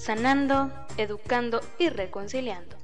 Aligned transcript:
sanando, 0.00 0.70
educando 0.96 1.60
y 1.78 1.90
reconciliando. 1.90 2.74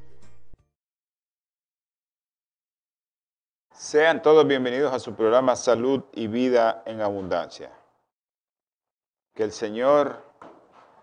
Sean 3.73 4.21
todos 4.21 4.47
bienvenidos 4.47 4.93
a 4.93 4.99
su 4.99 5.15
programa 5.15 5.57
Salud 5.57 6.05
y 6.13 6.27
Vida 6.27 6.83
en 6.85 7.01
Abundancia. 7.01 7.73
Que 9.35 9.45
el 9.45 9.53
Señor 9.53 10.23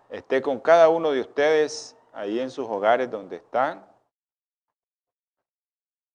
esté 0.09 0.43
con 0.43 0.59
cada 0.59 0.89
uno 0.89 1.09
de 1.09 1.21
ustedes 1.21 1.95
ahí 2.13 2.39
en 2.39 2.51
sus 2.51 2.67
hogares 2.69 3.09
donde 3.09 3.37
están. 3.37 3.83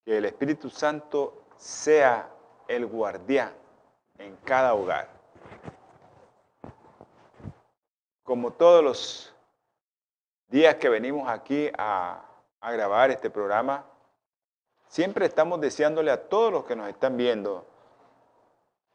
Que 0.05 0.18
el 0.18 0.27
Espíritu 0.27 0.70
Santo 0.70 1.42
sea 1.56 2.30
el 2.68 2.86
guardián 2.86 3.52
en 4.18 4.36
cada 4.44 4.74
hogar. 4.74 5.08
Como 8.22 8.52
todos 8.52 8.84
los 8.84 9.34
días 10.48 10.77
que 10.77 10.88
venimos 10.88 11.28
aquí 11.28 11.70
a, 11.77 12.24
grabar 12.60 13.10
este 13.10 13.30
programa, 13.30 13.84
siempre 14.88 15.27
estamos 15.27 15.60
deseándole 15.60 16.10
a 16.10 16.28
todos 16.28 16.52
los 16.52 16.64
que 16.64 16.74
nos 16.74 16.88
están 16.88 17.16
viendo, 17.16 17.66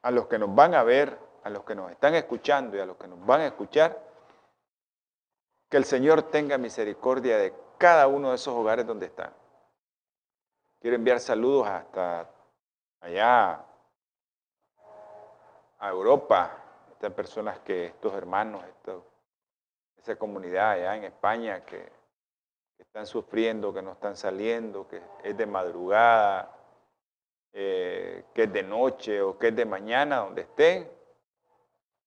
a 0.02 0.12
los 0.12 0.28
que 0.28 0.38
nos 0.38 0.54
van 0.54 0.76
a 0.76 0.84
ver, 0.84 1.18
a 1.44 1.50
los 1.50 1.64
que 1.64 1.74
nos 1.76 1.90
están 1.92 2.14
escuchando 2.16 2.76
y 2.76 2.82
a 2.82 2.86
los 2.86 2.98
que 2.98 3.08
nos 3.08 3.26
van 3.26 3.42
a 3.42 3.48
escuchar, 3.48 3.98
que 5.70 5.78
el 5.78 5.86
Señor 5.86 6.24
tenga 6.24 6.58
misericordia 6.58 7.38
de 7.38 7.54
cada 7.78 8.08
uno 8.08 8.30
de 8.30 8.36
esos 8.36 8.54
hogares 8.54 8.86
donde 8.86 9.08
están. 9.08 9.34
Quiero 10.80 10.96
enviar 10.96 11.20
saludos 11.20 11.68
hasta 11.68 12.30
allá 13.00 13.66
a 15.80 15.90
Europa, 15.90 16.58
estas 16.92 17.14
personas 17.14 17.60
que, 17.60 17.88
estos 17.88 18.14
hermanos, 18.14 18.64
estos 18.66 19.04
esa 20.04 20.18
comunidad 20.18 20.72
allá 20.72 20.98
en 20.98 21.06
España 21.06 21.66
que, 21.66 21.92
están 22.78 23.08
sufriendo, 23.08 23.74
que 23.74 23.82
no 23.82 23.94
están 23.94 24.16
saliendo, 24.16 24.88
que 24.88 25.02
es 25.24 25.36
de 25.36 25.46
madrugada, 25.46 26.54
eh, 27.54 28.26
que 28.34 28.44
es 28.44 28.54
de 28.54 28.62
noche 28.62 29.22
o 29.22 29.40
que 29.40 29.48
es 29.48 29.56
de 29.56 29.66
mañana, 29.66 30.18
donde 30.18 30.42
estén. 30.42 30.92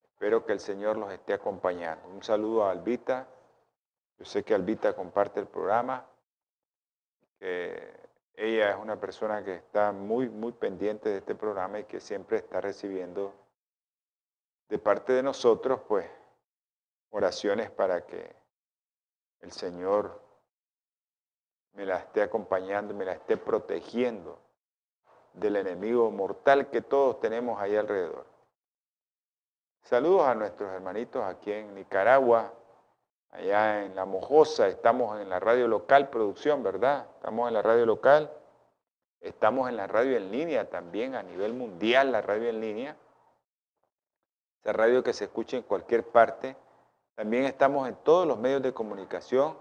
Espero 0.05 0.45
que 0.45 0.53
el 0.53 0.61
Señor 0.61 0.97
los 0.97 1.11
esté 1.11 1.33
acompañando. 1.33 2.07
Un 2.09 2.23
saludo 2.23 2.65
a 2.65 2.71
Albita. 2.71 3.27
Yo 4.19 4.25
sé 4.27 4.45
que 4.45 4.55
Albita 4.55 4.95
comparte 4.95 5.41
el 5.41 5.47
programa, 5.47 6.07
ella 7.41 8.71
es 8.71 8.77
una 8.77 9.01
persona 9.01 9.43
que 9.43 9.55
está 9.55 9.93
muy, 9.93 10.28
muy 10.28 10.53
pendiente 10.53 11.09
de 11.09 11.19
este 11.19 11.34
programa 11.34 11.81
y 11.81 11.84
que 11.84 12.01
siempre 12.01 12.39
está 12.39 12.61
recibiendo 12.61 13.34
de 14.69 14.78
parte 14.78 15.13
de 15.15 15.23
nosotros, 15.23 15.81
pues, 15.89 16.07
oraciones 17.16 17.71
para 17.71 18.04
que 18.04 18.37
el 19.41 19.50
Señor 19.50 20.21
me 21.72 21.87
la 21.87 21.97
esté 21.97 22.21
acompañando, 22.21 22.93
me 22.93 23.06
la 23.06 23.12
esté 23.12 23.38
protegiendo 23.38 24.38
del 25.32 25.56
enemigo 25.56 26.10
mortal 26.10 26.69
que 26.69 26.82
todos 26.82 27.19
tenemos 27.21 27.59
ahí 27.59 27.75
alrededor. 27.75 28.27
Saludos 29.82 30.27
a 30.27 30.34
nuestros 30.34 30.71
hermanitos 30.71 31.25
aquí 31.25 31.53
en 31.53 31.75
Nicaragua, 31.75 32.53
allá 33.31 33.84
en 33.84 33.94
La 33.97 34.04
Mojosa, 34.04 34.69
estamos 34.69 35.19
en 35.19 35.31
la 35.31 35.41
radio 35.41 35.69
local 35.69 36.10
producción, 36.10 36.62
¿verdad? 36.62 37.06
Estamos 37.16 37.48
en 37.48 37.54
la 37.54 37.62
radio 37.62 37.87
local, 37.87 38.31
estamos 39.21 39.71
en 39.71 39.77
la 39.78 39.87
radio 39.87 40.19
en 40.19 40.31
línea 40.31 40.69
también 40.69 41.15
a 41.15 41.22
nivel 41.22 41.54
mundial, 41.54 42.12
la 42.12 42.21
radio 42.21 42.50
en 42.50 42.60
línea, 42.60 42.97
esa 44.60 44.75
radio 44.75 45.03
que 45.03 45.15
se 45.15 45.25
escucha 45.25 45.56
en 45.56 45.62
cualquier 45.62 46.04
parte 46.04 46.56
también 47.16 47.44
estamos 47.44 47.88
en 47.88 47.97
todos 48.04 48.28
los 48.28 48.38
medios 48.38 48.62
de 48.62 48.75
comunicación 48.75 49.56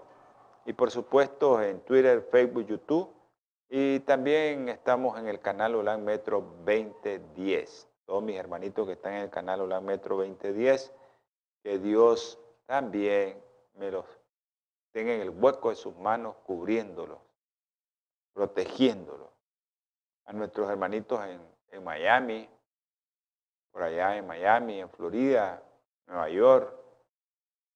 y 0.66 0.74
por 0.74 0.90
supuesto 0.90 1.62
en 1.62 1.80
Twitter, 1.80 2.28
Facebook, 2.30 2.66
YouTube 2.66 3.10
y 3.70 4.00
también 4.00 4.68
estamos 4.68 5.18
en 5.18 5.26
el 5.26 5.40
canal 5.40 5.74
Olan 5.74 6.04
Metro 6.04 6.42
2010. 6.66 7.88
Todos 8.04 8.22
mis 8.22 8.36
hermanitos 8.36 8.86
que 8.86 8.92
están 8.92 9.14
en 9.14 9.22
el 9.22 9.30
canal 9.30 9.62
Olan 9.62 9.84
Metro 9.86 10.18
2010, 10.18 10.92
que 11.62 11.78
Dios 11.78 12.38
también 12.66 13.42
me 13.74 13.90
los 13.90 14.04
tenga 14.92 15.14
en 15.14 15.22
el 15.22 15.30
hueco 15.30 15.70
de 15.70 15.76
sus 15.76 15.96
manos 15.96 16.36
cubriéndolos, 16.44 17.18
protegiéndolos. 18.34 19.30
A 20.26 20.32
nuestros 20.34 20.68
hermanitos 20.68 21.24
en, 21.26 21.40
en 21.70 21.84
Miami, 21.84 22.50
por 23.70 23.82
allá 23.82 24.16
en 24.16 24.26
Miami, 24.26 24.80
en 24.80 24.90
Florida, 24.90 25.62
Nueva 26.06 26.28
York, 26.28 26.85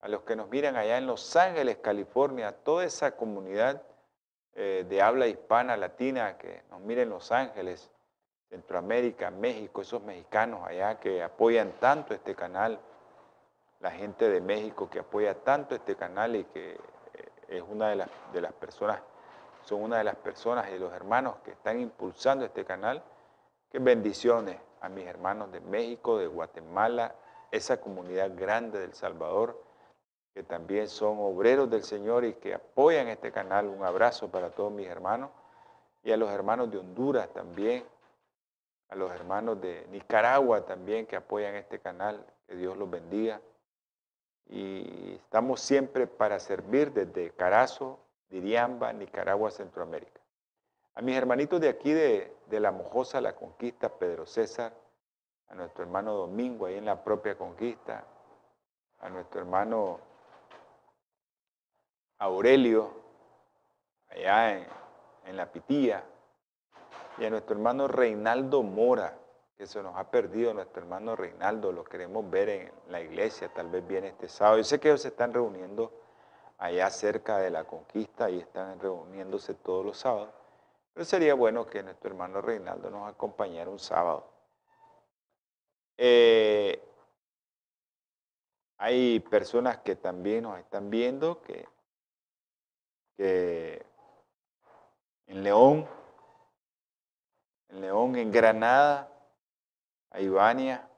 a 0.01 0.09
los 0.09 0.23
que 0.23 0.35
nos 0.37 0.49
miran 0.49 0.77
allá 0.77 0.99
en 0.99 1.07
Los 1.07 1.37
Ángeles, 1.37 1.79
California, 1.79 2.53
toda 2.53 2.85
esa 2.85 3.17
comunidad 3.17 3.83
eh, 4.55 4.85
de 4.89 5.03
habla 5.03 5.27
hispana, 5.27 5.77
latina, 5.77 6.39
que 6.39 6.63
nos 6.71 6.81
mira 6.81 7.03
en 7.03 7.11
Los 7.11 7.31
Ángeles, 7.33 7.91
Centroamérica, 8.49 9.31
México, 9.31 9.83
esos 9.83 10.03
mexicanos 10.03 10.67
allá 10.67 10.99
que 10.99 11.23
apoyan 11.23 11.73
tanto 11.79 12.15
este 12.15 12.35
canal, 12.35 12.81
la 13.81 13.91
gente 13.91 14.29
de 14.29 14.41
México 14.41 14.91
que 14.91 15.01
apoya 15.01 15.35
tanto 15.35 15.75
este 15.75 15.95
canal 15.97 16.35
y 16.37 16.45
que 16.45 16.73
eh, 16.73 16.79
es 17.49 17.63
una 17.63 17.89
de 17.89 17.97
las, 17.97 18.09
de 18.33 18.41
las 18.41 18.53
personas, 18.55 19.01
son 19.65 19.83
una 19.83 19.99
de 19.99 20.05
las 20.05 20.17
personas 20.17 20.69
y 20.71 20.79
los 20.79 20.93
hermanos 20.93 21.37
que 21.45 21.53
están 21.53 21.79
impulsando 21.79 22.45
este 22.45 22.65
canal. 22.65 23.03
Que 23.71 23.79
bendiciones 23.79 24.57
a 24.81 24.89
mis 24.89 25.07
hermanos 25.07 25.53
de 25.53 25.61
México, 25.61 26.19
de 26.19 26.27
Guatemala, 26.27 27.15
esa 27.53 27.81
comunidad 27.81 28.33
grande 28.35 28.81
del 28.81 28.95
Salvador 28.95 29.70
que 30.41 30.45
también 30.45 30.89
son 30.89 31.19
obreros 31.19 31.69
del 31.69 31.83
Señor 31.83 32.25
y 32.25 32.33
que 32.33 32.55
apoyan 32.55 33.09
este 33.09 33.31
canal. 33.31 33.67
Un 33.67 33.85
abrazo 33.85 34.31
para 34.31 34.49
todos 34.49 34.73
mis 34.73 34.87
hermanos 34.87 35.29
y 36.03 36.13
a 36.13 36.17
los 36.17 36.31
hermanos 36.31 36.71
de 36.71 36.79
Honduras 36.79 37.29
también, 37.35 37.85
a 38.89 38.95
los 38.95 39.13
hermanos 39.13 39.61
de 39.61 39.87
Nicaragua 39.91 40.65
también 40.65 41.05
que 41.05 41.17
apoyan 41.17 41.57
este 41.57 41.79
canal. 41.79 42.25
Que 42.47 42.57
Dios 42.57 42.75
los 42.79 42.89
bendiga. 42.89 43.39
Y 44.47 45.17
estamos 45.17 45.61
siempre 45.61 46.07
para 46.07 46.41
servir 46.41 46.91
desde 46.95 47.33
Carazo, 47.33 47.99
Diriamba, 48.31 48.95
Nicaragua, 48.95 49.51
Centroamérica. 49.51 50.23
A 50.95 51.03
mis 51.03 51.17
hermanitos 51.17 51.61
de 51.61 51.69
aquí 51.69 51.93
de, 51.93 52.35
de 52.49 52.61
La 52.61 52.73
Mojosa, 52.73 53.21
La 53.21 53.37
Conquista, 53.37 53.91
Pedro 53.91 54.25
César, 54.25 54.73
a 55.49 55.55
nuestro 55.55 55.85
hermano 55.85 56.15
Domingo 56.15 56.65
ahí 56.65 56.77
en 56.77 56.87
la 56.87 57.05
propia 57.05 57.37
Conquista, 57.37 58.07
a 59.01 59.11
nuestro 59.11 59.41
hermano 59.41 60.09
Aurelio, 62.21 62.93
allá 64.11 64.59
en, 65.25 65.37
La 65.37 65.51
Pitía, 65.51 66.05
y 67.17 67.25
a 67.25 67.31
nuestro 67.31 67.55
hermano 67.55 67.89
Reinaldo 67.89 68.63
Mora, 68.63 69.17
que 69.57 69.67
se 69.67 69.83
nos 69.83 69.97
ha 69.97 70.11
perdido, 70.11 70.53
nuestro 70.53 70.83
hermano 70.83 71.17
Reinaldo, 71.17 71.73
lo 71.73 71.83
queremos 71.83 72.29
ver 72.31 72.49
en 72.51 72.73
la 72.89 73.01
iglesia, 73.01 73.49
tal 73.49 73.71
vez 73.71 73.87
viene 73.87 74.09
este 74.09 74.29
sábado. 74.29 74.59
Yo 74.59 74.65
sé 74.65 74.79
que 74.79 74.89
ellos 74.89 75.01
se 75.01 75.09
están 75.09 75.33
reuniendo 75.33 75.93
allá 76.59 76.91
cerca 76.91 77.39
de 77.39 77.51
la 77.51 77.65
conquista 77.65 78.29
y 78.29 78.41
están 78.41 78.79
reuniéndose 78.81 79.55
todos 79.55 79.85
los 79.85 79.99
sábados, 79.99 80.29
pero 80.93 81.07
sería 81.07 81.33
bueno 81.33 81.67
que 81.67 81.83
nuestro 81.83 82.11
hermano 82.11 82.43
Reinaldo 82.43 82.91
nos 82.91 83.09
acompañara 83.09 83.71
un 83.71 83.79
sábado. 83.79 84.27
Eh, 85.97 86.83
hay 88.77 89.21
personas 89.21 89.79
que 89.79 89.97
también 89.97 90.43
nos 90.43 90.59
están 90.59 90.91
viendo, 90.91 91.41
que 91.41 91.67
en 93.27 93.85
León, 95.43 95.87
en 97.69 97.81
León, 97.81 98.17
en 98.17 98.31
Granada, 98.31 99.09
a 100.11 100.21
Ivania, 100.21 100.89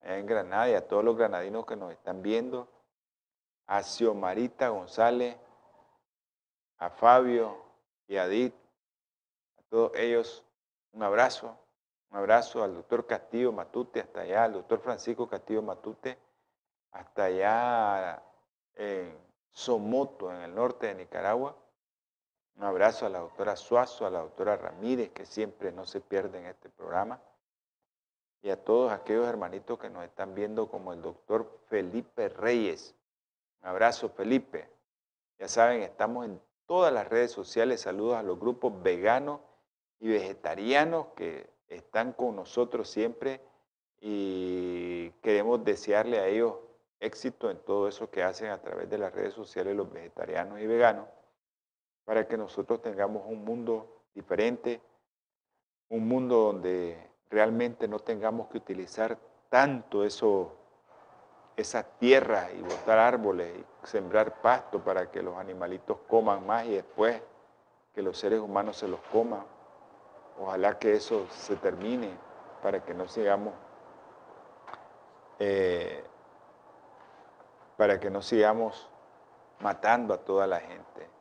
en 0.00 0.26
Granada 0.26 0.70
y 0.70 0.74
a 0.74 0.86
todos 0.86 1.04
los 1.04 1.16
granadinos 1.16 1.66
que 1.66 1.76
nos 1.76 1.92
están 1.92 2.22
viendo, 2.22 2.68
a 3.66 3.82
Xiomarita 3.82 4.68
González, 4.68 5.36
a 6.78 6.90
Fabio 6.90 7.64
y 8.06 8.16
a 8.16 8.26
Edith, 8.26 8.54
a 9.58 9.62
todos 9.68 9.92
ellos 9.96 10.44
un 10.92 11.02
abrazo, 11.02 11.56
un 12.10 12.18
abrazo 12.18 12.62
al 12.62 12.74
doctor 12.74 13.06
Castillo 13.06 13.50
Matute, 13.50 14.00
hasta 14.00 14.20
allá, 14.20 14.44
al 14.44 14.52
doctor 14.52 14.80
Francisco 14.80 15.28
Castillo 15.28 15.62
Matute, 15.62 16.18
hasta 16.92 17.24
allá 17.24 18.22
en 18.76 19.18
Somoto, 19.50 20.30
en 20.30 20.42
el 20.42 20.54
norte 20.54 20.86
de 20.86 20.94
Nicaragua. 20.94 21.56
Un 22.56 22.64
abrazo 22.64 23.06
a 23.06 23.08
la 23.08 23.18
doctora 23.18 23.56
Suazo, 23.56 24.06
a 24.06 24.10
la 24.10 24.20
doctora 24.20 24.56
Ramírez, 24.56 25.10
que 25.10 25.26
siempre 25.26 25.72
no 25.72 25.84
se 25.84 26.00
pierde 26.00 26.38
en 26.38 26.46
este 26.46 26.68
programa. 26.68 27.20
Y 28.42 28.50
a 28.50 28.62
todos 28.62 28.92
aquellos 28.92 29.26
hermanitos 29.26 29.78
que 29.78 29.90
nos 29.90 30.04
están 30.04 30.34
viendo, 30.34 30.68
como 30.68 30.92
el 30.92 31.02
doctor 31.02 31.60
Felipe 31.68 32.28
Reyes. 32.28 32.94
Un 33.62 33.68
abrazo, 33.68 34.08
Felipe. 34.10 34.68
Ya 35.38 35.48
saben, 35.48 35.82
estamos 35.82 36.26
en 36.26 36.40
todas 36.66 36.92
las 36.92 37.08
redes 37.08 37.32
sociales. 37.32 37.80
Saludos 37.80 38.16
a 38.16 38.22
los 38.22 38.38
grupos 38.38 38.82
veganos 38.82 39.40
y 39.98 40.08
vegetarianos 40.08 41.06
que 41.16 41.50
están 41.68 42.12
con 42.12 42.36
nosotros 42.36 42.88
siempre 42.88 43.40
y 44.00 45.10
queremos 45.22 45.64
desearle 45.64 46.18
a 46.20 46.26
ellos 46.26 46.54
éxito 47.00 47.50
en 47.50 47.58
todo 47.58 47.88
eso 47.88 48.10
que 48.10 48.22
hacen 48.22 48.50
a 48.50 48.60
través 48.60 48.88
de 48.90 48.98
las 48.98 49.12
redes 49.12 49.34
sociales 49.34 49.74
los 49.74 49.90
vegetarianos 49.90 50.60
y 50.60 50.66
veganos 50.66 51.06
para 52.04 52.26
que 52.26 52.36
nosotros 52.36 52.82
tengamos 52.82 53.22
un 53.26 53.44
mundo 53.44 54.02
diferente, 54.14 54.80
un 55.88 56.06
mundo 56.06 56.36
donde 56.36 57.10
realmente 57.30 57.88
no 57.88 57.98
tengamos 57.98 58.48
que 58.48 58.58
utilizar 58.58 59.18
tanto 59.48 60.04
eso, 60.04 60.52
esas 61.56 61.86
tierras 61.98 62.50
y 62.54 62.62
botar 62.62 62.98
árboles 62.98 63.58
y 63.58 63.86
sembrar 63.86 64.40
pasto 64.40 64.82
para 64.82 65.10
que 65.10 65.22
los 65.22 65.36
animalitos 65.36 65.98
coman 66.08 66.46
más 66.46 66.66
y 66.66 66.74
después 66.74 67.20
que 67.94 68.02
los 68.02 68.18
seres 68.18 68.40
humanos 68.40 68.76
se 68.76 68.88
los 68.88 69.00
coman. 69.12 69.44
Ojalá 70.40 70.78
que 70.78 70.94
eso 70.94 71.26
se 71.30 71.56
termine 71.56 72.10
para 72.62 72.84
que 72.84 72.92
no 72.92 73.06
sigamos 73.06 73.54
eh, 75.38 76.04
para 77.76 77.98
que 77.98 78.10
no 78.10 78.22
sigamos 78.22 78.88
matando 79.60 80.14
a 80.14 80.18
toda 80.18 80.46
la 80.46 80.60
gente. 80.60 81.13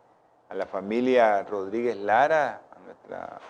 A 0.54 0.56
la 0.56 0.68
familia 0.68 1.42
Rodríguez 1.42 1.98
Lara, 1.98 2.62
a 2.70 2.80
nuestra 2.86 3.42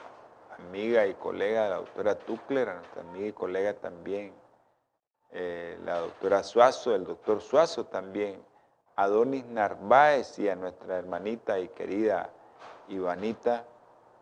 amiga 0.58 1.06
y 1.06 1.14
colega, 1.16 1.68
la 1.68 1.76
doctora 1.76 2.16
Tuckler, 2.16 2.70
a 2.70 2.76
nuestra 2.76 3.02
amiga 3.02 3.28
y 3.28 3.34
colega 3.34 3.74
también, 3.74 4.34
eh, 5.32 5.78
la 5.84 5.98
doctora 5.98 6.44
Suazo, 6.44 6.96
el 6.96 7.04
doctor 7.04 7.42
Suazo 7.42 7.88
también, 7.88 8.42
a 8.96 9.10
Donis 9.10 9.46
Narváez 9.48 10.40
y 10.40 10.48
a 10.48 10.56
nuestra 10.56 10.98
hermanita 10.98 11.60
y 11.60 11.68
querida 11.68 12.30
Ivanita. 12.88 13.66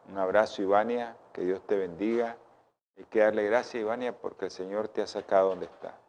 Un 0.10 0.18
abrazo, 0.18 0.64
Ivania, 0.64 1.16
que 1.34 1.42
Dios 1.44 1.62
te 1.68 1.78
bendiga. 1.78 2.36
Hay 2.98 3.04
que 3.04 3.20
darle 3.20 3.44
gracias, 3.44 3.76
Ivania, 3.76 4.18
porque 4.18 4.46
el 4.46 4.52
Señor 4.52 4.88
te 4.88 5.04
ha 5.04 5.08
sacado 5.08 5.50
donde 5.50 5.68
está. 5.68 6.00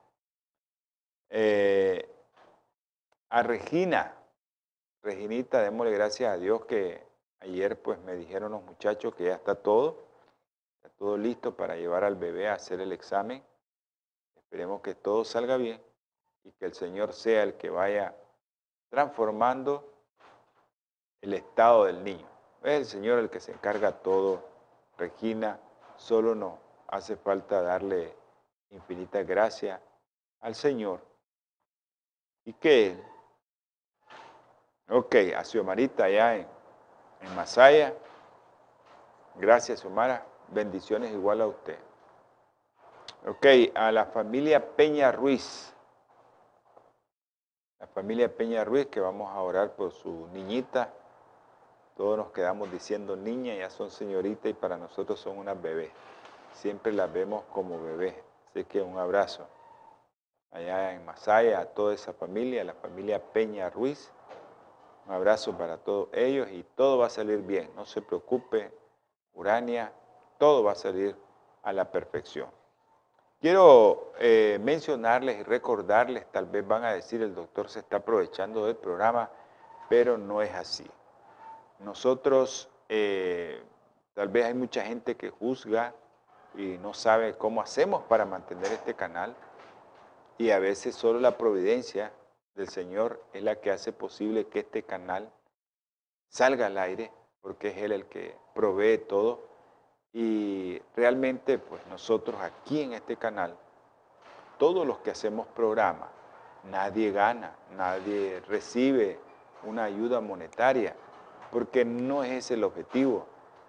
Eh, 1.28 2.08
a 3.28 3.42
Regina, 3.42 4.21
Reginita, 5.02 5.62
démosle 5.62 5.92
gracias 5.92 6.32
a 6.32 6.38
Dios 6.38 6.64
que 6.66 7.04
ayer 7.40 7.80
pues 7.80 7.98
me 8.00 8.14
dijeron 8.14 8.52
los 8.52 8.62
muchachos 8.62 9.14
que 9.14 9.24
ya 9.24 9.34
está 9.34 9.54
todo, 9.56 9.98
está 10.76 10.88
todo 10.96 11.16
listo 11.16 11.56
para 11.56 11.76
llevar 11.76 12.04
al 12.04 12.16
bebé 12.16 12.48
a 12.48 12.54
hacer 12.54 12.80
el 12.80 12.92
examen. 12.92 13.42
Esperemos 14.36 14.80
que 14.80 14.94
todo 14.94 15.24
salga 15.24 15.56
bien 15.56 15.82
y 16.44 16.52
que 16.52 16.66
el 16.66 16.74
Señor 16.74 17.12
sea 17.12 17.42
el 17.42 17.54
que 17.54 17.70
vaya 17.70 18.14
transformando 18.90 19.92
el 21.20 21.34
estado 21.34 21.86
del 21.86 22.04
niño. 22.04 22.28
Es 22.62 22.72
el 22.78 22.86
Señor 22.86 23.18
el 23.18 23.30
que 23.30 23.40
se 23.40 23.52
encarga 23.52 24.02
todo. 24.02 24.48
Regina, 24.98 25.58
solo 25.96 26.34
nos 26.34 26.58
hace 26.88 27.16
falta 27.16 27.60
darle 27.60 28.14
infinita 28.70 29.22
gracia 29.22 29.80
al 30.40 30.54
Señor 30.54 31.00
¿Y 32.44 32.52
qué? 32.54 32.96
Ok, 34.94 35.14
a 35.34 35.42
Xiomarita 35.42 36.04
allá 36.04 36.36
en, 36.36 36.46
en 37.22 37.34
Masaya. 37.34 37.94
Gracias, 39.36 39.80
Xiomara. 39.80 40.26
Bendiciones 40.48 41.12
igual 41.12 41.40
a 41.40 41.46
usted. 41.46 41.78
Ok, 43.26 43.46
a 43.74 43.90
la 43.90 44.04
familia 44.04 44.76
Peña 44.76 45.10
Ruiz. 45.10 45.72
La 47.80 47.86
familia 47.86 48.36
Peña 48.36 48.64
Ruiz, 48.64 48.88
que 48.88 49.00
vamos 49.00 49.30
a 49.30 49.40
orar 49.40 49.76
por 49.76 49.92
su 49.92 50.28
niñita. 50.34 50.92
Todos 51.96 52.18
nos 52.18 52.30
quedamos 52.32 52.70
diciendo 52.70 53.16
niña, 53.16 53.54
ya 53.54 53.70
son 53.70 53.90
señoritas 53.90 54.50
y 54.50 54.54
para 54.54 54.76
nosotros 54.76 55.18
son 55.18 55.38
unas 55.38 55.60
bebés. 55.62 55.90
Siempre 56.52 56.92
las 56.92 57.10
vemos 57.10 57.44
como 57.50 57.82
bebés. 57.82 58.14
Así 58.50 58.64
que 58.64 58.82
un 58.82 58.98
abrazo 58.98 59.46
allá 60.50 60.92
en 60.92 61.04
Masaya, 61.06 61.60
a 61.60 61.64
toda 61.64 61.94
esa 61.94 62.12
familia, 62.12 62.62
la 62.62 62.74
familia 62.74 63.22
Peña 63.32 63.70
Ruiz. 63.70 64.12
Un 65.06 65.14
abrazo 65.14 65.56
para 65.56 65.78
todos 65.78 66.08
ellos 66.12 66.48
y 66.50 66.64
todo 66.76 66.98
va 66.98 67.06
a 67.06 67.10
salir 67.10 67.38
bien. 67.42 67.70
No 67.74 67.84
se 67.84 68.02
preocupe, 68.02 68.72
Urania, 69.34 69.92
todo 70.38 70.62
va 70.62 70.72
a 70.72 70.76
salir 70.76 71.16
a 71.62 71.72
la 71.72 71.90
perfección. 71.90 72.48
Quiero 73.40 74.12
eh, 74.20 74.60
mencionarles 74.62 75.40
y 75.40 75.42
recordarles, 75.42 76.30
tal 76.30 76.46
vez 76.46 76.66
van 76.66 76.84
a 76.84 76.92
decir 76.92 77.22
el 77.22 77.34
doctor 77.34 77.68
se 77.68 77.80
está 77.80 77.96
aprovechando 77.96 78.66
del 78.66 78.76
programa, 78.76 79.30
pero 79.88 80.16
no 80.16 80.42
es 80.42 80.54
así. 80.54 80.88
Nosotros, 81.80 82.68
eh, 82.88 83.60
tal 84.14 84.28
vez 84.28 84.44
hay 84.44 84.54
mucha 84.54 84.84
gente 84.84 85.16
que 85.16 85.30
juzga 85.30 85.92
y 86.54 86.78
no 86.78 86.94
sabe 86.94 87.36
cómo 87.36 87.60
hacemos 87.60 88.04
para 88.04 88.24
mantener 88.24 88.70
este 88.70 88.94
canal 88.94 89.34
y 90.38 90.50
a 90.50 90.60
veces 90.60 90.94
solo 90.94 91.18
la 91.18 91.36
providencia 91.36 92.12
del 92.54 92.68
Señor 92.68 93.22
es 93.32 93.42
la 93.42 93.56
que 93.56 93.70
hace 93.70 93.92
posible 93.92 94.46
que 94.46 94.60
este 94.60 94.82
canal 94.82 95.32
salga 96.28 96.66
al 96.66 96.78
aire, 96.78 97.10
porque 97.40 97.68
es 97.68 97.78
Él 97.78 97.92
el 97.92 98.06
que 98.06 98.36
provee 98.54 98.98
todo. 98.98 99.48
Y 100.12 100.80
realmente, 100.94 101.58
pues 101.58 101.86
nosotros 101.86 102.40
aquí 102.40 102.82
en 102.82 102.92
este 102.92 103.16
canal, 103.16 103.56
todos 104.58 104.86
los 104.86 104.98
que 104.98 105.10
hacemos 105.10 105.46
programa, 105.48 106.10
nadie 106.64 107.10
gana, 107.10 107.56
nadie 107.76 108.40
recibe 108.48 109.18
una 109.64 109.84
ayuda 109.84 110.20
monetaria, 110.20 110.94
porque 111.50 111.84
no 111.84 112.24
es 112.24 112.32
ese 112.32 112.54
el 112.54 112.64
objetivo 112.64 113.26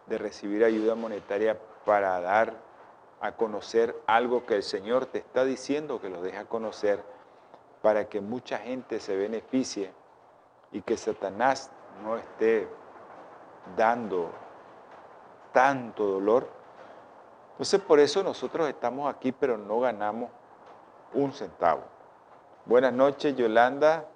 de 0.07 0.17
recibir 0.17 0.63
ayuda 0.63 0.95
monetaria 0.95 1.57
para 1.85 2.19
dar 2.19 2.53
a 3.21 3.37
conocer 3.37 3.95
algo 4.05 4.45
que 4.45 4.55
el 4.55 4.63
Señor 4.63 5.05
te 5.05 5.19
está 5.19 5.45
diciendo 5.45 6.01
que 6.01 6.09
lo 6.09 6.21
deja 6.21 6.45
conocer 6.45 7.01
para 7.83 8.07
que 8.07 8.21
mucha 8.21 8.59
gente 8.59 8.97
se 9.01 9.13
beneficie 9.17 9.91
y 10.71 10.81
que 10.81 10.95
Satanás 10.95 11.69
no 12.01 12.15
esté 12.15 12.65
dando 13.75 14.31
tanto 15.51 16.05
dolor. 16.05 16.47
Entonces 17.51 17.81
por 17.81 17.99
eso 17.99 18.23
nosotros 18.23 18.69
estamos 18.69 19.13
aquí, 19.13 19.33
pero 19.33 19.57
no 19.57 19.81
ganamos 19.81 20.31
un 21.13 21.33
centavo. 21.33 21.83
Buenas 22.65 22.93
noches, 22.93 23.35
Yolanda. 23.35 24.07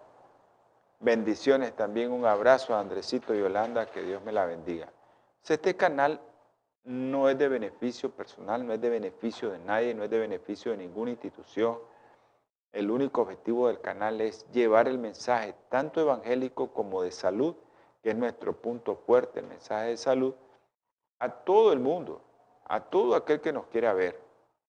Bendiciones 1.02 1.76
también, 1.76 2.14
un 2.14 2.26
abrazo 2.26 2.74
a 2.74 2.80
Andresito 2.80 3.34
Yolanda, 3.34 3.88
que 3.88 4.02
Dios 4.02 4.24
me 4.24 4.32
la 4.32 4.46
bendiga. 4.46 4.88
Este 5.46 5.76
canal 5.76 6.22
no 6.86 7.30
es 7.30 7.38
de 7.38 7.50
beneficio 7.50 8.12
personal, 8.12 8.66
no 8.66 8.72
es 8.72 8.80
de 8.80 8.90
beneficio 8.90 9.50
de 9.50 9.60
nadie, 9.60 9.94
no 9.94 10.06
es 10.06 10.10
de 10.10 10.20
beneficio 10.20 10.72
de 10.72 10.78
ninguna 10.78 11.12
institución. 11.12 11.78
El 12.72 12.92
único 12.92 13.22
objetivo 13.22 13.68
del 13.68 13.80
canal 13.80 14.22
es 14.22 14.50
llevar 14.52 14.88
el 14.88 14.98
mensaje 14.98 15.56
tanto 15.70 16.02
evangélico 16.02 16.74
como 16.74 17.02
de 17.02 17.12
salud, 17.12 17.56
que 18.04 18.12
es 18.12 18.16
nuestro 18.16 18.54
punto 18.54 18.96
fuerte, 18.96 19.40
el 19.40 19.48
mensaje 19.48 19.90
de 19.90 19.98
salud, 19.98 20.36
a 21.20 21.30
todo 21.30 21.74
el 21.74 21.80
mundo, 21.80 22.22
a 22.66 22.82
todo 22.82 23.16
aquel 23.16 23.42
que 23.42 23.54
nos 23.54 23.66
quiera 23.68 23.94
ver 23.94 24.20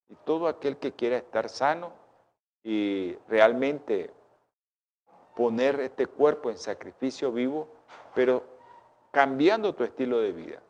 y 0.09 0.15
todo 0.25 0.49
aquel 0.49 0.79
que 0.79 0.93
quiera 0.93 1.17
estar 1.17 1.49
sano 1.49 1.93
y 2.63 3.15
realmente 3.29 4.11
poner 5.37 5.79
este 5.81 6.07
cuerpo 6.07 6.51
en 6.51 6.59
sacrificio 6.59 7.31
vivo, 7.31 7.69
pero 8.15 8.43
cambiando 9.11 9.75
tu 9.75 9.85
estilo 9.85 10.21
de 10.21 10.33
vida 10.33 10.63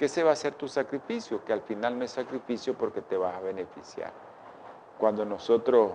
que 0.00 0.08
se 0.08 0.22
va 0.22 0.32
a 0.32 0.36
ser 0.36 0.54
tu 0.54 0.66
sacrificio, 0.66 1.44
que 1.44 1.52
al 1.52 1.60
final 1.60 1.98
no 1.98 2.06
es 2.06 2.12
sacrificio 2.12 2.72
porque 2.72 3.02
te 3.02 3.18
vas 3.18 3.36
a 3.36 3.40
beneficiar. 3.40 4.14
Cuando 4.98 5.26
nosotros, 5.26 5.92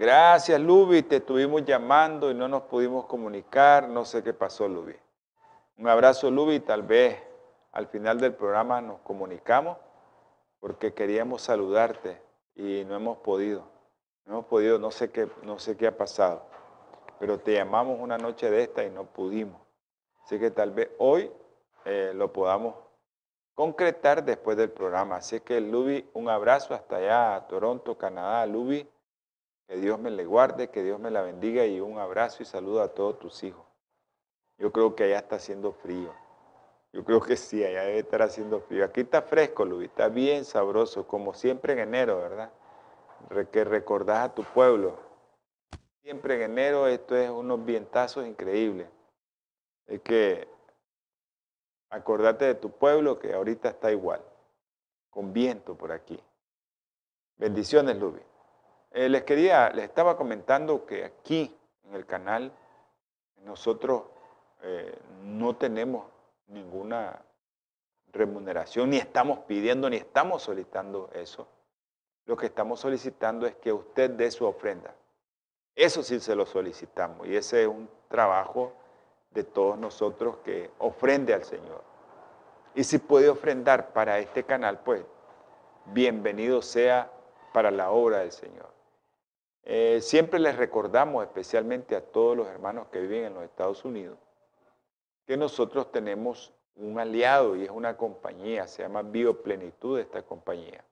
gracias 0.00 0.58
Lubi, 0.58 1.02
te 1.02 1.16
estuvimos 1.16 1.62
llamando 1.62 2.30
y 2.30 2.34
no 2.34 2.48
nos 2.48 2.62
pudimos 2.62 3.04
comunicar, 3.04 3.86
no 3.86 4.06
sé 4.06 4.22
qué 4.22 4.32
pasó 4.32 4.66
Lubi. 4.66 4.96
Un 5.76 5.88
abrazo 5.88 6.30
Lubi, 6.30 6.60
tal 6.60 6.82
vez 6.82 7.22
al 7.72 7.86
final 7.86 8.18
del 8.18 8.34
programa 8.34 8.80
nos 8.80 9.00
comunicamos 9.00 9.76
porque 10.58 10.94
queríamos 10.94 11.42
saludarte 11.42 12.20
y 12.54 12.82
no 12.86 12.96
hemos 12.96 13.18
podido. 13.18 13.68
No 14.24 14.32
hemos 14.32 14.46
podido, 14.46 14.78
no 14.78 14.90
sé 14.90 15.10
qué, 15.10 15.28
no 15.42 15.58
sé 15.58 15.76
qué 15.76 15.88
ha 15.88 15.96
pasado, 15.96 16.46
pero 17.18 17.38
te 17.38 17.52
llamamos 17.52 17.98
una 18.00 18.16
noche 18.16 18.50
de 18.50 18.62
esta 18.62 18.82
y 18.84 18.90
no 18.90 19.04
pudimos. 19.04 19.60
Así 20.24 20.38
que 20.38 20.50
tal 20.50 20.70
vez 20.70 20.90
hoy 20.98 21.30
eh, 21.84 22.12
lo 22.14 22.32
podamos 22.32 22.74
concretar 23.54 24.24
después 24.24 24.56
del 24.56 24.70
programa. 24.70 25.16
Así 25.16 25.40
que 25.40 25.60
Luby, 25.60 26.08
un 26.14 26.30
abrazo 26.30 26.72
hasta 26.72 26.96
allá 26.96 27.34
a 27.34 27.46
Toronto, 27.48 27.98
Canadá. 27.98 28.46
Luby, 28.46 28.88
Que 29.70 29.76
Dios 29.76 30.00
me 30.00 30.10
le 30.10 30.26
guarde, 30.26 30.68
que 30.68 30.82
Dios 30.82 30.98
me 30.98 31.12
la 31.12 31.22
bendiga 31.22 31.64
y 31.64 31.78
un 31.78 32.00
abrazo 32.00 32.42
y 32.42 32.44
saludo 32.44 32.82
a 32.82 32.88
todos 32.88 33.20
tus 33.20 33.44
hijos. 33.44 33.64
Yo 34.58 34.72
creo 34.72 34.96
que 34.96 35.04
allá 35.04 35.20
está 35.20 35.36
haciendo 35.36 35.70
frío. 35.70 36.12
Yo 36.92 37.04
creo 37.04 37.20
que 37.20 37.36
sí, 37.36 37.64
allá 37.64 37.82
debe 37.82 38.00
estar 38.00 38.20
haciendo 38.20 38.60
frío. 38.62 38.84
Aquí 38.84 39.02
está 39.02 39.22
fresco, 39.22 39.64
Luis, 39.64 39.88
está 39.88 40.08
bien 40.08 40.44
sabroso, 40.44 41.06
como 41.06 41.34
siempre 41.34 41.74
en 41.74 41.78
enero, 41.78 42.16
¿verdad? 42.16 42.50
Que 43.52 43.62
recordás 43.62 44.30
a 44.30 44.34
tu 44.34 44.42
pueblo. 44.42 44.98
Siempre 46.02 46.34
en 46.34 46.50
enero 46.50 46.88
esto 46.88 47.16
es 47.16 47.30
unos 47.30 47.64
vientazos 47.64 48.26
increíbles. 48.26 48.88
Es 49.86 50.00
que 50.00 50.48
acordate 51.90 52.44
de 52.44 52.54
tu 52.56 52.72
pueblo 52.72 53.20
que 53.20 53.34
ahorita 53.34 53.68
está 53.68 53.92
igual, 53.92 54.20
con 55.10 55.32
viento 55.32 55.76
por 55.76 55.92
aquí. 55.92 56.20
Bendiciones, 57.36 57.96
Lubi. 57.96 58.29
Eh, 58.92 59.08
les 59.08 59.22
quería, 59.22 59.70
les 59.70 59.84
estaba 59.84 60.16
comentando 60.16 60.84
que 60.84 61.04
aquí 61.04 61.56
en 61.84 61.94
el 61.94 62.06
canal 62.06 62.52
nosotros 63.44 64.02
eh, 64.62 64.98
no 65.22 65.54
tenemos 65.56 66.06
ninguna 66.48 67.22
remuneración, 68.12 68.90
ni 68.90 68.96
estamos 68.96 69.40
pidiendo, 69.40 69.88
ni 69.88 69.96
estamos 69.96 70.42
solicitando 70.42 71.08
eso. 71.12 71.46
Lo 72.26 72.36
que 72.36 72.46
estamos 72.46 72.80
solicitando 72.80 73.46
es 73.46 73.54
que 73.56 73.72
usted 73.72 74.10
dé 74.10 74.30
su 74.30 74.44
ofrenda. 74.44 74.94
Eso 75.74 76.02
sí 76.02 76.18
se 76.18 76.34
lo 76.34 76.44
solicitamos 76.44 77.26
y 77.28 77.36
ese 77.36 77.62
es 77.62 77.68
un 77.68 77.88
trabajo 78.08 78.72
de 79.30 79.44
todos 79.44 79.78
nosotros 79.78 80.38
que 80.44 80.70
ofrende 80.78 81.32
al 81.32 81.44
Señor. 81.44 81.82
Y 82.74 82.82
si 82.84 82.98
puede 82.98 83.28
ofrendar 83.28 83.92
para 83.92 84.18
este 84.18 84.44
canal, 84.44 84.80
pues 84.80 85.04
bienvenido 85.86 86.60
sea 86.60 87.10
para 87.52 87.70
la 87.70 87.90
obra 87.90 88.18
del 88.18 88.32
Señor. 88.32 88.79
Eh, 89.64 90.00
siempre 90.00 90.40
les 90.40 90.56
recordamos, 90.56 91.24
especialmente 91.24 91.94
a 91.94 92.00
todos 92.00 92.36
los 92.36 92.48
hermanos 92.48 92.88
que 92.88 93.00
viven 93.00 93.26
en 93.26 93.34
los 93.34 93.44
Estados 93.44 93.84
Unidos, 93.84 94.18
que 95.26 95.36
nosotros 95.36 95.92
tenemos 95.92 96.52
un 96.76 96.98
aliado 96.98 97.56
y 97.56 97.64
es 97.64 97.70
una 97.70 97.96
compañía, 97.96 98.66
se 98.66 98.82
llama 98.82 99.02
Bioplenitud 99.02 99.98
esta 99.98 100.22
compañía, 100.22 100.84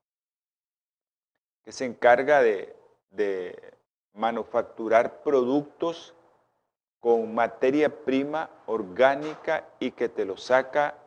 que 1.65 1.73
se 1.73 1.87
encarga 1.87 2.43
de, 2.43 2.77
de 3.11 3.75
manufacturar 4.13 5.23
productos 5.23 6.15
con 7.01 7.35
materia 7.35 8.05
prima 8.05 8.51
orgánica 8.67 9.69
y 9.79 9.93
que 9.93 10.09
te 10.09 10.25
lo 10.25 10.37
saca 10.37 10.99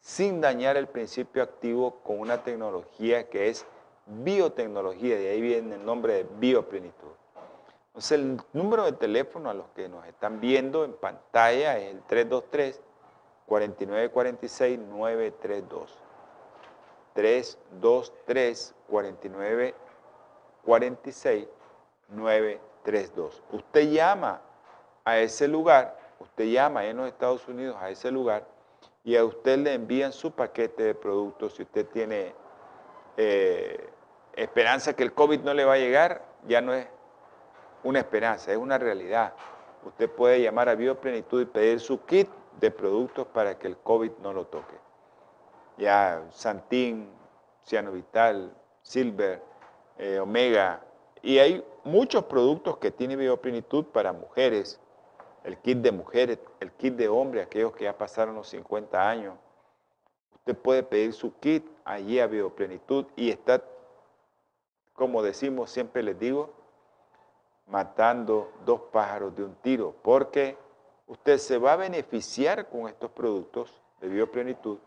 sin 0.00 0.40
dañar 0.40 0.76
el 0.76 0.86
principio 0.86 1.42
activo 1.42 2.00
con 2.02 2.20
una 2.20 2.42
tecnología 2.42 3.28
que 3.28 3.48
es 3.48 3.66
biotecnología, 4.06 5.16
de 5.16 5.30
ahí 5.30 5.40
viene 5.40 5.76
el 5.76 5.84
nombre 5.84 6.14
de 6.14 6.26
bioplenitud. 6.38 7.12
Entonces 7.88 8.12
el 8.12 8.40
número 8.52 8.84
de 8.84 8.92
teléfono 8.92 9.50
a 9.50 9.54
los 9.54 9.66
que 9.68 9.88
nos 9.88 10.06
están 10.06 10.40
viendo 10.40 10.84
en 10.84 10.92
pantalla 10.92 11.78
es 11.78 11.92
el 11.92 12.02
323 12.02 12.80
4946 13.46 14.78
932. 14.78 15.98
323 17.14 18.74
4946 18.88 21.48
932. 22.10 23.42
Usted 23.52 23.90
llama 23.90 24.42
a 25.04 25.18
ese 25.18 25.48
lugar, 25.48 25.98
usted 26.20 26.44
llama 26.44 26.84
en 26.84 26.98
los 26.98 27.08
Estados 27.08 27.48
Unidos 27.48 27.76
a 27.80 27.88
ese 27.90 28.10
lugar 28.10 28.46
y 29.04 29.16
a 29.16 29.24
usted 29.24 29.58
le 29.58 29.72
envían 29.72 30.12
su 30.12 30.32
paquete 30.32 30.82
de 30.82 30.94
productos. 30.94 31.54
Si 31.54 31.62
usted 31.62 31.86
tiene 31.86 32.34
eh, 33.16 33.88
esperanza 34.36 34.94
que 34.94 35.02
el 35.02 35.12
COVID 35.12 35.40
no 35.40 35.54
le 35.54 35.64
va 35.64 35.74
a 35.74 35.78
llegar, 35.78 36.24
ya 36.46 36.60
no 36.60 36.74
es 36.74 36.86
una 37.82 37.98
esperanza, 37.98 38.52
es 38.52 38.58
una 38.58 38.78
realidad. 38.78 39.32
Usted 39.84 40.10
puede 40.10 40.42
llamar 40.42 40.68
a 40.68 40.74
Bioplenitud 40.74 41.40
y 41.40 41.46
pedir 41.46 41.80
su 41.80 42.04
kit 42.04 42.28
de 42.60 42.70
productos 42.70 43.26
para 43.28 43.58
que 43.58 43.66
el 43.66 43.76
COVID 43.76 44.12
no 44.22 44.32
lo 44.32 44.46
toque. 44.46 44.74
Ya 45.78 46.22
Santín, 46.30 47.10
Ciano 47.64 47.92
Vital, 47.92 48.54
Silver, 48.82 49.42
eh, 49.98 50.18
Omega, 50.18 50.82
y 51.22 51.38
hay 51.38 51.64
muchos 51.84 52.24
productos 52.24 52.78
que 52.78 52.90
tiene 52.90 53.16
Bioplenitud 53.16 53.86
para 53.86 54.12
mujeres, 54.12 54.80
el 55.44 55.58
kit 55.58 55.78
de 55.78 55.92
mujeres, 55.92 56.38
el 56.60 56.72
kit 56.72 56.94
de 56.94 57.08
hombres, 57.08 57.46
aquellos 57.46 57.72
que 57.72 57.84
ya 57.84 57.96
pasaron 57.96 58.34
los 58.34 58.48
50 58.48 59.08
años. 59.08 59.34
Usted 60.34 60.56
puede 60.56 60.82
pedir 60.82 61.12
su 61.12 61.38
kit 61.38 61.64
allí 61.84 62.20
a 62.20 62.26
Bioplenitud 62.26 63.06
y 63.16 63.30
está, 63.30 63.62
como 64.96 65.22
decimos, 65.22 65.70
siempre 65.70 66.02
les 66.02 66.18
digo, 66.18 66.50
matando 67.66 68.50
dos 68.64 68.80
pájaros 68.92 69.36
de 69.36 69.44
un 69.44 69.54
tiro, 69.56 69.94
porque 70.02 70.56
usted 71.06 71.36
se 71.38 71.58
va 71.58 71.74
a 71.74 71.76
beneficiar 71.76 72.68
con 72.68 72.88
estos 72.88 73.10
productos 73.10 73.82
de 74.00 74.08
bioplenitud, 74.08 74.78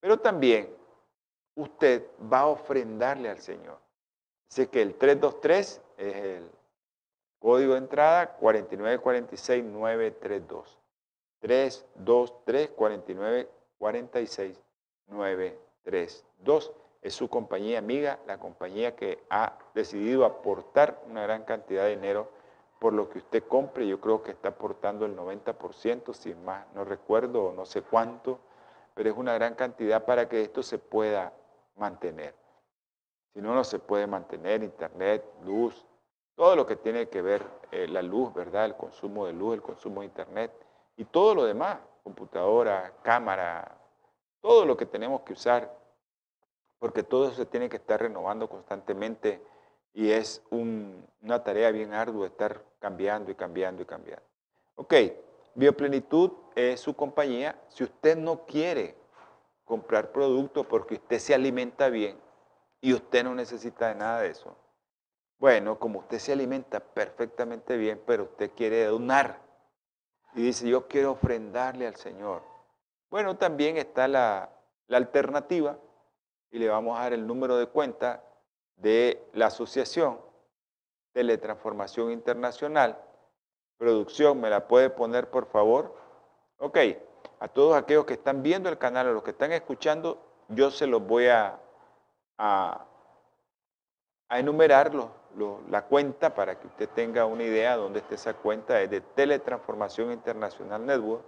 pero 0.00 0.18
también 0.18 0.74
usted 1.54 2.06
va 2.32 2.40
a 2.40 2.46
ofrendarle 2.46 3.28
al 3.28 3.38
Señor. 3.38 3.78
Así 4.48 4.66
que 4.68 4.80
el 4.82 4.94
323 4.94 5.82
es 5.98 6.16
el 6.16 6.50
código 7.38 7.72
de 7.72 7.78
entrada 7.78 8.38
4946932. 8.38 10.78
323 11.40 12.70
4946 12.70 14.62
932 15.08 16.72
es 17.06 17.14
su 17.14 17.28
compañía 17.28 17.78
amiga, 17.78 18.18
la 18.26 18.38
compañía 18.38 18.96
que 18.96 19.22
ha 19.30 19.56
decidido 19.74 20.24
aportar 20.24 21.00
una 21.08 21.22
gran 21.22 21.44
cantidad 21.44 21.84
de 21.84 21.90
dinero 21.90 22.28
por 22.80 22.92
lo 22.92 23.08
que 23.08 23.18
usted 23.18 23.44
compre. 23.44 23.86
Yo 23.86 24.00
creo 24.00 24.24
que 24.24 24.32
está 24.32 24.48
aportando 24.48 25.06
el 25.06 25.16
90%, 25.16 26.12
si 26.14 26.34
más 26.34 26.66
no 26.74 26.84
recuerdo 26.84 27.44
o 27.44 27.52
no 27.52 27.64
sé 27.64 27.82
cuánto, 27.82 28.40
pero 28.92 29.08
es 29.08 29.16
una 29.16 29.34
gran 29.34 29.54
cantidad 29.54 30.04
para 30.04 30.28
que 30.28 30.42
esto 30.42 30.64
se 30.64 30.78
pueda 30.78 31.32
mantener. 31.76 32.34
Si 33.32 33.40
no, 33.40 33.54
no 33.54 33.62
se 33.62 33.78
puede 33.78 34.08
mantener 34.08 34.64
internet, 34.64 35.24
luz, 35.44 35.86
todo 36.34 36.56
lo 36.56 36.66
que 36.66 36.74
tiene 36.74 37.08
que 37.08 37.22
ver 37.22 37.46
eh, 37.70 37.86
la 37.86 38.02
luz, 38.02 38.34
¿verdad? 38.34 38.64
El 38.64 38.74
consumo 38.74 39.26
de 39.26 39.32
luz, 39.32 39.54
el 39.54 39.62
consumo 39.62 40.00
de 40.00 40.06
internet 40.06 40.50
y 40.96 41.04
todo 41.04 41.36
lo 41.36 41.44
demás, 41.44 41.78
computadora, 42.02 42.94
cámara, 43.02 43.76
todo 44.40 44.64
lo 44.64 44.76
que 44.76 44.86
tenemos 44.86 45.20
que 45.20 45.34
usar 45.34 45.85
porque 46.78 47.02
todo 47.02 47.26
eso 47.26 47.36
se 47.36 47.46
tiene 47.46 47.68
que 47.68 47.76
estar 47.76 48.00
renovando 48.00 48.48
constantemente 48.48 49.40
y 49.94 50.10
es 50.10 50.42
una 50.50 51.42
tarea 51.42 51.70
bien 51.70 51.94
ardua 51.94 52.26
estar 52.26 52.62
cambiando 52.78 53.30
y 53.30 53.34
cambiando 53.34 53.82
y 53.82 53.86
cambiando. 53.86 54.24
Ok, 54.74 54.94
Bioplenitud 55.54 56.32
es 56.54 56.80
su 56.80 56.94
compañía. 56.94 57.58
Si 57.68 57.82
usted 57.82 58.16
no 58.16 58.44
quiere 58.44 58.94
comprar 59.64 60.12
productos 60.12 60.66
porque 60.66 60.96
usted 60.96 61.18
se 61.18 61.34
alimenta 61.34 61.88
bien 61.88 62.18
y 62.82 62.92
usted 62.92 63.24
no 63.24 63.34
necesita 63.34 63.88
de 63.88 63.94
nada 63.94 64.20
de 64.20 64.28
eso, 64.28 64.54
bueno, 65.38 65.78
como 65.78 66.00
usted 66.00 66.18
se 66.18 66.32
alimenta 66.32 66.80
perfectamente 66.80 67.76
bien, 67.78 68.02
pero 68.06 68.24
usted 68.24 68.50
quiere 68.54 68.84
donar 68.84 69.40
y 70.34 70.42
dice, 70.42 70.68
yo 70.68 70.86
quiero 70.88 71.12
ofrendarle 71.12 71.86
al 71.86 71.96
Señor. 71.96 72.42
Bueno, 73.08 73.38
también 73.38 73.78
está 73.78 74.08
la, 74.08 74.50
la 74.88 74.98
alternativa 74.98 75.78
y 76.56 76.58
le 76.58 76.68
vamos 76.70 76.98
a 76.98 77.02
dar 77.02 77.12
el 77.12 77.26
número 77.26 77.58
de 77.58 77.66
cuenta 77.66 78.24
de 78.76 79.28
la 79.34 79.48
asociación 79.48 80.18
Teletransformación 81.12 82.10
Internacional. 82.10 82.98
Producción, 83.76 84.40
¿me 84.40 84.48
la 84.48 84.66
puede 84.66 84.88
poner 84.88 85.28
por 85.28 85.48
favor? 85.48 85.94
Ok, 86.56 86.78
a 87.40 87.48
todos 87.48 87.76
aquellos 87.76 88.06
que 88.06 88.14
están 88.14 88.42
viendo 88.42 88.70
el 88.70 88.78
canal, 88.78 89.06
a 89.06 89.12
los 89.12 89.22
que 89.22 89.32
están 89.32 89.52
escuchando, 89.52 90.18
yo 90.48 90.70
se 90.70 90.86
los 90.86 91.06
voy 91.06 91.26
a, 91.26 91.60
a, 92.38 92.86
enumerar 94.30 94.92
la 95.68 95.84
cuenta 95.84 96.34
para 96.34 96.58
que 96.58 96.68
usted 96.68 96.88
tenga 96.88 97.26
una 97.26 97.42
idea 97.42 97.72
de 97.72 97.82
dónde 97.82 97.98
está 97.98 98.14
esa 98.14 98.32
cuenta. 98.32 98.80
Es 98.80 98.88
de 98.88 99.02
Teletransformación 99.02 100.10
Internacional 100.10 100.86
Network. 100.86 101.22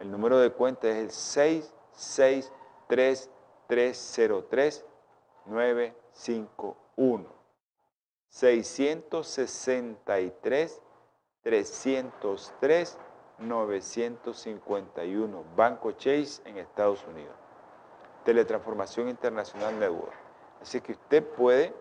El 0.00 0.10
número 0.10 0.38
de 0.38 0.52
cuenta 0.52 0.88
es 0.88 0.96
el 0.96 1.10
663 1.10 3.30
303 3.66 4.84
951 5.46 7.26
663 8.28 10.82
303 11.42 12.98
951 13.38 15.44
Banco 15.56 15.92
Chase 15.92 16.42
en 16.44 16.58
Estados 16.58 17.06
Unidos. 17.06 17.34
Teletransformación 18.24 19.08
Internacional 19.08 19.78
Network. 19.78 20.12
Así 20.62 20.80
que 20.80 20.92
usted 20.92 21.22
puede 21.22 21.72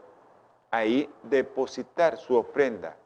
ahí 0.71 1.09
depositar 1.23 2.17
su 2.17 2.35
ofrenda. 2.35 2.97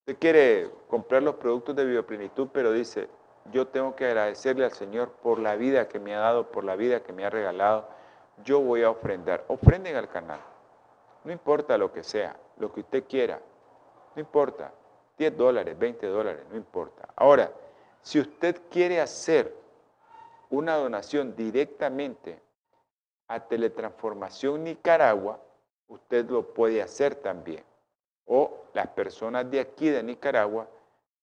Usted 0.00 0.18
quiere 0.18 0.70
comprar 0.88 1.22
los 1.22 1.36
productos 1.36 1.76
de 1.76 1.84
bioplenitud, 1.84 2.48
pero 2.52 2.72
dice, 2.72 3.08
yo 3.52 3.68
tengo 3.68 3.94
que 3.94 4.06
agradecerle 4.06 4.64
al 4.64 4.72
Señor 4.72 5.10
por 5.22 5.38
la 5.38 5.54
vida 5.56 5.88
que 5.88 6.00
me 6.00 6.14
ha 6.14 6.20
dado, 6.20 6.50
por 6.50 6.64
la 6.64 6.76
vida 6.76 7.02
que 7.02 7.12
me 7.12 7.24
ha 7.24 7.30
regalado 7.30 7.88
yo 8.44 8.60
voy 8.60 8.82
a 8.82 8.90
ofrendar. 8.90 9.44
Ofrenden 9.48 9.96
al 9.96 10.08
canal. 10.08 10.40
No 11.24 11.32
importa 11.32 11.78
lo 11.78 11.92
que 11.92 12.02
sea, 12.02 12.36
lo 12.58 12.72
que 12.72 12.80
usted 12.80 13.04
quiera. 13.06 13.40
no 14.14 14.20
importa, 14.20 14.72
10 15.16 15.36
dólares, 15.36 15.78
20 15.78 16.06
dólares, 16.06 16.44
no 16.50 16.56
importa. 16.56 17.08
Ahora, 17.16 17.50
si 18.02 18.18
usted 18.18 18.60
quiere 18.70 19.00
hacer 19.00 19.54
una 20.50 20.76
donación 20.76 21.34
directamente 21.34 22.42
a 23.28 23.40
Teletransformación 23.40 24.64
Nicaragua, 24.64 25.40
usted 25.88 26.28
lo 26.28 26.52
puede 26.52 26.82
hacer 26.82 27.14
también. 27.14 27.64
O 28.26 28.64
las 28.74 28.88
personas 28.88 29.50
de 29.50 29.60
aquí 29.60 29.88
de 29.88 30.02
Nicaragua 30.02 30.68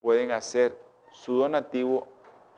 pueden 0.01 0.31
hacer 0.31 0.75
su 1.11 1.33
donativo, 1.35 2.07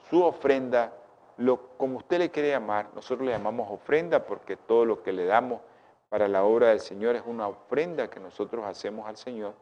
su 0.10 0.24
ofrenda, 0.24 0.93
lo, 1.41 1.77
como 1.77 1.98
usted 1.98 2.19
le 2.19 2.31
quiere 2.31 2.50
llamar. 2.50 2.89
Nosotros 2.95 3.25
le 3.25 3.33
llamamos 3.33 3.69
ofrenda 3.71 4.25
porque 4.25 4.55
todo 4.55 4.86
lo 4.86 5.03
que 5.03 5.12
le 5.12 5.25
damos 5.25 5.62
para 6.10 6.27
la 6.27 6.43
obra 6.43 6.69
del 6.69 6.79
Señor 6.79 7.15
es 7.15 7.24
una 7.25 7.48
ofrenda 7.48 8.10
que 8.10 8.19
nosotros 8.19 8.65
hacemos 8.65 9.07
al 9.07 9.17
Señor. 9.17 9.53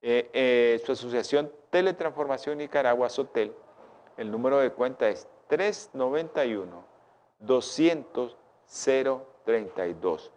Eh, 0.00 0.30
eh, 0.32 0.82
su 0.84 0.92
asociación 0.92 1.50
Teletransformación 1.70 2.58
Nicaragua, 2.58 3.08
SOTEL, 3.08 3.52
el 4.16 4.30
número 4.30 4.58
de 4.58 4.70
cuenta 4.70 5.08
es 5.08 5.28
391 5.48 6.84
200 7.38 8.36
032. 9.44 10.32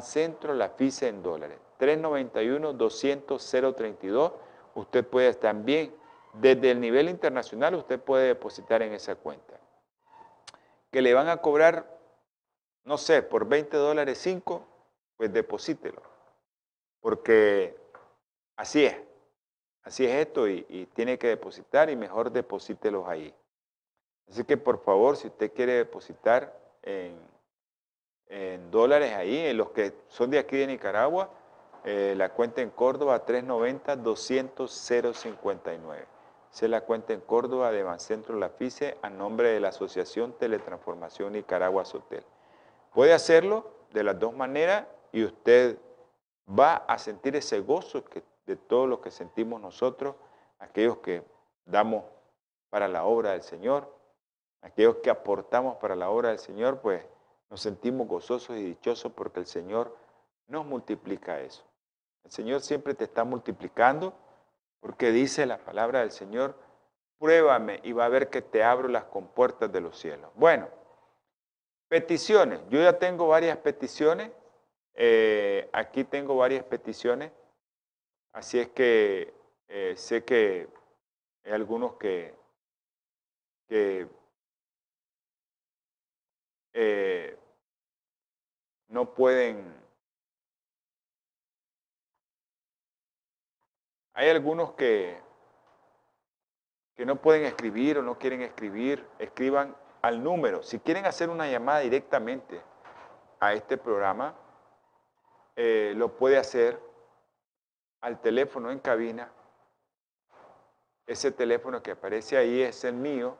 Centro 0.00 0.54
La 0.54 0.68
FICE 0.70 1.08
en 1.08 1.22
dólares. 1.22 1.58
391 1.78 2.72
200 2.72 3.50
032. 3.76 4.32
Usted 4.74 5.06
puede 5.06 5.34
también, 5.34 5.94
desde 6.34 6.72
el 6.72 6.80
nivel 6.80 7.08
internacional 7.08 7.76
usted 7.76 8.00
puede 8.00 8.28
depositar 8.28 8.82
en 8.82 8.92
esa 8.92 9.14
cuenta. 9.14 9.54
Que 10.90 11.00
le 11.00 11.14
van 11.14 11.28
a 11.28 11.36
cobrar, 11.36 11.98
no 12.84 12.98
sé, 12.98 13.22
por 13.22 13.46
20 13.46 13.76
dólares 13.76 14.18
5, 14.18 14.66
pues 15.16 15.32
deposítelo. 15.32 16.02
Porque 17.00 17.76
así 18.56 18.84
es. 18.84 18.96
Así 19.84 20.06
es 20.06 20.12
esto 20.12 20.48
y, 20.48 20.88
tiene 20.94 21.18
que 21.18 21.28
depositar 21.28 21.90
y 21.90 21.96
mejor 21.96 22.32
deposítelos 22.32 23.06
ahí. 23.06 23.34
Así 24.28 24.42
que 24.44 24.56
por 24.56 24.82
favor, 24.82 25.16
si 25.16 25.28
usted 25.28 25.52
quiere 25.52 25.74
depositar 25.74 26.58
en, 26.82 27.14
dólares 28.70 29.12
ahí, 29.12 29.38
en 29.38 29.56
los 29.58 29.70
que 29.70 29.92
son 30.08 30.30
de 30.30 30.38
aquí 30.38 30.56
de 30.56 30.66
Nicaragua, 30.66 31.30
eh, 31.84 32.14
la 32.16 32.30
cuenta 32.30 32.62
en 32.62 32.70
Córdoba 32.70 33.24
390 33.24 33.96
200 33.96 34.72
059 34.72 36.13
se 36.54 36.68
la 36.68 36.82
cuenta 36.82 37.12
en 37.12 37.20
Córdoba 37.20 37.72
de 37.72 37.82
Bancentro 37.82 38.38
Lafice 38.38 38.96
a 39.02 39.10
nombre 39.10 39.48
de 39.48 39.58
la 39.58 39.70
Asociación 39.70 40.34
Teletransformación 40.38 41.32
Nicaragua 41.32 41.84
Sotel. 41.84 42.24
Puede 42.92 43.12
hacerlo 43.12 43.72
de 43.92 44.04
las 44.04 44.20
dos 44.20 44.32
maneras 44.32 44.86
y 45.10 45.24
usted 45.24 45.76
va 46.48 46.76
a 46.76 46.96
sentir 46.98 47.34
ese 47.34 47.58
gozo 47.58 48.04
que, 48.04 48.22
de 48.46 48.54
todo 48.54 48.86
lo 48.86 49.00
que 49.00 49.10
sentimos 49.10 49.60
nosotros, 49.60 50.14
aquellos 50.60 50.98
que 50.98 51.24
damos 51.66 52.04
para 52.70 52.86
la 52.86 53.04
obra 53.04 53.32
del 53.32 53.42
Señor, 53.42 53.92
aquellos 54.62 54.98
que 55.02 55.10
aportamos 55.10 55.78
para 55.78 55.96
la 55.96 56.08
obra 56.08 56.28
del 56.28 56.38
Señor, 56.38 56.78
pues 56.78 57.04
nos 57.50 57.62
sentimos 57.62 58.06
gozosos 58.06 58.56
y 58.56 58.62
dichosos 58.62 59.10
porque 59.10 59.40
el 59.40 59.46
Señor 59.46 59.96
nos 60.46 60.64
multiplica 60.64 61.40
eso. 61.40 61.64
El 62.22 62.30
Señor 62.30 62.60
siempre 62.60 62.94
te 62.94 63.02
está 63.02 63.24
multiplicando 63.24 64.14
porque 64.84 65.12
dice 65.12 65.46
la 65.46 65.56
palabra 65.56 66.00
del 66.00 66.10
Señor, 66.10 66.54
pruébame 67.18 67.80
y 67.84 67.92
va 67.92 68.04
a 68.04 68.10
ver 68.10 68.28
que 68.28 68.42
te 68.42 68.62
abro 68.62 68.86
las 68.86 69.04
compuertas 69.04 69.72
de 69.72 69.80
los 69.80 69.98
cielos. 69.98 70.30
Bueno. 70.34 70.68
Peticiones. 71.88 72.60
Yo 72.68 72.82
ya 72.82 72.98
tengo 72.98 73.26
varias 73.26 73.56
peticiones. 73.56 74.30
Eh, 74.92 75.70
aquí 75.72 76.04
tengo 76.04 76.36
varias 76.36 76.64
peticiones. 76.64 77.32
Así 78.34 78.60
es 78.60 78.68
que 78.68 79.32
eh, 79.68 79.94
sé 79.96 80.22
que 80.22 80.68
hay 81.44 81.52
algunos 81.52 81.94
que, 81.94 82.34
eh, 83.70 84.06
no 88.88 89.14
pueden... 89.14 89.83
Hay 94.14 94.30
algunos 94.30 94.72
que, 94.72 95.20
que 96.94 97.04
no 97.04 97.16
pueden 97.16 97.44
escribir 97.44 97.98
o 97.98 98.02
no 98.02 98.18
quieren 98.18 98.40
escribir. 98.42 99.06
Escriban 99.18 99.76
al 100.02 100.22
número. 100.22 100.62
Si 100.62 100.78
quieren 100.78 101.06
hacer 101.06 101.30
una 101.30 101.48
llamada 101.48 101.80
directamente 101.80 102.60
a 103.40 103.54
este 103.54 103.76
programa, 103.76 104.36
eh, 105.56 105.94
lo 105.96 106.16
puede 106.16 106.38
hacer 106.38 106.80
al 108.00 108.20
teléfono 108.20 108.70
en 108.70 108.78
cabina. 108.78 109.32
Ese 111.06 111.32
teléfono 111.32 111.82
que 111.82 111.90
aparece 111.90 112.36
ahí 112.36 112.62
es 112.62 112.84
el 112.84 112.94
mío, 112.94 113.36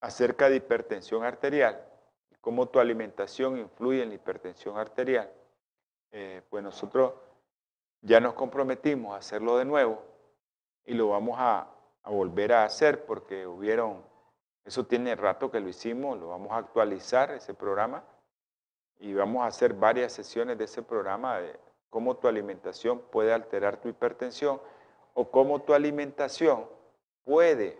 acerca 0.02 0.50
de 0.50 0.58
hipertensión 0.58 1.24
arterial, 1.24 1.86
cómo 2.42 2.68
tu 2.68 2.80
alimentación 2.80 3.58
influye 3.58 4.04
en 4.04 4.10
la 4.10 4.16
hipertensión 4.16 4.78
arterial. 4.78 5.32
Eh, 6.12 6.42
pues 6.50 6.64
nosotros 6.64 7.14
ya 8.02 8.20
nos 8.20 8.34
comprometimos 8.34 9.14
a 9.14 9.18
hacerlo 9.18 9.58
de 9.58 9.66
nuevo 9.66 10.02
y 10.86 10.94
lo 10.94 11.10
vamos 11.10 11.36
a, 11.40 11.76
volver 12.06 12.54
a 12.54 12.64
hacer 12.64 13.06
porque 13.06 13.46
hubieron, 13.46 14.04
eso 14.66 14.84
tiene 14.88 15.16
rato 15.16 15.52
que 15.52 15.60
lo 15.60 15.70
hicimos, 15.70 16.18
lo 16.18 16.30
vamos 16.30 16.52
a 16.52 16.58
actualizar 16.58 17.30
ese 17.30 17.54
programa 17.54 18.04
y 18.98 19.14
vamos 19.14 19.44
a 19.44 19.48
hacer 19.48 19.76
varias 19.76 20.14
sesiones 20.14 20.58
de 20.58 20.64
ese 20.64 20.82
programa 20.82 21.40
de 21.40 21.60
cómo 21.92 22.18
tu 22.18 22.28
alimentación 22.28 23.00
puede 23.12 23.32
alterar 23.32 23.78
tu 23.78 23.90
hipertensión 23.90 24.60
o 25.14 25.30
cómo 25.30 25.62
tu 25.62 25.76
alimentación 25.76 26.68
puede 27.26 27.80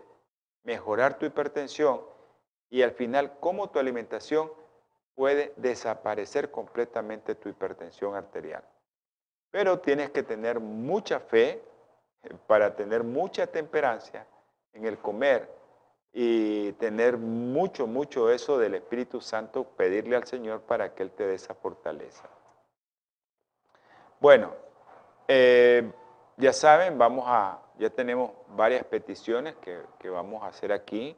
mejorar 0.64 1.18
tu 1.18 1.26
hipertensión 1.26 2.02
y 2.68 2.82
al 2.82 2.92
final 2.92 3.38
cómo 3.40 3.70
tu 3.70 3.78
alimentación 3.78 4.50
puede 5.14 5.52
desaparecer 5.56 6.50
completamente 6.50 7.34
tu 7.34 7.48
hipertensión 7.48 8.14
arterial. 8.14 8.64
Pero 9.50 9.80
tienes 9.80 10.10
que 10.10 10.22
tener 10.22 10.60
mucha 10.60 11.20
fe 11.20 11.62
eh, 12.22 12.34
para 12.46 12.74
tener 12.76 13.02
mucha 13.02 13.46
temperancia 13.46 14.26
en 14.72 14.86
el 14.86 14.98
comer 14.98 15.48
y 16.12 16.72
tener 16.72 17.16
mucho, 17.16 17.86
mucho 17.86 18.30
eso 18.30 18.58
del 18.58 18.74
Espíritu 18.74 19.20
Santo, 19.20 19.64
pedirle 19.64 20.16
al 20.16 20.26
Señor 20.26 20.62
para 20.62 20.94
que 20.94 21.02
Él 21.02 21.10
te 21.12 21.26
dé 21.26 21.34
esa 21.34 21.54
fortaleza. 21.54 22.28
Bueno, 24.18 24.52
eh, 25.28 25.90
ya 26.36 26.52
saben, 26.52 26.98
vamos 26.98 27.24
a, 27.26 27.60
ya 27.80 27.88
tenemos 27.88 28.32
varias 28.48 28.84
peticiones 28.84 29.56
que, 29.56 30.10
vamos 30.10 30.42
a 30.42 30.48
hacer 30.48 30.70
aquí 30.70 31.16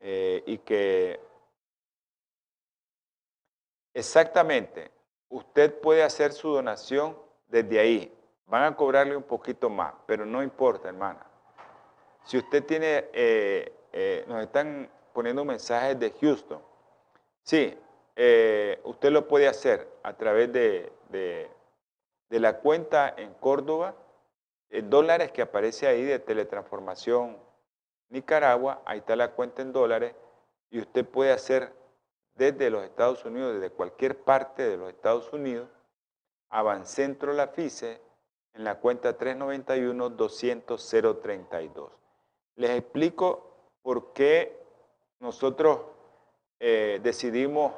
eh, 0.00 0.42
y 0.44 0.58
que 0.58 1.20
Exactamente. 3.94 4.90
Usted 5.30 5.80
puede 5.80 6.02
hacer 6.02 6.32
su 6.32 6.50
donación 6.50 7.16
desde 7.46 7.78
ahí. 7.78 8.14
Van 8.46 8.64
a 8.64 8.76
cobrarle 8.76 9.16
un 9.16 9.22
poquito 9.22 9.70
más, 9.70 9.94
pero 10.06 10.26
no 10.26 10.42
importa, 10.42 10.88
hermana. 10.88 11.24
Si 12.24 12.36
usted 12.36 12.64
tiene, 12.64 13.06
eh, 13.12 13.72
eh, 13.92 14.24
nos 14.26 14.42
están 14.42 14.90
poniendo 15.14 15.44
mensajes 15.44 15.98
de 15.98 16.10
Houston. 16.20 16.60
Sí, 17.42 17.78
usted 18.84 19.10
lo 19.10 19.26
puede 19.26 19.48
hacer 19.48 19.88
a 20.02 20.12
través 20.14 20.52
de, 20.52 20.92
de, 21.08 21.48
la 22.40 22.58
cuenta 22.58 23.14
en 23.16 23.32
Córdoba, 23.34 23.94
dólares 24.70 25.32
que 25.32 25.42
aparece 25.42 25.86
ahí 25.86 26.02
de 26.02 26.18
Teletransformación 26.18 27.36
Nicaragua. 28.08 28.82
Ahí 28.84 28.98
está 28.98 29.14
la 29.16 29.32
cuenta 29.32 29.62
en 29.62 29.72
dólares 29.72 30.14
y 30.70 30.80
usted 30.80 31.06
puede 31.06 31.32
hacer 31.32 31.72
desde 32.34 32.68
los 32.70 32.84
Estados 32.84 33.24
Unidos, 33.24 33.54
desde 33.54 33.70
cualquier 33.70 34.22
parte 34.22 34.68
de 34.68 34.76
los 34.76 34.90
Estados 34.90 35.32
Unidos, 35.32 35.68
a 36.50 36.62
Bancentro 36.62 37.32
La 37.32 37.48
FICE 37.48 38.00
en 38.54 38.62
la 38.64 38.78
cuenta 38.78 39.18
391-200-032. 39.18 41.90
Les 42.56 42.70
explico 42.70 43.70
por 43.82 44.12
qué 44.12 44.62
nosotros 45.20 45.80
eh, 46.58 47.00
decidimos 47.02 47.72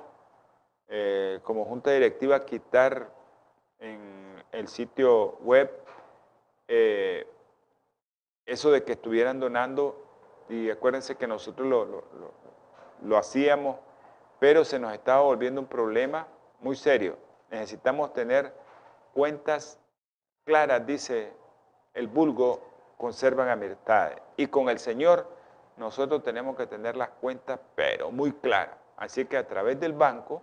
eh, 0.88 1.40
como 1.42 1.64
junta 1.64 1.90
directiva 1.90 2.44
quitar 2.44 3.12
en 3.78 4.44
el 4.52 4.68
sitio 4.68 5.38
web 5.38 5.70
eh, 6.68 7.26
eso 8.46 8.70
de 8.70 8.84
que 8.84 8.92
estuvieran 8.92 9.40
donando, 9.40 10.04
y 10.48 10.70
acuérdense 10.70 11.16
que 11.16 11.26
nosotros 11.26 11.66
lo, 11.66 12.04
lo 13.02 13.16
hacíamos, 13.18 13.76
pero 14.38 14.64
se 14.64 14.78
nos 14.78 14.92
estaba 14.92 15.22
volviendo 15.22 15.60
un 15.60 15.66
problema 15.66 16.26
muy 16.60 16.76
serio. 16.76 17.16
Necesitamos 17.50 18.12
tener 18.12 18.52
cuentas 19.12 19.78
claras, 20.44 20.86
dice 20.86 21.32
el 21.94 22.06
vulgo, 22.06 22.60
conservan 22.96 23.48
amistades. 23.48 24.18
Y 24.36 24.46
con 24.46 24.68
el 24.68 24.78
Señor 24.78 25.26
nosotros 25.76 26.22
tenemos 26.22 26.56
que 26.56 26.66
tener 26.66 26.96
las 26.96 27.10
cuentas, 27.10 27.60
pero 27.74 28.10
muy 28.10 28.32
claras. 28.32 28.76
Así 28.96 29.24
que 29.26 29.36
a 29.36 29.46
través 29.46 29.78
del 29.78 29.92
banco, 29.92 30.42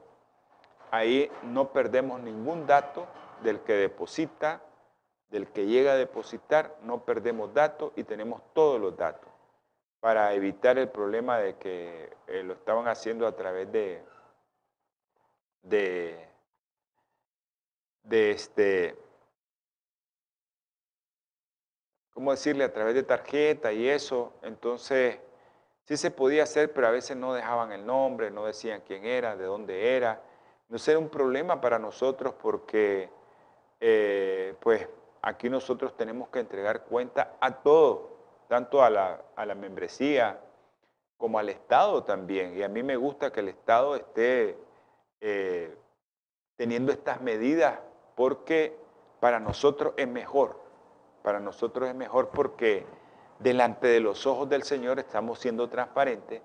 ahí 0.92 1.30
no 1.44 1.72
perdemos 1.72 2.22
ningún 2.22 2.66
dato 2.66 3.06
del 3.44 3.60
que 3.62 3.74
deposita, 3.74 4.62
del 5.30 5.48
que 5.48 5.66
llega 5.66 5.94
a 5.94 5.98
depositar, 5.98 6.78
no 6.84 7.04
perdemos 7.04 7.54
datos 7.54 7.92
y 7.96 8.04
tenemos 8.04 8.42
todos 8.54 8.80
los 8.80 8.96
datos 8.96 9.30
para 10.00 10.34
evitar 10.34 10.78
el 10.78 10.90
problema 10.90 11.40
de 11.40 11.56
que 11.58 12.16
eh, 12.28 12.44
lo 12.44 12.54
estaban 12.54 12.88
haciendo 12.88 13.26
a 13.26 13.36
través 13.36 13.72
de, 13.72 14.04
de, 15.64 16.30
de 18.04 18.32
este, 18.32 18.96
¿cómo 22.14 22.30
decirle? 22.32 22.64
A 22.64 22.72
través 22.72 22.94
de 22.94 23.02
tarjeta 23.02 23.74
y 23.74 23.90
eso. 23.90 24.34
Entonces, 24.44 25.20
sí 25.86 25.98
se 25.98 26.12
podía 26.12 26.44
hacer, 26.44 26.72
pero 26.72 26.88
a 26.88 26.92
veces 26.92 27.18
no 27.18 27.34
dejaban 27.34 27.72
el 27.72 27.86
nombre, 27.86 28.30
no 28.30 28.46
decían 28.46 28.84
quién 28.86 29.06
era, 29.06 29.36
de 29.36 29.46
dónde 29.46 29.96
era. 29.96 30.22
Entonces 30.64 30.90
era 30.90 31.00
un 31.00 31.10
problema 31.10 31.60
para 31.60 31.80
nosotros 31.80 32.36
porque, 32.40 33.10
eh, 33.80 34.56
pues, 34.60 34.88
aquí 35.26 35.50
nosotros 35.50 35.98
tenemos 35.98 36.30
que 36.30 36.40
entregar 36.40 36.84
cuenta 36.84 37.34
a 37.42 37.52
todo, 37.52 38.12
tanto 38.48 38.84
a 38.84 38.92
la, 38.92 39.22
a 39.36 39.46
la 39.46 39.56
membresía 39.56 40.40
como 41.18 41.40
al 41.40 41.50
Estado 41.50 42.04
también. 42.04 42.56
Y 42.56 42.62
a 42.62 42.70
mí 42.70 42.84
me 42.84 42.96
gusta 42.96 43.32
que 43.32 43.40
el 43.40 43.50
Estado 43.50 43.96
esté 43.96 44.56
eh, 45.22 45.76
teniendo 46.56 46.92
estas 46.92 47.22
medidas 47.22 47.80
porque 48.16 48.78
para 49.20 49.40
nosotros 49.40 49.96
es 49.98 50.08
mejor. 50.08 50.60
Para 51.24 51.40
nosotros 51.40 51.90
es 51.90 51.96
mejor 51.96 52.30
porque 52.30 52.86
delante 53.40 53.88
de 53.88 54.02
los 54.02 54.28
ojos 54.28 54.48
del 54.48 54.62
Señor 54.62 55.00
estamos 55.00 55.40
siendo 55.40 55.68
transparentes 55.68 56.44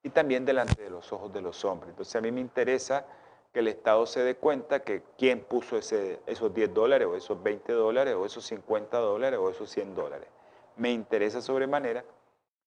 y 0.00 0.10
también 0.10 0.44
delante 0.44 0.80
de 0.80 0.90
los 0.90 1.12
ojos 1.12 1.32
de 1.32 1.40
los 1.40 1.64
hombres. 1.64 1.90
Entonces 1.90 2.14
a 2.14 2.20
mí 2.20 2.30
me 2.30 2.40
interesa 2.40 3.04
que 3.52 3.60
el 3.60 3.68
Estado 3.68 4.06
se 4.06 4.22
dé 4.22 4.36
cuenta 4.36 4.82
que 4.82 5.02
quién 5.18 5.44
puso 5.44 5.76
ese, 5.76 6.20
esos 6.26 6.52
10 6.54 6.72
dólares 6.72 7.06
o 7.06 7.14
esos 7.14 7.42
20 7.42 7.72
dólares 7.72 8.14
o 8.14 8.24
esos 8.24 8.44
50 8.46 8.98
dólares 8.98 9.38
o 9.38 9.50
esos 9.50 9.70
100 9.70 9.94
dólares. 9.94 10.28
Me 10.76 10.90
interesa 10.90 11.42
sobremanera 11.42 12.02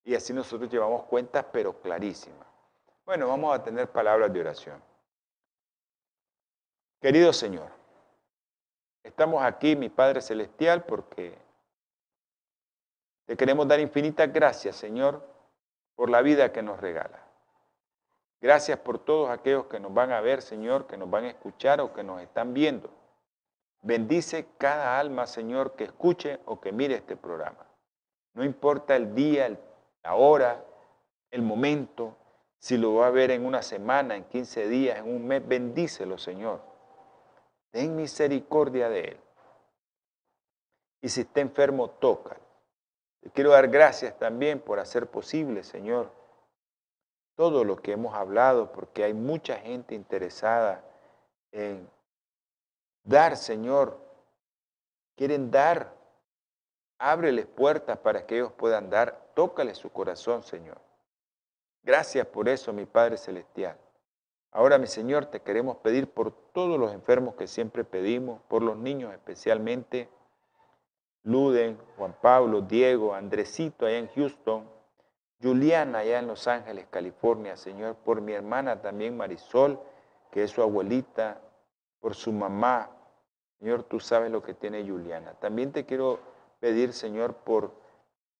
y 0.04 0.14
así 0.14 0.32
nosotros 0.32 0.72
llevamos 0.72 1.04
cuentas 1.06 1.46
pero 1.52 1.74
clarísimas. 1.82 2.48
Bueno, 3.04 3.28
vamos 3.28 3.56
a 3.56 3.64
tener 3.64 3.90
palabras 3.90 4.32
de 4.32 4.40
oración. 4.40 4.82
Querido 7.02 7.34
Señor, 7.34 7.70
estamos 9.04 9.44
aquí, 9.44 9.76
mi 9.76 9.90
Padre 9.90 10.22
Celestial, 10.22 10.86
porque 10.86 11.38
te 13.26 13.36
queremos 13.36 13.68
dar 13.68 13.80
infinitas 13.80 14.32
gracias, 14.32 14.76
Señor, 14.76 15.24
por 15.96 16.10
la 16.12 16.22
vida 16.22 16.52
que 16.52 16.62
nos 16.62 16.80
regala. 16.80 17.25
Gracias 18.46 18.78
por 18.78 19.00
todos 19.00 19.32
aquellos 19.32 19.66
que 19.66 19.80
nos 19.80 19.92
van 19.92 20.12
a 20.12 20.22
ver, 20.22 20.40
Señor, 20.40 20.86
que 20.86 20.98
nos 20.98 21.10
van 21.10 21.24
a 21.24 21.30
escuchar 21.30 21.82
o 21.82 21.92
que 21.92 22.04
nos 22.04 22.22
están 22.22 22.54
viendo. 22.54 22.92
Bendice 23.82 24.46
cada 24.60 25.00
alma, 25.00 25.26
Señor, 25.26 25.76
que 25.76 25.86
escuche 25.86 26.40
o 26.46 26.62
que 26.62 26.72
mire 26.72 26.94
este 26.94 27.16
programa. 27.16 27.66
No 28.36 28.44
importa 28.44 28.96
el 28.96 29.16
día, 29.16 29.50
la 30.04 30.14
hora, 30.14 30.64
el 31.32 31.42
momento, 31.42 32.16
si 32.60 32.78
lo 32.78 32.94
va 32.94 33.08
a 33.08 33.10
ver 33.10 33.32
en 33.32 33.48
una 33.48 33.64
semana, 33.64 34.16
en 34.16 34.26
15 34.26 34.68
días, 34.68 35.00
en 35.00 35.08
un 35.08 35.26
mes, 35.26 35.42
bendícelo, 35.48 36.20
Señor. 36.20 36.62
Ten 37.72 37.96
misericordia 37.96 38.90
de 38.90 39.02
él. 39.06 39.20
Y 41.02 41.10
si 41.10 41.22
está 41.22 41.42
enfermo, 41.42 41.90
toca. 41.90 42.38
Te 43.22 43.32
quiero 43.32 43.50
dar 43.50 43.70
gracias 43.70 44.20
también 44.20 44.60
por 44.60 44.78
hacer 44.80 45.08
posible, 45.08 45.64
Señor, 45.64 46.12
todo 47.36 47.64
lo 47.64 47.78
que 47.78 47.92
hemos 47.92 48.14
hablado, 48.14 48.72
porque 48.72 49.04
hay 49.04 49.14
mucha 49.14 49.58
gente 49.58 49.94
interesada 49.94 50.84
en 51.52 51.90
dar, 53.04 53.38
Señor. 53.38 54.00
Quieren 55.16 55.52
dar. 55.52 55.94
Ábreles 56.98 57.46
puertas 57.46 57.98
para 57.98 58.26
que 58.26 58.36
ellos 58.36 58.54
puedan 58.54 58.90
dar. 58.90 59.32
Tócale 59.36 59.76
su 59.76 59.92
corazón, 59.92 60.44
Señor. 60.44 60.78
Gracias 61.84 62.26
por 62.26 62.48
eso, 62.48 62.72
mi 62.72 62.86
Padre 62.86 63.18
Celestial. 63.18 63.78
Ahora, 64.52 64.78
mi 64.78 64.88
Señor, 64.88 65.26
te 65.26 65.42
queremos 65.42 65.78
pedir 65.78 66.10
por 66.10 66.32
todos 66.54 66.80
los 66.80 66.94
enfermos 66.94 67.36
que 67.36 67.46
siempre 67.46 67.84
pedimos, 67.84 68.42
por 68.48 68.64
los 68.64 68.78
niños 68.78 69.14
especialmente, 69.14 70.10
Luden, 71.24 71.78
Juan 71.98 72.16
Pablo, 72.22 72.62
Diego, 72.62 73.14
Andresito 73.14 73.86
allá 73.86 73.98
en 73.98 74.08
Houston, 74.08 74.70
Juliana 75.46 76.00
allá 76.00 76.20
en 76.20 76.28
Los 76.28 76.48
Ángeles, 76.48 76.88
California, 76.90 77.56
Señor, 77.56 77.96
por 77.96 78.22
mi 78.22 78.34
hermana 78.34 78.82
también 78.82 79.16
Marisol, 79.16 79.80
que 80.32 80.44
es 80.44 80.52
su 80.52 80.62
abuelita, 80.62 81.42
por 82.00 82.16
su 82.16 82.32
mamá. 82.32 82.90
Señor, 83.60 83.84
tú 83.84 84.00
sabes 84.00 84.32
lo 84.32 84.42
que 84.42 84.54
tiene 84.54 84.88
Juliana. 84.88 85.34
También 85.34 85.72
te 85.72 85.86
quiero 85.86 86.20
pedir, 86.60 86.94
Señor, 86.94 87.36
por 87.36 87.72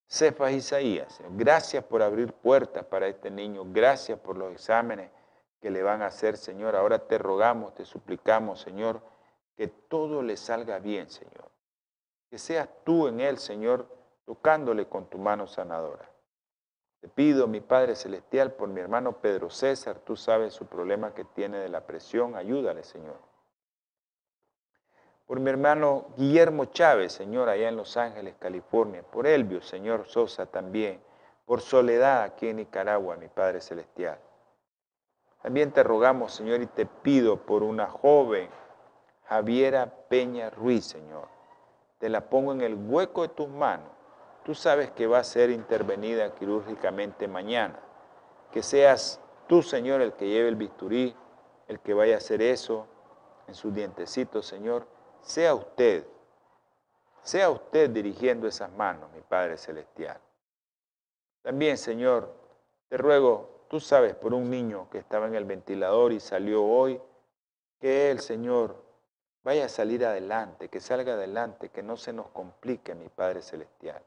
Cefas 0.08 0.52
Isaías. 0.52 1.20
Gracias 1.30 1.84
por 1.84 2.02
abrir 2.02 2.32
puertas 2.32 2.84
para 2.84 3.06
este 3.06 3.30
niño. 3.30 3.62
Gracias 3.66 4.18
por 4.18 4.36
los 4.36 4.52
exámenes 4.52 5.10
que 5.60 5.70
le 5.70 5.82
van 5.82 6.02
a 6.02 6.06
hacer, 6.06 6.36
Señor. 6.36 6.74
Ahora 6.74 6.98
te 6.98 7.18
rogamos, 7.18 7.74
te 7.74 7.84
suplicamos, 7.84 8.60
Señor, 8.60 9.00
que 9.56 9.68
todo 9.68 10.22
le 10.22 10.36
salga 10.36 10.78
bien, 10.78 11.08
Señor 11.08 11.46
que 12.30 12.38
seas 12.38 12.68
tú 12.84 13.08
en 13.08 13.20
él, 13.20 13.38
Señor, 13.38 13.88
tocándole 14.24 14.88
con 14.88 15.08
tu 15.08 15.18
mano 15.18 15.46
sanadora. 15.46 16.10
Te 17.06 17.12
pido, 17.12 17.46
mi 17.46 17.60
Padre 17.60 17.94
Celestial, 17.94 18.54
por 18.54 18.68
mi 18.68 18.80
hermano 18.80 19.20
Pedro 19.20 19.48
César, 19.48 20.00
tú 20.00 20.16
sabes 20.16 20.52
su 20.52 20.66
problema 20.66 21.14
que 21.14 21.22
tiene 21.22 21.58
de 21.58 21.68
la 21.68 21.86
presión, 21.86 22.34
ayúdale, 22.34 22.82
Señor. 22.82 23.14
Por 25.24 25.38
mi 25.38 25.50
hermano 25.50 26.08
Guillermo 26.16 26.64
Chávez, 26.64 27.12
Señor, 27.12 27.48
allá 27.48 27.68
en 27.68 27.76
Los 27.76 27.96
Ángeles, 27.96 28.34
California. 28.40 29.04
Por 29.04 29.28
Elvio, 29.28 29.62
Señor 29.62 30.08
Sosa 30.08 30.46
también. 30.46 31.00
Por 31.44 31.60
Soledad 31.60 32.24
aquí 32.24 32.48
en 32.48 32.56
Nicaragua, 32.56 33.16
mi 33.16 33.28
Padre 33.28 33.60
Celestial. 33.60 34.18
También 35.42 35.70
te 35.70 35.84
rogamos, 35.84 36.34
Señor, 36.34 36.60
y 36.60 36.66
te 36.66 36.86
pido 36.86 37.36
por 37.36 37.62
una 37.62 37.86
joven, 37.86 38.50
Javiera 39.26 39.86
Peña 40.08 40.50
Ruiz, 40.50 40.86
Señor 40.86 41.36
te 41.98 42.08
la 42.08 42.28
pongo 42.28 42.52
en 42.52 42.60
el 42.60 42.74
hueco 42.74 43.22
de 43.22 43.28
tus 43.28 43.48
manos. 43.48 43.95
Tú 44.46 44.54
sabes 44.54 44.92
que 44.92 45.08
va 45.08 45.18
a 45.18 45.24
ser 45.24 45.50
intervenida 45.50 46.32
quirúrgicamente 46.36 47.26
mañana. 47.26 47.80
Que 48.52 48.62
seas 48.62 49.20
tú, 49.48 49.60
Señor, 49.60 50.00
el 50.00 50.12
que 50.12 50.28
lleve 50.28 50.48
el 50.48 50.54
bisturí, 50.54 51.16
el 51.66 51.80
que 51.80 51.92
vaya 51.92 52.14
a 52.14 52.18
hacer 52.18 52.40
eso 52.40 52.86
en 53.48 53.56
sus 53.56 53.74
dientecitos, 53.74 54.46
Señor. 54.46 54.86
Sea 55.20 55.52
usted, 55.52 56.06
sea 57.24 57.50
usted 57.50 57.90
dirigiendo 57.90 58.46
esas 58.46 58.70
manos, 58.70 59.10
mi 59.10 59.20
Padre 59.20 59.56
Celestial. 59.56 60.20
También, 61.42 61.76
Señor, 61.76 62.32
te 62.88 62.96
ruego, 62.98 63.64
tú 63.68 63.80
sabes, 63.80 64.14
por 64.14 64.32
un 64.32 64.48
niño 64.48 64.88
que 64.90 64.98
estaba 64.98 65.26
en 65.26 65.34
el 65.34 65.44
ventilador 65.44 66.12
y 66.12 66.20
salió 66.20 66.64
hoy, 66.64 67.02
que 67.80 68.12
él, 68.12 68.20
Señor, 68.20 68.80
vaya 69.42 69.64
a 69.64 69.68
salir 69.68 70.06
adelante, 70.06 70.68
que 70.68 70.78
salga 70.78 71.14
adelante, 71.14 71.70
que 71.70 71.82
no 71.82 71.96
se 71.96 72.12
nos 72.12 72.28
complique, 72.28 72.94
mi 72.94 73.08
Padre 73.08 73.42
Celestial. 73.42 74.00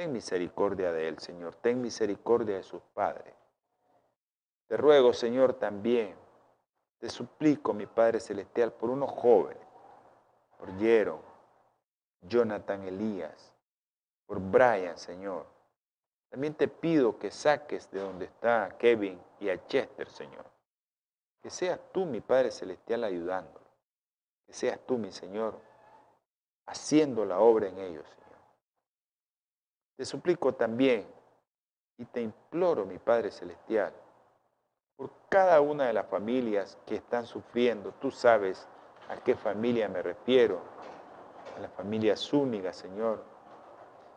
Ten 0.00 0.12
misericordia 0.12 0.92
de 0.92 1.08
él, 1.08 1.18
Señor, 1.18 1.56
ten 1.56 1.78
misericordia 1.82 2.56
de 2.56 2.62
sus 2.62 2.80
padres. 2.94 3.34
Te 4.66 4.78
ruego, 4.78 5.12
Señor, 5.12 5.52
también, 5.52 6.16
te 6.96 7.10
suplico, 7.10 7.74
mi 7.74 7.84
Padre 7.84 8.18
Celestial, 8.18 8.72
por 8.72 8.88
unos 8.88 9.10
jóvenes, 9.10 9.62
por 10.56 10.74
Jero, 10.78 11.20
Jonathan 12.22 12.82
Elías, 12.84 13.52
por 14.24 14.40
Brian, 14.40 14.96
Señor. 14.96 15.44
También 16.30 16.54
te 16.54 16.66
pido 16.66 17.18
que 17.18 17.30
saques 17.30 17.90
de 17.90 18.00
donde 18.00 18.24
está 18.24 18.74
Kevin 18.78 19.20
y 19.38 19.50
a 19.50 19.66
Chester, 19.66 20.08
Señor. 20.08 20.46
Que 21.42 21.50
seas 21.50 21.78
tú, 21.92 22.06
mi 22.06 22.22
Padre 22.22 22.52
Celestial, 22.52 23.04
ayudando 23.04 23.60
que 24.46 24.54
seas 24.54 24.80
tú, 24.86 24.96
mi 24.96 25.12
Señor, 25.12 25.60
haciendo 26.64 27.26
la 27.26 27.40
obra 27.40 27.68
en 27.68 27.76
ellos, 27.76 28.08
Señor. 28.08 28.19
Te 30.00 30.06
suplico 30.06 30.54
también 30.54 31.06
y 31.98 32.06
te 32.06 32.22
imploro, 32.22 32.86
mi 32.86 32.96
Padre 32.96 33.30
Celestial, 33.30 33.92
por 34.96 35.10
cada 35.28 35.60
una 35.60 35.88
de 35.88 35.92
las 35.92 36.06
familias 36.06 36.78
que 36.86 36.94
están 36.94 37.26
sufriendo. 37.26 37.92
Tú 38.00 38.10
sabes 38.10 38.66
a 39.10 39.16
qué 39.16 39.34
familia 39.34 39.90
me 39.90 40.00
refiero, 40.00 40.62
a 41.54 41.60
la 41.60 41.68
familia 41.68 42.16
Zúñiga, 42.16 42.72
Señor, 42.72 43.22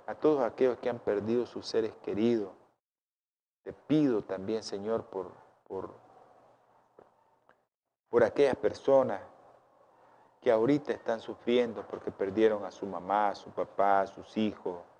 a 0.07 0.15
todos 0.15 0.41
aquellos 0.43 0.77
que 0.77 0.89
han 0.89 0.99
perdido 0.99 1.45
sus 1.45 1.65
seres 1.65 1.93
queridos. 2.01 2.53
Te 3.63 3.73
pido 3.73 4.23
también, 4.23 4.63
Señor, 4.63 5.03
por, 5.07 5.33
por, 5.67 5.93
por 8.07 8.23
aquellas 8.23 8.55
personas 8.55 9.19
que 10.39 10.49
ahorita 10.49 10.93
están 10.93 11.19
sufriendo 11.19 11.85
porque 11.85 12.09
perdieron 12.09 12.63
a 12.63 12.71
su 12.71 12.85
mamá, 12.85 13.31
a 13.31 13.35
su 13.35 13.49
papá, 13.49 13.99
a 13.99 14.07
sus 14.07 14.37
hijos. 14.37 14.92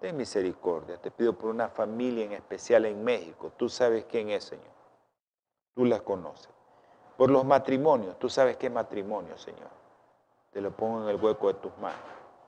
Ten 0.00 0.16
misericordia. 0.16 0.96
Te 0.98 1.10
pido 1.10 1.32
por 1.32 1.50
una 1.50 1.68
familia 1.68 2.24
en 2.24 2.32
especial 2.32 2.86
en 2.86 3.02
México. 3.02 3.52
Tú 3.56 3.68
sabes 3.68 4.04
quién 4.04 4.30
es, 4.30 4.44
Señor. 4.44 4.66
Tú 5.74 5.84
la 5.84 6.00
conoces. 6.00 6.50
Por 7.16 7.30
los 7.30 7.44
matrimonios. 7.44 8.18
Tú 8.18 8.28
sabes 8.28 8.56
qué 8.56 8.70
matrimonio, 8.70 9.36
Señor. 9.36 9.70
Te 10.52 10.60
lo 10.60 10.70
pongo 10.70 11.02
en 11.02 11.08
el 11.08 11.22
hueco 11.22 11.48
de 11.48 11.54
tus 11.54 11.76
manos. 11.78 12.00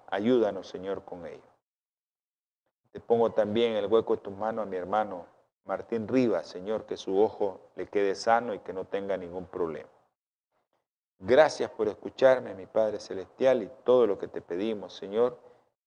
Ayúdanos, 0.08 0.68
Señor, 0.68 1.04
con 1.04 1.26
ello. 1.26 1.50
Te 2.92 3.00
pongo 3.00 3.30
también 3.30 3.72
en 3.72 3.78
el 3.78 3.86
hueco 3.86 4.16
de 4.16 4.22
tus 4.22 4.36
manos 4.36 4.64
a 4.64 4.66
mi 4.66 4.76
hermano 4.76 5.26
Martín 5.64 6.08
Rivas, 6.08 6.48
Señor, 6.48 6.86
que 6.86 6.96
su 6.96 7.20
ojo 7.20 7.60
le 7.76 7.86
quede 7.86 8.14
sano 8.14 8.54
y 8.54 8.58
que 8.60 8.72
no 8.72 8.86
tenga 8.86 9.16
ningún 9.16 9.46
problema. 9.46 9.88
Gracias 11.20 11.70
por 11.70 11.86
escucharme, 11.86 12.54
mi 12.54 12.66
Padre 12.66 12.98
Celestial, 12.98 13.62
y 13.62 13.70
todo 13.84 14.06
lo 14.06 14.18
que 14.18 14.26
te 14.26 14.40
pedimos, 14.40 14.94
Señor, 14.94 15.38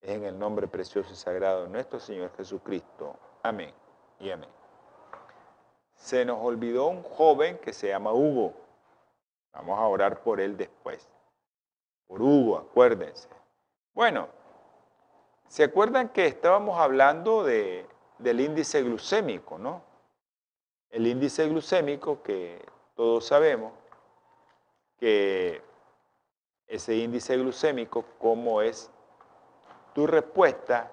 es 0.04 0.10
en 0.10 0.26
el 0.26 0.38
nombre 0.38 0.68
precioso 0.68 1.13
y 1.13 1.16
sagrado 1.16 1.63
de 1.63 1.70
nuestro 1.70 2.00
Señor 2.00 2.32
Jesucristo. 2.36 3.16
Amén 3.42 3.74
y 4.20 4.30
amén. 4.30 4.50
Se 5.96 6.26
nos 6.26 6.39
olvidó 6.42 6.88
un 6.88 7.04
joven 7.04 7.58
que 7.60 7.72
se 7.72 7.88
llama 7.88 8.12
Hugo. 8.12 8.54
Vamos 9.54 9.80
a 9.80 9.88
orar 9.88 10.22
por 10.22 10.42
él 10.42 10.58
después. 10.58 11.08
Por 12.08 12.22
Hugo, 12.22 12.58
acuérdense. 12.58 13.30
Bueno, 13.94 14.28
¿se 15.48 15.63
acuerdan 15.63 16.10
que 16.10 16.26
estábamos 16.26 16.78
hablando 16.78 17.44
de, 17.44 17.88
del 18.18 18.42
índice 18.42 18.84
glucémico, 18.84 19.58
no? 19.58 19.84
El 20.89 21.08
índice 21.08 21.48
glucémico 21.48 22.22
que 22.22 22.63
todos 22.96 23.26
sabemos 23.26 23.72
que 24.98 25.62
ese 26.68 26.96
índice 26.96 27.38
glucémico, 27.38 28.04
cómo 28.20 28.62
es 28.62 28.92
tu 29.93 30.08
respuesta 30.08 30.91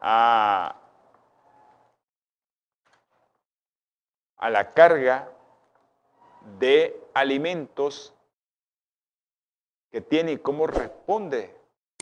a, 0.00 0.76
a 4.36 4.50
la 4.50 4.70
carga 4.70 5.28
de 6.58 7.00
alimentos 7.14 8.14
que 9.90 10.00
tiene 10.00 10.32
y 10.32 10.38
cómo 10.38 10.66
responde 10.66 11.54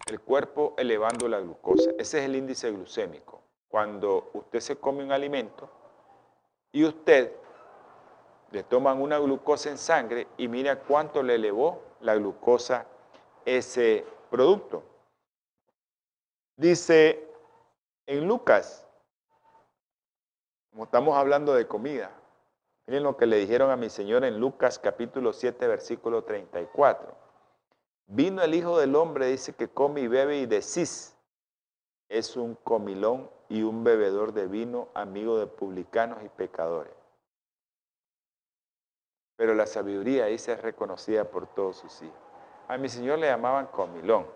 el 0.06 0.20
cuerpo 0.20 0.74
elevando 0.76 1.28
la 1.28 1.40
glucosa. 1.40 1.90
Ese 1.98 2.18
es 2.18 2.24
el 2.24 2.36
índice 2.36 2.70
glucémico. 2.70 3.42
Cuando 3.68 4.30
usted 4.32 4.60
se 4.60 4.76
come 4.76 5.04
un 5.04 5.12
alimento 5.12 5.68
y 6.72 6.84
usted 6.84 7.32
le 8.50 8.62
toman 8.62 9.00
una 9.00 9.18
glucosa 9.18 9.70
en 9.70 9.78
sangre 9.78 10.26
y 10.38 10.48
mira 10.48 10.80
cuánto 10.80 11.22
le 11.22 11.34
elevó 11.34 11.82
la 12.00 12.14
glucosa 12.14 12.86
ese 13.44 14.04
producto. 14.30 14.82
Dice 16.58 17.26
en 18.06 18.28
Lucas, 18.28 18.86
como 20.70 20.84
estamos 20.84 21.16
hablando 21.16 21.54
de 21.54 21.66
comida, 21.66 22.10
miren 22.86 23.04
lo 23.04 23.16
que 23.16 23.24
le 23.24 23.38
dijeron 23.38 23.70
a 23.70 23.76
mi 23.76 23.88
Señor 23.88 24.24
en 24.24 24.38
Lucas 24.38 24.78
capítulo 24.78 25.32
7, 25.32 25.66
versículo 25.66 26.24
34. 26.24 27.16
Vino 28.08 28.42
el 28.42 28.54
Hijo 28.54 28.78
del 28.78 28.94
Hombre, 28.94 29.28
dice 29.28 29.54
que 29.54 29.68
come 29.68 30.02
y 30.02 30.08
bebe 30.08 30.36
y 30.36 30.44
decís, 30.44 31.16
es 32.10 32.36
un 32.36 32.54
comilón 32.56 33.30
y 33.48 33.62
un 33.62 33.82
bebedor 33.84 34.34
de 34.34 34.46
vino, 34.46 34.88
amigo 34.92 35.38
de 35.38 35.46
publicanos 35.46 36.22
y 36.22 36.28
pecadores 36.28 36.98
pero 39.38 39.54
la 39.54 39.66
sabiduría 39.66 40.26
dice 40.26 40.52
es 40.52 40.60
reconocida 40.60 41.22
por 41.22 41.46
todos 41.46 41.76
sus 41.76 42.02
hijos. 42.02 42.18
A 42.66 42.76
mi 42.76 42.88
Señor 42.88 43.20
le 43.20 43.28
llamaban 43.28 43.68
comilón, 43.68 44.26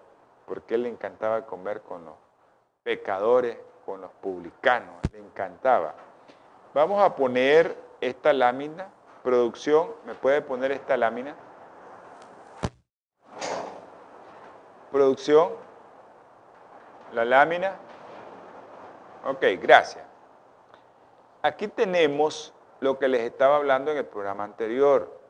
porque 0.46 0.74
él 0.74 0.84
le 0.84 0.88
encantaba 0.88 1.46
comer 1.46 1.82
con 1.82 2.04
los 2.04 2.14
pecadores, 2.82 3.58
con 3.84 4.00
los 4.00 4.10
publicanos, 4.12 4.96
le 5.12 5.18
encantaba. 5.18 5.94
Vamos 6.74 7.02
a 7.02 7.14
poner 7.14 7.76
esta 8.00 8.32
lámina, 8.32 8.88
producción, 9.22 9.92
¿me 10.04 10.14
puede 10.14 10.42
poner 10.42 10.72
esta 10.72 10.96
lámina? 10.96 11.36
Producción, 14.90 15.50
la 17.12 17.24
lámina. 17.24 17.76
Ok, 19.24 19.44
gracias. 19.60 20.04
Aquí 21.42 21.68
tenemos 21.68 22.54
lo 22.80 22.98
que 22.98 23.08
les 23.08 23.22
estaba 23.22 23.56
hablando 23.56 23.90
en 23.90 23.98
el 23.98 24.06
programa 24.06 24.44
anterior. 24.44 25.20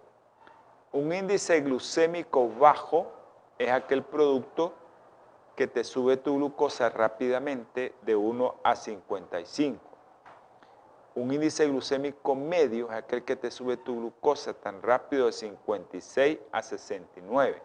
Un 0.93 1.13
índice 1.13 1.61
glucémico 1.61 2.49
bajo 2.49 3.13
es 3.59 3.71
aquel 3.71 4.03
producto 4.03 4.75
que 5.57 5.67
te 5.67 5.85
sube 5.85 6.17
tu 6.17 6.37
glucosa 6.37 6.89
rápidamente 6.91 7.95
de 8.03 8.17
1 8.17 8.61
a 8.65 8.77
55. 8.77 9.81
Un 11.15 11.33
índice 11.33 11.67
glucémico 11.69 12.35
medio 12.35 12.91
es 12.91 12.97
aquel 12.97 13.23
que 13.23 13.37
te 13.37 13.51
sube 13.51 13.77
tu 13.77 13.97
glucosa 13.97 14.55
tan 14.55 14.81
rápido 14.81 15.27
de 15.27 15.33
56 15.33 16.39
a 16.51 16.63
69. 16.63 17.63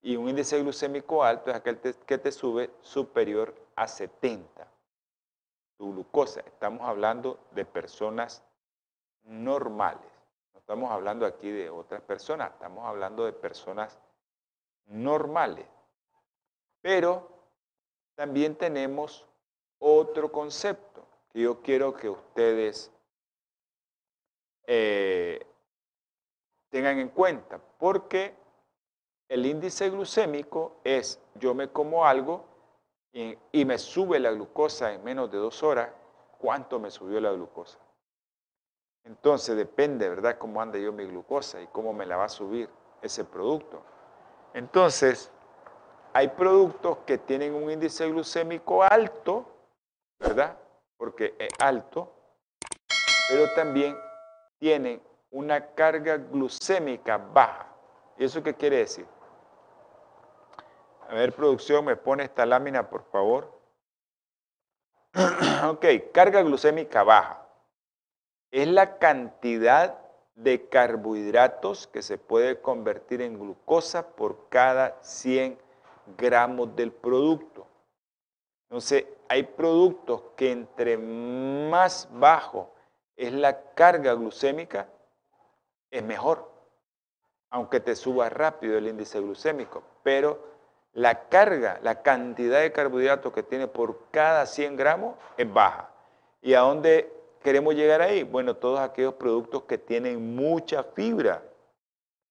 Y 0.00 0.16
un 0.16 0.28
índice 0.28 0.58
glucémico 0.60 1.22
alto 1.22 1.50
es 1.50 1.56
aquel 1.56 1.78
que 1.78 2.18
te 2.18 2.32
sube 2.32 2.70
superior 2.80 3.54
a 3.76 3.86
70. 3.86 4.66
Tu 5.76 5.92
glucosa, 5.92 6.40
estamos 6.40 6.88
hablando 6.88 7.38
de 7.50 7.66
personas 7.66 8.42
normales. 9.24 10.10
No 10.54 10.60
estamos 10.60 10.90
hablando 10.90 11.26
aquí 11.26 11.50
de 11.50 11.68
otras 11.68 12.00
personas, 12.00 12.52
estamos 12.52 12.86
hablando 12.86 13.26
de 13.26 13.32
personas 13.32 13.98
normales. 14.86 15.66
Pero 16.82 17.28
también 18.14 18.56
tenemos 18.56 19.26
otro 19.78 20.30
concepto 20.30 21.06
que 21.32 21.40
yo 21.40 21.62
quiero 21.62 21.94
que 21.94 22.10
ustedes 22.10 22.92
eh, 24.66 25.46
tengan 26.68 26.98
en 26.98 27.08
cuenta, 27.08 27.58
porque 27.78 28.34
el 29.28 29.46
índice 29.46 29.88
glucémico 29.88 30.76
es 30.84 31.20
yo 31.36 31.54
me 31.54 31.68
como 31.68 32.04
algo 32.04 32.44
y, 33.12 33.38
y 33.52 33.64
me 33.64 33.78
sube 33.78 34.18
la 34.20 34.32
glucosa 34.32 34.92
en 34.92 35.02
menos 35.02 35.30
de 35.30 35.38
dos 35.38 35.62
horas, 35.62 35.90
¿cuánto 36.38 36.78
me 36.78 36.90
subió 36.90 37.20
la 37.20 37.32
glucosa? 37.32 37.78
Entonces 39.04 39.56
depende, 39.56 40.08
¿verdad?, 40.08 40.38
cómo 40.38 40.60
anda 40.60 40.78
yo 40.78 40.92
mi 40.92 41.04
glucosa 41.04 41.60
y 41.60 41.66
cómo 41.68 41.92
me 41.92 42.06
la 42.06 42.16
va 42.16 42.24
a 42.24 42.28
subir 42.28 42.68
ese 43.00 43.24
producto. 43.24 43.82
Entonces, 44.54 45.30
hay 46.12 46.28
productos 46.28 46.98
que 47.06 47.18
tienen 47.18 47.54
un 47.54 47.70
índice 47.70 48.08
glucémico 48.08 48.82
alto, 48.82 49.46
¿verdad? 50.18 50.56
Porque 50.96 51.34
es 51.38 51.52
alto, 51.58 52.12
pero 53.26 53.50
también 53.50 53.98
tienen 54.58 55.02
una 55.30 55.74
carga 55.74 56.16
glucémica 56.16 57.16
baja. 57.18 57.66
¿Y 58.18 58.24
eso 58.24 58.42
qué 58.42 58.54
quiere 58.54 58.78
decir? 58.78 59.06
A 61.08 61.14
ver, 61.14 61.34
producción, 61.34 61.84
me 61.84 61.96
pone 61.96 62.24
esta 62.24 62.46
lámina, 62.46 62.88
por 62.88 63.04
favor. 63.10 63.50
ok, 65.68 65.84
carga 66.12 66.42
glucémica 66.42 67.02
baja 67.02 67.42
es 68.52 68.68
la 68.68 68.98
cantidad 68.98 69.98
de 70.34 70.68
carbohidratos 70.68 71.86
que 71.86 72.02
se 72.02 72.18
puede 72.18 72.60
convertir 72.60 73.22
en 73.22 73.38
glucosa 73.38 74.14
por 74.14 74.48
cada 74.50 74.98
100 75.02 75.58
gramos 76.16 76.74
del 76.76 76.92
producto. 76.92 77.66
Entonces, 78.68 79.06
hay 79.28 79.42
productos 79.42 80.22
que 80.36 80.50
entre 80.50 80.96
más 80.96 82.08
bajo 82.12 82.72
es 83.16 83.32
la 83.32 83.74
carga 83.74 84.14
glucémica, 84.14 84.88
es 85.90 86.02
mejor, 86.02 86.50
aunque 87.50 87.80
te 87.80 87.94
suba 87.94 88.30
rápido 88.30 88.78
el 88.78 88.88
índice 88.88 89.20
glucémico, 89.20 89.82
pero 90.02 90.52
la 90.94 91.28
carga, 91.28 91.80
la 91.82 92.02
cantidad 92.02 92.60
de 92.60 92.72
carbohidratos 92.72 93.32
que 93.32 93.42
tiene 93.42 93.68
por 93.68 94.10
cada 94.10 94.46
100 94.46 94.76
gramos 94.76 95.16
es 95.36 95.52
baja. 95.52 95.90
¿Y 96.40 96.54
a 96.54 96.60
dónde 96.60 97.12
queremos 97.42 97.74
llegar 97.74 98.02
ahí? 98.02 98.22
Bueno, 98.22 98.56
todos 98.56 98.80
aquellos 98.80 99.14
productos 99.14 99.62
que 99.64 99.78
tienen 99.78 100.34
mucha 100.34 100.82
fibra. 100.82 101.42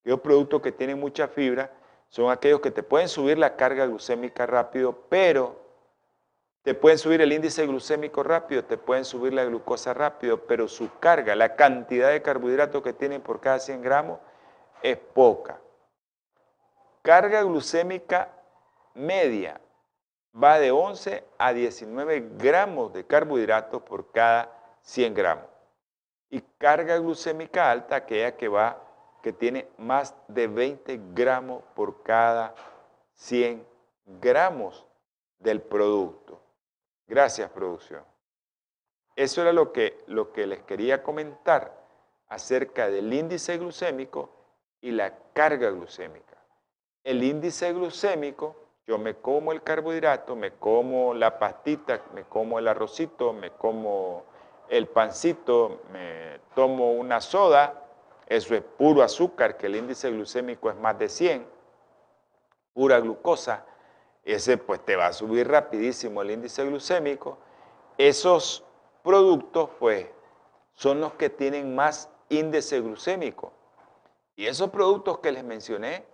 Aquellos 0.02 0.20
productos 0.22 0.62
que 0.62 0.72
tienen 0.72 1.00
mucha 1.00 1.28
fibra 1.28 1.72
son 2.12 2.30
aquellos 2.30 2.60
que 2.60 2.72
te 2.72 2.84
pueden 2.84 3.08
subir 3.08 3.38
la 3.38 3.56
carga 3.56 3.86
glucémica 3.86 4.46
rápido, 4.46 5.06
pero 5.08 5.62
te 6.62 6.76
pueden 6.76 6.98
subir 6.98 7.22
el 7.22 7.32
índice 7.32 7.66
glucémico 7.66 8.22
rápido, 8.22 8.66
te 8.66 8.78
pueden 8.78 9.06
subir 9.06 9.34
la 9.34 9.46
glucosa 9.46 9.94
rápido, 9.94 10.46
pero 10.46 10.68
su 10.68 10.90
carga, 11.00 11.36
la 11.36 11.56
cantidad 11.56 12.12
de 12.12 12.22
carbohidratos 12.22 12.84
que 12.84 12.92
tienen 12.92 13.22
por 13.22 13.40
cada 13.40 13.60
100 13.60 13.82
gramos 13.82 14.20
es 14.84 14.98
poca. 14.98 15.62
Carga 17.02 17.44
glucémica 17.44 18.30
media 18.94 19.62
va 20.36 20.60
de 20.60 20.70
11 20.70 21.24
a 21.38 21.54
19 21.54 22.32
gramos 22.38 22.92
de 22.92 23.08
carbohidratos 23.08 23.84
por 23.84 24.12
cada 24.12 24.52
100 24.82 25.14
gramos. 25.14 25.46
Y 26.30 26.42
carga 26.58 26.98
glucémica 26.98 27.72
alta, 27.72 27.96
aquella 27.96 28.36
que 28.36 28.50
va, 28.50 28.91
que 29.22 29.34
tiene 29.34 29.68
más 29.78 30.16
de 30.28 30.48
20 30.48 31.00
gramos 31.14 31.64
por 31.76 32.04
cada 32.04 32.56
100 33.14 33.66
gramos 34.06 34.86
del 35.40 35.62
producto. 35.62 36.42
Gracias, 37.08 37.50
producción. 37.52 38.04
Eso 39.16 39.42
era 39.42 39.54
lo 39.54 39.72
que, 39.72 40.04
lo 40.08 40.32
que 40.32 40.48
les 40.48 40.64
quería 40.64 41.04
comentar 41.04 41.78
acerca 42.28 42.90
del 42.90 43.12
índice 43.14 43.58
glucémico 43.58 44.30
y 44.80 44.92
la 44.92 45.14
carga 45.34 45.70
glucémica. 45.70 46.38
El 47.04 47.24
índice 47.24 47.74
glucémico, 47.74 48.56
yo 48.88 48.98
me 48.98 49.16
como 49.16 49.52
el 49.52 49.62
carbohidrato, 49.64 50.36
me 50.36 50.52
como 50.54 51.14
la 51.14 51.38
pastita, 51.38 52.02
me 52.14 52.24
como 52.24 52.58
el 52.58 52.68
arrocito, 52.68 53.34
me 53.34 53.52
como 53.52 54.24
el 54.70 54.88
pancito, 54.88 55.82
me 55.92 56.40
tomo 56.56 56.94
una 56.94 57.20
soda, 57.20 57.91
eso 58.32 58.56
es 58.56 58.62
puro 58.64 59.04
azúcar, 59.04 59.58
que 59.58 59.66
el 59.66 59.76
índice 59.76 60.10
glucémico 60.10 60.70
es 60.70 60.78
más 60.78 60.98
de 60.98 61.10
100, 61.10 61.46
pura 62.72 62.98
glucosa, 63.02 63.66
ese 64.24 64.58
pues 64.58 64.80
te 64.86 64.96
va 64.96 65.08
a 65.08 65.14
subir 65.14 65.50
rapidísimo 65.50 66.22
el 66.22 66.32
índice 66.32 66.64
glucémico. 66.64 67.38
Esos 67.98 68.64
productos 69.04 69.72
pues 69.78 70.08
son 70.76 71.02
los 71.02 71.12
que 71.16 71.30
tienen 71.30 71.76
más 71.76 72.10
índice 72.30 72.80
glucémico. 72.80 73.52
Y 74.38 74.46
esos 74.46 74.70
productos 74.70 75.20
que 75.20 75.34
les 75.34 75.44
mencioné 75.44 76.06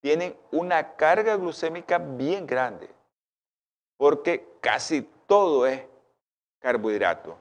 tienen 0.00 0.36
una 0.50 0.96
carga 0.96 1.36
glucémica 1.36 1.98
bien 1.98 2.48
grande, 2.48 2.90
porque 3.96 4.56
casi 4.60 5.08
todo 5.28 5.68
es 5.68 5.82
carbohidrato. 6.58 7.36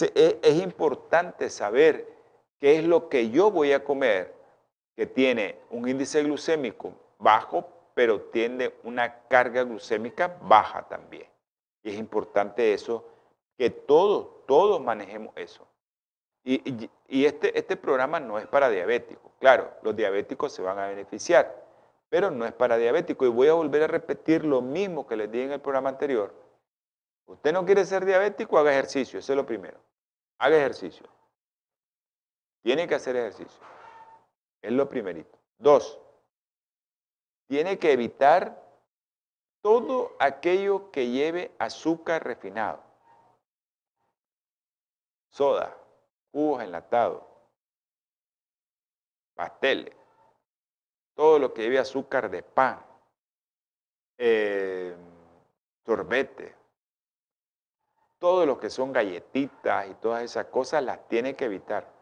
E, 0.00 0.40
es 0.42 0.60
importante 0.60 1.48
saber 1.48 2.21
qué 2.62 2.78
es 2.78 2.84
lo 2.84 3.08
que 3.08 3.28
yo 3.30 3.50
voy 3.50 3.72
a 3.72 3.82
comer 3.82 4.32
que 4.94 5.04
tiene 5.04 5.58
un 5.70 5.88
índice 5.88 6.22
glucémico 6.22 6.94
bajo 7.18 7.66
pero 7.94 8.20
tiene 8.20 8.72
una 8.84 9.26
carga 9.28 9.64
glucémica 9.64 10.38
baja 10.42 10.82
también. 10.88 11.26
Y 11.82 11.90
es 11.90 11.96
importante 11.96 12.72
eso, 12.72 13.04
que 13.58 13.70
todos, 13.70 14.46
todos 14.46 14.80
manejemos 14.80 15.32
eso. 15.36 15.66
Y, 16.44 16.80
este, 17.24 17.56
este 17.58 17.76
programa 17.76 18.18
no 18.18 18.38
es 18.38 18.46
para 18.46 18.70
diabéticos. 18.70 19.30
Claro, 19.38 19.70
los 19.82 19.94
diabéticos 19.94 20.52
se 20.52 20.62
van 20.62 20.78
a 20.78 20.86
beneficiar, 20.86 21.64
pero 22.08 22.30
no 22.30 22.46
es 22.46 22.52
para 22.52 22.76
diabéticos. 22.76 23.28
Y 23.28 23.30
voy 23.30 23.48
a 23.48 23.54
volver 23.54 23.82
a 23.82 23.86
repetir 23.88 24.44
lo 24.44 24.62
mismo 24.62 25.06
que 25.06 25.16
les 25.16 25.30
dije 25.30 25.44
en 25.44 25.52
el 25.52 25.60
programa 25.60 25.90
anterior. 25.90 26.34
Usted 27.26 27.52
no 27.52 27.64
quiere 27.64 27.84
ser 27.84 28.04
diabético, 28.04 28.58
haga 28.58 28.72
ejercicio, 28.72 29.18
eso 29.18 29.32
es 29.32 29.36
lo 29.36 29.44
primero. 29.44 29.78
Haga 30.38 30.56
ejercicio. 30.56 31.06
Tiene 32.62 32.86
que 32.86 32.94
hacer 32.94 33.16
ejercicio. 33.16 33.60
Es 34.60 34.72
lo 34.72 34.88
primerito. 34.88 35.38
Dos, 35.58 35.98
tiene 37.48 37.78
que 37.78 37.92
evitar 37.92 38.62
todo 39.60 40.16
aquello 40.18 40.90
que 40.90 41.08
lleve 41.08 41.54
azúcar 41.58 42.24
refinado. 42.24 42.82
Soda, 45.28 45.76
jugos 46.30 46.62
enlatados, 46.62 47.22
pasteles, 49.34 49.94
todo 51.14 51.38
lo 51.38 51.54
que 51.54 51.62
lleve 51.62 51.78
azúcar 51.78 52.30
de 52.30 52.42
pan, 52.42 52.84
eh, 54.18 54.96
sorbete, 55.84 56.54
todo 58.18 58.46
lo 58.46 58.58
que 58.58 58.70
son 58.70 58.92
galletitas 58.92 59.88
y 59.88 59.94
todas 59.94 60.22
esas 60.22 60.46
cosas 60.46 60.82
las 60.84 61.08
tiene 61.08 61.34
que 61.34 61.46
evitar. 61.46 62.01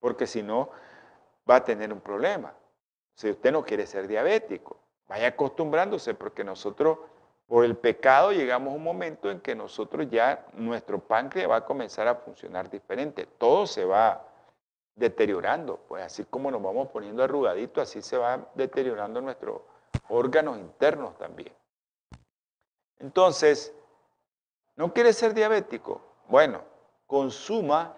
Porque 0.00 0.26
si 0.26 0.42
no, 0.42 0.70
va 1.48 1.56
a 1.56 1.64
tener 1.64 1.92
un 1.92 2.00
problema. 2.00 2.52
Si 3.14 3.30
usted 3.30 3.52
no 3.52 3.64
quiere 3.64 3.86
ser 3.86 4.08
diabético, 4.08 4.78
vaya 5.06 5.28
acostumbrándose 5.28 6.14
porque 6.14 6.42
nosotros 6.42 6.98
por 7.46 7.64
el 7.64 7.76
pecado 7.76 8.32
llegamos 8.32 8.72
a 8.72 8.76
un 8.76 8.84
momento 8.84 9.30
en 9.30 9.40
que 9.40 9.54
nosotros 9.54 10.06
ya 10.08 10.46
nuestro 10.54 11.00
páncreas 11.00 11.50
va 11.50 11.56
a 11.56 11.64
comenzar 11.64 12.06
a 12.06 12.14
funcionar 12.14 12.70
diferente. 12.70 13.26
Todo 13.26 13.66
se 13.66 13.84
va 13.84 14.24
deteriorando, 14.94 15.78
pues 15.88 16.04
así 16.04 16.24
como 16.24 16.50
nos 16.50 16.62
vamos 16.62 16.88
poniendo 16.88 17.24
arrugaditos, 17.24 17.82
así 17.82 18.02
se 18.02 18.16
va 18.16 18.48
deteriorando 18.54 19.20
nuestros 19.20 19.62
órganos 20.08 20.58
internos 20.58 21.18
también. 21.18 21.52
Entonces, 22.98 23.74
¿no 24.76 24.92
quiere 24.92 25.12
ser 25.12 25.34
diabético? 25.34 26.00
Bueno, 26.28 26.62
consuma 27.06 27.96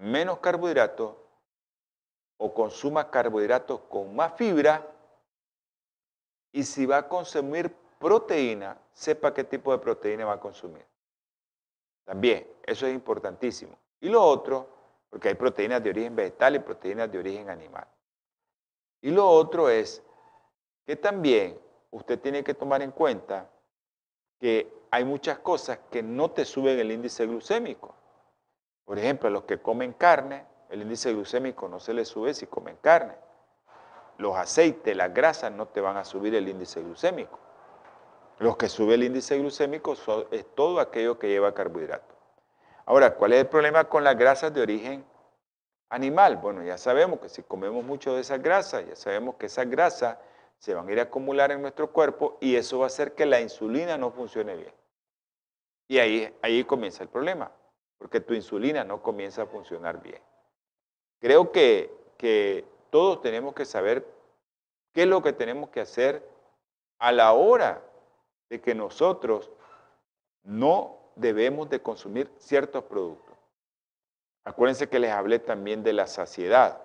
menos 0.00 0.38
carbohidratos 0.38 1.14
o 2.38 2.54
consuma 2.54 3.10
carbohidratos 3.10 3.80
con 3.82 4.16
más 4.16 4.34
fibra 4.34 4.86
y 6.52 6.64
si 6.64 6.86
va 6.86 6.98
a 6.98 7.08
consumir 7.08 7.74
proteína, 7.98 8.80
sepa 8.92 9.32
qué 9.34 9.44
tipo 9.44 9.72
de 9.72 9.78
proteína 9.78 10.24
va 10.24 10.34
a 10.34 10.40
consumir. 10.40 10.84
También, 12.04 12.48
eso 12.64 12.86
es 12.86 12.94
importantísimo. 12.94 13.78
Y 14.00 14.08
lo 14.08 14.24
otro, 14.24 14.68
porque 15.10 15.28
hay 15.28 15.34
proteínas 15.34 15.82
de 15.82 15.90
origen 15.90 16.16
vegetal 16.16 16.56
y 16.56 16.58
proteínas 16.60 17.12
de 17.12 17.18
origen 17.18 17.50
animal. 17.50 17.86
Y 19.02 19.10
lo 19.10 19.28
otro 19.28 19.68
es 19.68 20.02
que 20.86 20.96
también 20.96 21.60
usted 21.90 22.18
tiene 22.18 22.42
que 22.42 22.54
tomar 22.54 22.80
en 22.82 22.90
cuenta 22.90 23.50
que 24.38 24.72
hay 24.90 25.04
muchas 25.04 25.38
cosas 25.40 25.78
que 25.90 26.02
no 26.02 26.30
te 26.30 26.44
suben 26.44 26.78
el 26.78 26.90
índice 26.90 27.26
glucémico. 27.26 27.94
Por 28.90 28.98
ejemplo, 28.98 29.30
los 29.30 29.44
que 29.44 29.62
comen 29.62 29.92
carne, 29.92 30.44
el 30.68 30.82
índice 30.82 31.12
glucémico 31.12 31.68
no 31.68 31.78
se 31.78 31.94
le 31.94 32.04
sube 32.04 32.34
si 32.34 32.48
comen 32.48 32.76
carne. 32.80 33.14
Los 34.18 34.34
aceites, 34.34 34.96
las 34.96 35.14
grasas 35.14 35.52
no 35.52 35.68
te 35.68 35.80
van 35.80 35.96
a 35.96 36.04
subir 36.04 36.34
el 36.34 36.48
índice 36.48 36.82
glucémico. 36.82 37.38
Los 38.40 38.56
que 38.56 38.68
sube 38.68 38.94
el 38.94 39.04
índice 39.04 39.38
glucémico 39.38 39.94
es 40.32 40.44
todo 40.56 40.80
aquello 40.80 41.20
que 41.20 41.28
lleva 41.28 41.54
carbohidratos. 41.54 42.16
Ahora, 42.84 43.14
¿cuál 43.14 43.34
es 43.34 43.42
el 43.42 43.46
problema 43.46 43.84
con 43.84 44.02
las 44.02 44.18
grasas 44.18 44.52
de 44.52 44.60
origen 44.60 45.04
animal? 45.88 46.38
Bueno, 46.38 46.64
ya 46.64 46.76
sabemos 46.76 47.20
que 47.20 47.28
si 47.28 47.44
comemos 47.44 47.84
mucho 47.84 48.16
de 48.16 48.22
esas 48.22 48.42
grasas, 48.42 48.84
ya 48.88 48.96
sabemos 48.96 49.36
que 49.36 49.46
esas 49.46 49.70
grasas 49.70 50.18
se 50.58 50.74
van 50.74 50.88
a 50.88 50.90
ir 50.90 50.98
a 50.98 51.04
acumular 51.04 51.52
en 51.52 51.62
nuestro 51.62 51.92
cuerpo 51.92 52.38
y 52.40 52.56
eso 52.56 52.80
va 52.80 52.86
a 52.86 52.88
hacer 52.88 53.14
que 53.14 53.24
la 53.24 53.40
insulina 53.40 53.96
no 53.96 54.10
funcione 54.10 54.56
bien. 54.56 54.74
Y 55.86 55.98
ahí, 56.00 56.36
ahí 56.42 56.64
comienza 56.64 57.04
el 57.04 57.08
problema, 57.08 57.52
porque 58.00 58.20
tu 58.20 58.32
insulina 58.32 58.82
no 58.82 59.02
comienza 59.02 59.42
a 59.42 59.46
funcionar 59.46 60.00
bien. 60.02 60.22
Creo 61.20 61.52
que, 61.52 61.98
todos 62.90 63.20
tenemos 63.20 63.54
que 63.54 63.64
saber 63.64 64.04
qué 64.92 65.02
es 65.02 65.08
lo 65.08 65.22
que 65.22 65.32
tenemos 65.32 65.70
que 65.70 65.80
hacer 65.80 66.28
a 66.98 67.12
la 67.12 67.32
hora 67.32 67.82
de 68.48 68.60
que 68.60 68.74
nosotros 68.74 69.50
no 70.42 70.98
debemos 71.14 71.70
de 71.70 71.80
consumir 71.80 72.30
ciertos 72.38 72.84
productos. 72.84 73.36
Acuérdense 74.44 74.88
que 74.88 74.98
les 74.98 75.12
hablé 75.12 75.38
también 75.38 75.84
de 75.84 75.92
la 75.92 76.06
saciedad, 76.08 76.82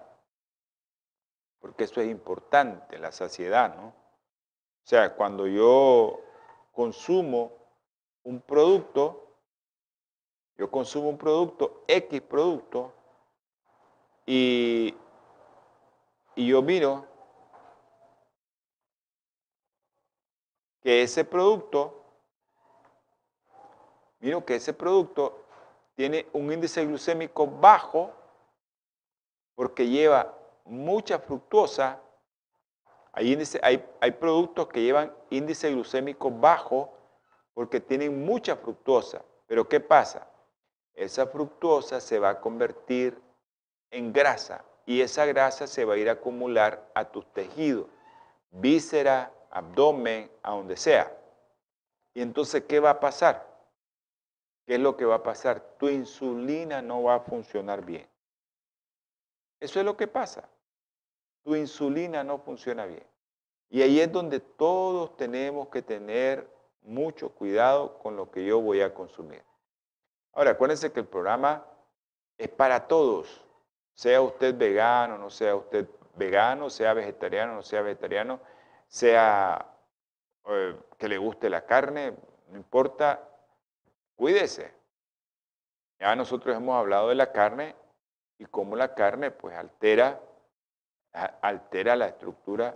porque 1.60 1.86
eso 1.86 2.02
es 2.02 2.08
importante, 2.08 3.00
la 3.00 3.12
saciedad, 3.12 3.76
¿no? 3.76 3.88
O 3.88 4.88
sea, 4.88 5.16
cuando 5.16 5.48
yo 5.48 6.22
consumo 6.72 7.52
un 8.24 8.42
producto, 8.42 9.25
yo 10.58 10.72
consumo 10.72 11.10
un 11.10 11.18
producto, 11.18 11.84
X 11.88 12.22
producto, 12.22 12.94
y, 14.26 14.96
yo 16.36 16.62
miro 16.62 17.06
que 20.82 21.04
ese 21.04 21.24
producto, 21.24 22.04
miro 24.20 24.44
que 24.44 24.56
ese 24.56 24.74
producto 24.74 25.46
tiene 25.96 26.28
un 26.34 26.52
índice 26.52 26.86
glucémico 26.86 27.48
bajo 27.48 28.12
porque 29.56 29.88
lleva 29.88 30.38
mucha 30.66 31.20
fructosa. 31.20 32.02
Hay, 33.14 33.38
hay, 33.62 33.86
hay 34.02 34.12
productos 34.12 34.68
que 34.68 34.82
llevan 34.82 35.14
índice 35.30 35.72
glucémico 35.72 36.30
bajo 36.30 36.94
porque 37.54 37.80
tienen 37.80 38.26
mucha 38.26 38.58
fructosa. 38.58 39.24
Pero 39.48 39.70
¿qué 39.70 39.80
pasa? 39.80 40.28
Esa 40.96 41.28
fructosa 41.28 42.00
se 42.00 42.20
va 42.20 42.30
a 42.30 42.42
convertir 42.42 43.22
en 43.92 44.14
grasa 44.14 44.64
y 44.86 45.02
esa 45.02 45.26
grasa 45.26 45.68
se 45.68 45.86
va 45.86 45.96
a 45.96 45.98
ir 45.98 46.10
a 46.10 46.14
acumular 46.14 46.90
a 46.94 47.06
tus 47.06 47.26
tejidos, 47.34 47.88
víscera, 48.52 49.32
abdomen, 49.50 50.32
a 50.42 50.52
donde 50.52 50.78
sea. 50.78 51.12
Y 52.14 52.22
entonces, 52.22 52.64
¿qué 52.68 52.80
va 52.80 52.92
a 52.92 53.00
pasar? 53.00 53.46
¿Qué 54.66 54.76
es 54.76 54.80
lo 54.80 54.96
que 54.96 55.06
va 55.06 55.16
a 55.16 55.24
pasar? 55.24 55.76
Tu 55.78 55.90
insulina 55.90 56.82
no 56.82 57.04
va 57.04 57.16
a 57.16 57.20
funcionar 57.20 57.86
bien. 57.86 58.08
Eso 59.60 59.80
es 59.80 59.86
lo 59.86 59.98
que 59.98 60.08
pasa. 60.08 60.48
Tu 61.44 61.56
insulina 61.56 62.24
no 62.24 62.40
funciona 62.40 62.86
bien. 62.86 63.06
Y 63.70 63.82
ahí 63.82 64.00
es 64.00 64.12
donde 64.12 64.40
todos 64.40 65.16
tenemos 65.18 65.68
que 65.70 65.82
tener 65.82 66.48
mucho 66.82 67.30
cuidado 67.30 67.98
con 68.00 68.16
lo 68.16 68.32
que 68.32 68.46
yo 68.46 68.62
voy 68.62 68.82
a 68.82 68.94
consumir. 68.94 69.44
Ahora, 70.36 70.52
acuérdense 70.52 70.92
que 70.92 71.00
el 71.00 71.08
programa 71.08 71.66
es 72.38 72.50
para 72.50 72.88
todos, 72.88 73.42
sea 73.94 74.22
usted 74.22 74.54
vegano, 74.56 75.18
no 75.18 75.30
sea 75.30 75.56
usted 75.56 75.88
vegano, 76.16 76.70
sea 76.70 76.94
vegetariano, 76.94 77.56
no 77.56 77.64
sea 77.64 77.82
vegetariano, 77.82 78.42
sea 78.90 79.66
eh, 80.46 80.78
que 80.98 81.08
le 81.08 81.18
guste 81.18 81.50
la 81.50 81.66
carne, 81.66 82.14
no 82.50 82.58
importa, 82.58 83.28
cuídese. 84.18 84.74
Ya 86.00 86.14
nosotros 86.18 86.54
hemos 86.54 86.76
hablado 86.76 87.08
de 87.08 87.16
la 87.16 87.32
carne 87.32 87.74
y 88.38 88.46
cómo 88.46 88.76
la 88.76 88.94
carne 88.94 89.32
pues 89.32 89.56
altera, 89.56 90.20
altera 91.42 91.96
la 91.96 92.08
estructura 92.08 92.76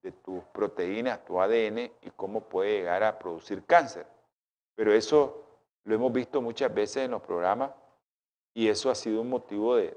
de 0.00 0.12
tus 0.12 0.44
proteínas, 0.44 1.24
tu 1.24 1.40
ADN 1.40 1.78
y 2.02 2.10
cómo 2.14 2.42
puede 2.42 2.78
llegar 2.78 3.02
a 3.02 3.18
producir 3.18 3.64
cáncer. 3.64 4.06
Pero 4.76 4.92
eso 4.92 5.43
lo 5.84 5.94
hemos 5.94 6.12
visto 6.12 6.40
muchas 6.40 6.72
veces 6.72 7.04
en 7.04 7.12
los 7.12 7.22
programas 7.22 7.72
y 8.54 8.68
eso 8.68 8.90
ha 8.90 8.94
sido 8.94 9.20
un 9.20 9.28
motivo 9.28 9.76
de, 9.76 9.96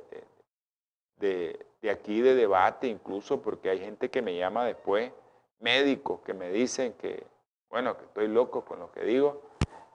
de, 1.17 1.65
aquí 1.89 2.21
de 2.21 2.35
debate 2.35 2.87
incluso 2.87 3.41
porque 3.41 3.69
hay 3.69 3.79
gente 3.79 4.09
que 4.09 4.21
me 4.21 4.35
llama 4.35 4.65
después, 4.65 5.11
médicos 5.59 6.19
que 6.21 6.33
me 6.33 6.49
dicen 6.51 6.93
que, 6.93 7.25
bueno, 7.69 7.97
que 7.97 8.05
estoy 8.05 8.27
loco 8.27 8.65
con 8.65 8.79
lo 8.79 8.91
que 8.91 9.03
digo 9.03 9.41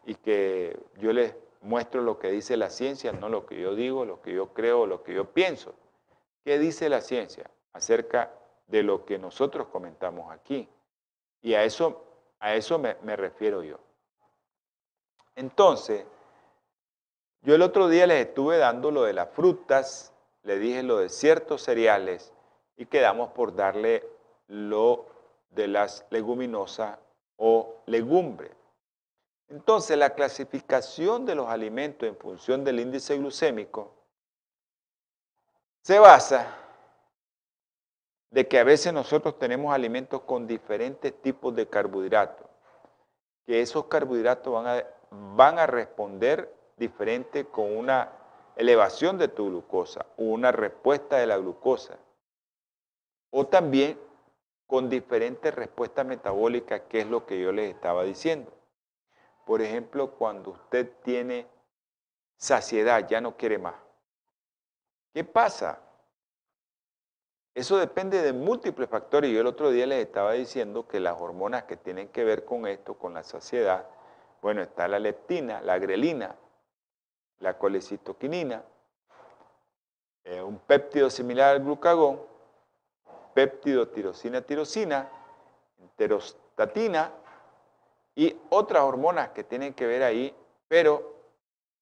y 0.06 0.14
que 0.14 0.78
yo 0.96 1.12
les 1.12 1.34
muestro 1.60 2.00
lo 2.00 2.18
que 2.18 2.30
dice 2.30 2.56
la 2.56 2.70
ciencia, 2.70 3.12
no 3.12 3.28
lo 3.28 3.46
que 3.46 3.60
yo 3.60 3.74
digo, 3.74 4.04
lo 4.04 4.22
que 4.22 4.32
yo 4.32 4.52
creo, 4.52 4.86
lo 4.86 5.02
que 5.02 5.14
yo 5.14 5.32
pienso. 5.32 5.74
¿Qué 6.44 6.58
dice 6.58 6.88
la 6.88 7.00
ciencia 7.00 7.50
acerca 7.72 8.32
de 8.66 8.82
lo 8.82 9.04
que 9.04 9.18
nosotros 9.18 9.68
comentamos 9.68 10.32
aquí? 10.32 10.68
Y 11.40 11.54
a 11.54 11.62
eso, 11.62 12.04
a 12.40 12.54
eso 12.54 12.78
me 12.78 13.16
refiero 13.16 13.62
yo. 13.62 13.78
Entonces, 15.36 16.04
yo 17.42 17.54
el 17.54 17.62
otro 17.62 17.88
día 17.88 18.06
les 18.06 18.26
estuve 18.26 18.58
dando 18.58 18.90
lo 18.90 19.02
de 19.02 19.12
las 19.12 19.30
frutas, 19.30 20.12
le 20.42 20.58
dije 20.58 20.82
lo 20.82 20.98
de 20.98 21.08
ciertos 21.08 21.62
cereales 21.62 22.32
y 22.76 22.86
quedamos 22.86 23.30
por 23.32 23.54
darle 23.54 24.08
lo 24.48 25.06
de 25.50 25.68
las 25.68 26.06
leguminosas 26.10 26.98
o 27.36 27.82
legumbres. 27.86 28.52
Entonces, 29.48 29.98
la 29.98 30.14
clasificación 30.14 31.26
de 31.26 31.34
los 31.34 31.48
alimentos 31.48 32.08
en 32.08 32.16
función 32.16 32.64
del 32.64 32.80
índice 32.80 33.16
glucémico 33.18 33.92
se 35.82 35.98
basa 35.98 36.58
de 38.30 38.48
que 38.48 38.58
a 38.58 38.64
veces 38.64 38.92
nosotros 38.92 39.38
tenemos 39.38 39.74
alimentos 39.74 40.22
con 40.22 40.46
diferentes 40.46 41.20
tipos 41.20 41.54
de 41.54 41.68
carbohidratos, 41.68 42.46
que 43.44 43.60
esos 43.60 43.86
carbohidratos 43.86 44.52
van 44.54 44.66
a, 44.68 44.84
van 45.36 45.58
a 45.58 45.66
responder 45.66 46.54
diferente 46.76 47.46
con 47.46 47.76
una 47.76 48.12
elevación 48.56 49.18
de 49.18 49.28
tu 49.28 49.48
glucosa 49.48 50.06
o 50.16 50.24
una 50.24 50.52
respuesta 50.52 51.16
de 51.16 51.26
la 51.26 51.36
glucosa, 51.36 51.98
o 53.30 53.46
también 53.46 53.98
con 54.66 54.88
diferentes 54.88 55.54
respuestas 55.54 56.06
metabólicas, 56.06 56.82
que 56.88 57.00
es 57.00 57.06
lo 57.06 57.26
que 57.26 57.40
yo 57.40 57.52
les 57.52 57.74
estaba 57.74 58.04
diciendo. 58.04 58.52
Por 59.44 59.60
ejemplo, 59.60 60.12
cuando 60.12 60.52
usted 60.52 60.90
tiene 61.02 61.46
saciedad, 62.36 63.06
ya 63.06 63.20
no 63.20 63.36
quiere 63.36 63.58
más. 63.58 63.74
¿Qué 65.12 65.24
pasa? 65.24 65.78
Eso 67.54 67.76
depende 67.76 68.22
de 68.22 68.32
múltiples 68.32 68.88
factores. 68.88 69.30
Yo 69.30 69.40
el 69.40 69.46
otro 69.46 69.70
día 69.70 69.86
les 69.86 70.06
estaba 70.06 70.32
diciendo 70.32 70.88
que 70.88 71.00
las 71.00 71.20
hormonas 71.20 71.64
que 71.64 71.76
tienen 71.76 72.08
que 72.08 72.24
ver 72.24 72.46
con 72.46 72.66
esto, 72.66 72.94
con 72.94 73.12
la 73.12 73.22
saciedad, 73.22 73.86
bueno, 74.42 74.60
está 74.60 74.88
la 74.88 74.98
leptina, 74.98 75.60
la 75.60 75.78
grelina, 75.78 76.34
la 77.38 77.56
colecitoquinina, 77.56 78.64
eh, 80.24 80.42
un 80.42 80.58
péptido 80.58 81.08
similar 81.08 81.54
al 81.54 81.62
glucagón, 81.62 82.20
péptido 83.34 83.88
tirosina-tirosina, 83.88 85.08
enterostatina, 85.78 87.12
y 88.16 88.36
otras 88.50 88.82
hormonas 88.82 89.30
que 89.30 89.44
tienen 89.44 89.74
que 89.74 89.86
ver 89.86 90.02
ahí, 90.02 90.34
pero 90.66 91.14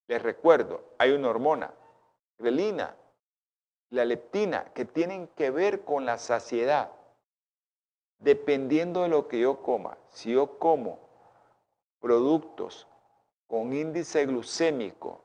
les 0.06 0.22
recuerdo, 0.22 0.82
hay 0.98 1.12
una 1.12 1.30
hormona, 1.30 1.72
grelina, 2.38 2.94
la 3.88 4.04
leptina, 4.04 4.66
que 4.74 4.84
tienen 4.84 5.28
que 5.28 5.50
ver 5.50 5.82
con 5.82 6.04
la 6.04 6.18
saciedad. 6.18 6.92
Dependiendo 8.18 9.02
de 9.02 9.08
lo 9.08 9.28
que 9.28 9.40
yo 9.40 9.62
coma, 9.62 9.96
si 10.10 10.32
yo 10.34 10.58
como 10.58 11.09
productos 12.00 12.86
con 13.46 13.72
índice 13.72 14.26
glucémico 14.26 15.24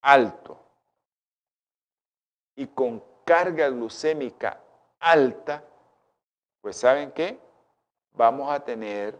alto 0.00 0.58
y 2.54 2.66
con 2.68 3.02
carga 3.24 3.68
glucémica 3.68 4.60
alta, 4.98 5.64
pues 6.60 6.76
¿saben 6.76 7.12
qué? 7.12 7.38
Vamos 8.12 8.50
a 8.50 8.60
tener 8.60 9.18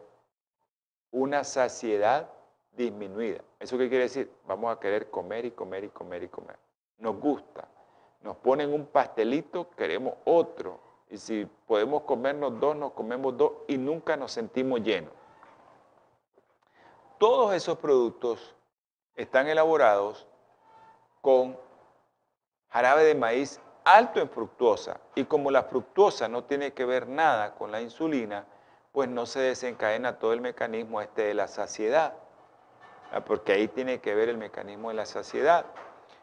una 1.10 1.44
saciedad 1.44 2.30
disminuida. 2.72 3.42
¿Eso 3.58 3.76
qué 3.76 3.88
quiere 3.88 4.04
decir? 4.04 4.30
Vamos 4.46 4.74
a 4.74 4.80
querer 4.80 5.10
comer 5.10 5.44
y 5.44 5.50
comer 5.50 5.84
y 5.84 5.88
comer 5.88 6.22
y 6.22 6.28
comer. 6.28 6.56
Nos 6.98 7.18
gusta. 7.18 7.68
Nos 8.22 8.36
ponen 8.36 8.72
un 8.72 8.86
pastelito, 8.86 9.70
queremos 9.70 10.14
otro. 10.24 10.80
Y 11.10 11.18
si 11.18 11.46
podemos 11.66 12.02
comernos 12.02 12.58
dos, 12.58 12.76
nos 12.76 12.92
comemos 12.92 13.36
dos 13.36 13.52
y 13.68 13.76
nunca 13.76 14.16
nos 14.16 14.32
sentimos 14.32 14.80
llenos. 14.82 15.12
Todos 17.18 17.54
esos 17.54 17.78
productos 17.78 18.54
están 19.14 19.48
elaborados 19.48 20.26
con 21.22 21.56
jarabe 22.68 23.04
de 23.04 23.14
maíz 23.14 23.60
alto 23.84 24.20
en 24.20 24.28
fructosa. 24.28 25.00
Y 25.14 25.24
como 25.24 25.50
la 25.50 25.62
fructosa 25.62 26.28
no 26.28 26.44
tiene 26.44 26.72
que 26.72 26.84
ver 26.84 27.08
nada 27.08 27.54
con 27.54 27.72
la 27.72 27.80
insulina, 27.80 28.44
pues 28.92 29.08
no 29.08 29.24
se 29.26 29.40
desencadena 29.40 30.18
todo 30.18 30.32
el 30.32 30.40
mecanismo 30.40 31.00
este 31.00 31.22
de 31.22 31.34
la 31.34 31.48
saciedad, 31.48 32.14
porque 33.26 33.52
ahí 33.52 33.68
tiene 33.68 34.00
que 34.00 34.14
ver 34.14 34.28
el 34.28 34.38
mecanismo 34.38 34.88
de 34.88 34.96
la 34.96 35.06
saciedad. 35.06 35.66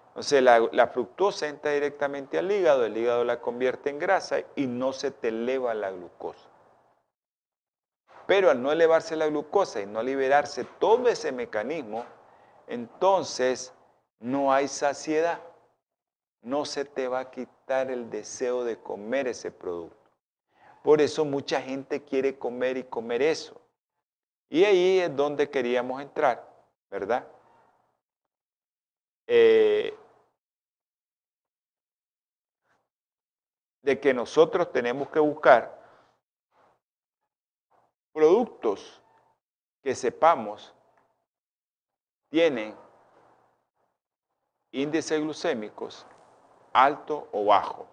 Entonces 0.10 0.44
la, 0.44 0.60
la, 0.72 0.88
fructosa 0.88 1.48
entra 1.48 1.72
directamente 1.72 2.38
al 2.38 2.52
hígado, 2.52 2.86
el 2.86 2.96
hígado 2.98 3.24
la 3.24 3.40
convierte 3.40 3.90
en 3.90 3.98
grasa 3.98 4.42
y 4.56 4.68
no 4.68 4.94
se 4.94 5.10
te 5.10 5.30
eleva 5.30 5.74
la 5.74 5.90
glucosa. 5.90 6.53
Pero 8.34 8.50
al 8.50 8.64
no 8.64 8.72
elevarse 8.72 9.16
la 9.16 9.28
glucosa 9.28 9.80
y 9.80 9.86
no 9.86 10.02
liberarse 10.02 10.64
todo 10.64 11.08
ese 11.08 11.32
mecanismo, 11.32 12.04
entonces 12.66 13.72
no 14.20 14.52
hay 14.52 14.68
saciedad. 14.68 15.40
No 16.42 16.66
se 16.66 16.84
te 16.84 17.08
va 17.08 17.20
a 17.20 17.30
quitar 17.30 17.92
el 17.92 18.10
deseo 18.10 18.64
de 18.64 18.80
comer 18.80 19.28
ese 19.28 19.52
producto. 19.52 20.10
Por 20.82 21.00
eso 21.00 21.24
mucha 21.26 21.62
gente 21.62 22.02
quiere 22.02 22.40
comer 22.40 22.78
y 22.78 22.86
comer 22.86 23.22
eso. 23.22 23.62
Y 24.50 24.64
ahí 24.64 24.98
es 24.98 25.16
donde 25.16 25.52
queríamos 25.52 26.02
entrar, 26.02 26.44
¿verdad? 26.90 27.28
Eh, 29.28 29.96
de 33.84 34.00
que 34.00 34.12
nosotros 34.12 34.72
tenemos 34.72 35.08
que 35.10 35.20
buscar 35.20 35.83
productos 38.14 39.02
que 39.82 39.96
sepamos 39.96 40.74
tienen 42.30 42.76
índices 44.72 45.20
glucémicos 45.20 46.06
alto 46.74 47.28
o 47.32 47.46
bajo. 47.46 47.88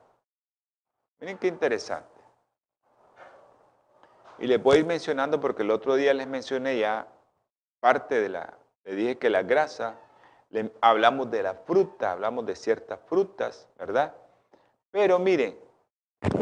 Miren 1.21 1.39
qué 1.39 1.49
interesante. 1.49 2.09
Y 4.39 4.47
les 4.47 4.63
voy 4.63 4.77
a 4.77 4.81
ir 4.81 4.87
mencionando 4.87 5.39
porque 5.39 5.63
el 5.63 5.71
otro 5.71 5.95
día 5.95 6.15
les 6.15 6.27
mencioné 6.27 6.79
ya 6.79 7.07
parte 7.79 8.21
de 8.21 8.31
la, 8.31 8.59
les 8.85 8.97
dije 8.97 9.19
que 9.19 9.29
la 9.29 9.43
grasa, 9.43 10.01
hablamos 10.81 11.31
de 11.31 11.43
la 11.43 11.55
fruta, 11.55 12.13
hablamos 12.13 12.47
de 12.47 12.57
ciertas 12.57 12.99
frutas, 13.07 13.69
¿verdad? 13.79 14.15
Pero 14.91 15.19
miren, 15.19 15.59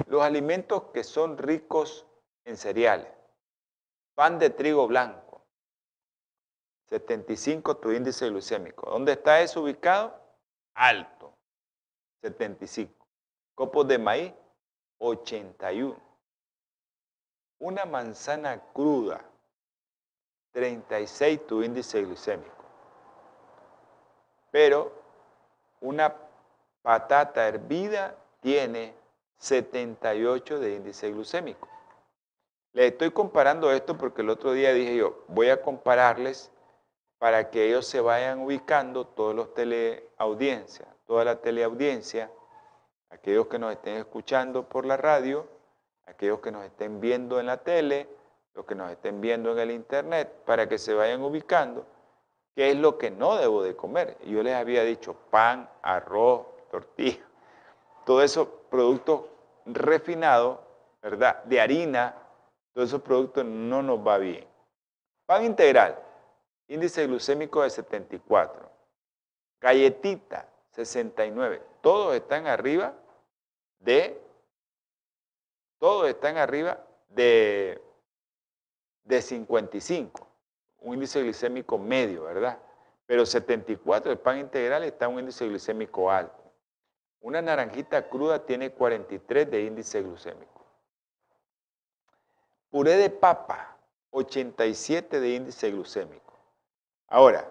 los 0.07 0.23
alimentos 0.23 0.85
que 0.95 1.03
son 1.03 1.37
ricos 1.37 2.07
en 2.45 2.57
cereales, 2.57 3.09
pan 4.19 4.37
de 4.37 4.51
trigo 4.51 4.89
blanco, 4.89 5.47
75 6.87 7.77
tu 7.77 7.93
índice 7.93 8.29
glucémico. 8.29 8.91
¿Dónde 8.91 9.13
está 9.13 9.41
eso 9.41 9.63
ubicado? 9.63 10.13
Alto, 10.75 11.33
75. 12.23 13.07
Copos 13.55 13.87
de 13.87 13.99
maíz, 13.99 14.35
81 14.99 16.09
una 17.61 17.85
manzana 17.85 18.61
cruda, 18.73 19.25
36 20.51 21.47
tu 21.47 21.63
índice 21.63 22.03
glicémico. 22.03 22.65
Pero 24.51 24.93
una 25.81 26.13
patata 26.83 27.47
hervida 27.47 28.17
tiene 28.41 28.97
78 29.39 30.59
de 30.59 30.75
índice 30.75 31.13
glucémico. 31.13 31.69
Les 32.79 32.93
estoy 32.93 33.11
comparando 33.11 33.73
esto 33.73 33.99
porque 33.99 34.23
el 34.23 34.31
otro 34.31 34.53
día 34.53 34.73
dije 34.73 34.95
yo, 34.95 35.25
voy 35.27 35.49
a 35.49 35.61
compararles 35.61 36.53
para 37.19 37.51
que 37.51 37.67
ellos 37.67 37.85
se 37.89 38.01
vayan 38.01 38.39
ubicando, 38.39 39.05
todos 39.05 39.35
los 39.35 39.53
teleaudiencias, 39.53 40.89
toda 41.05 41.25
la 41.25 41.41
teleaudiencia, 41.41 42.31
aquellos 43.11 43.49
que 43.49 43.59
nos 43.59 43.73
estén 43.73 43.97
escuchando 43.97 44.69
por 44.69 44.87
la 44.87 44.97
radio, 44.97 45.49
aquellos 46.07 46.39
que 46.39 46.53
nos 46.53 46.65
estén 46.65 47.01
viendo 47.01 47.41
en 47.41 47.47
la 47.47 47.57
tele, 47.57 48.09
los 48.55 48.65
que 48.65 48.77
nos 48.77 48.93
estén 48.93 49.21
viendo 49.21 49.51
en 49.51 49.59
el 49.59 49.73
internet, 49.73 50.33
para 50.47 50.69
que 50.69 50.79
se 50.79 50.95
vayan 50.95 51.21
ubicando 51.21 51.85
qué 52.55 52.71
es 52.71 52.77
lo 52.77 52.97
que 52.97 53.11
no 53.11 53.35
debo 53.39 53.65
de 53.65 53.75
comer. 53.75 54.17
Yo 54.23 54.41
les 54.45 54.55
había 54.55 54.85
dicho 54.85 55.17
pan, 55.31 55.69
arroz, 55.83 56.47
tortilla, 56.71 57.27
todos 58.07 58.23
esos 58.23 58.47
productos 58.71 59.23
refinados, 59.67 60.61
¿verdad? 61.03 61.43
De 61.43 61.61
harina, 61.61 62.15
todos 62.79 62.91
esos 62.91 63.03
productos 63.03 63.45
no 63.45 63.83
nos 63.83 63.99
va 64.07 64.19
bien. 64.19 64.47
Pan 65.27 65.45
integral, 65.45 66.01
índice 66.69 67.05
glucémico 67.09 67.65
de 67.65 67.71
74. 67.71 68.71
Galletita, 69.61 70.49
69. 70.71 71.61
Todos 71.81 72.15
están 72.15 72.47
arriba 72.47 72.95
de, 73.81 74.23
todos 75.81 76.09
están 76.09 76.37
arriba 76.37 76.87
de, 77.09 77.83
de 79.03 79.23
55. 79.23 80.29
Un 80.79 80.95
índice 80.95 81.21
glicémico 81.21 81.79
medio, 81.79 82.27
¿verdad? 82.27 82.61
Pero 83.07 83.27
74 83.27 84.13
el 84.13 84.19
pan 84.19 84.39
integral 84.39 84.85
está 84.85 85.09
un 85.09 85.19
índice 85.19 85.49
glicémico 85.49 86.13
alto. 86.13 86.45
Una 87.23 87.43
naranjita 87.43 88.09
cruda 88.09 88.47
tiene 88.47 88.71
43 88.71 89.51
de 89.51 89.63
índice 89.63 90.01
glucémico. 90.01 90.58
Puré 92.71 92.97
de 92.97 93.09
papa, 93.09 93.79
87 94.11 95.21
de 95.21 95.31
índice 95.31 95.71
glucémico. 95.71 96.39
Ahora, 97.07 97.51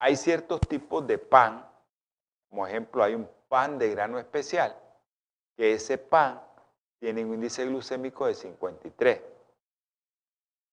hay 0.00 0.16
ciertos 0.16 0.60
tipos 0.60 1.06
de 1.06 1.18
pan, 1.18 1.64
como 2.50 2.66
ejemplo 2.66 3.04
hay 3.04 3.14
un 3.14 3.28
pan 3.48 3.78
de 3.78 3.90
grano 3.90 4.18
especial, 4.18 4.76
que 5.56 5.72
ese 5.72 5.98
pan 5.98 6.42
tiene 6.98 7.24
un 7.24 7.34
índice 7.34 7.64
glucémico 7.64 8.26
de 8.26 8.34
53. 8.34 9.20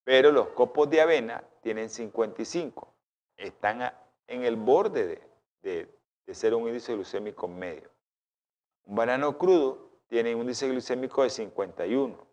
Pero 0.04 0.32
los 0.32 0.48
copos 0.50 0.90
de 0.90 1.02
avena 1.02 1.44
tienen 1.62 1.88
55. 1.88 2.92
Están 3.38 3.94
en 4.26 4.44
el 4.44 4.56
borde 4.56 5.22
de, 5.62 5.88
de 6.26 6.34
ser 6.34 6.56
un 6.56 6.68
índice 6.68 6.96
glucémico 6.96 7.48
medio. 7.48 7.92
Un 8.86 8.96
banano 8.96 9.38
crudo 9.38 9.92
tiene 10.08 10.34
un 10.34 10.42
índice 10.42 10.68
glucémico 10.68 11.22
de 11.22 11.30
51. 11.30 12.31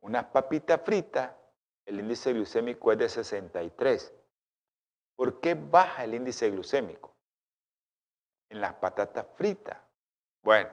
Unas 0.00 0.26
papitas 0.26 0.80
fritas, 0.82 1.32
el 1.84 2.00
índice 2.00 2.32
glucémico 2.32 2.92
es 2.92 2.98
de 2.98 3.08
63. 3.08 4.14
¿Por 5.16 5.40
qué 5.40 5.54
baja 5.54 6.04
el 6.04 6.14
índice 6.14 6.50
glucémico? 6.50 7.14
En 8.50 8.60
las 8.60 8.74
patatas 8.74 9.26
fritas. 9.34 9.78
Bueno, 10.42 10.70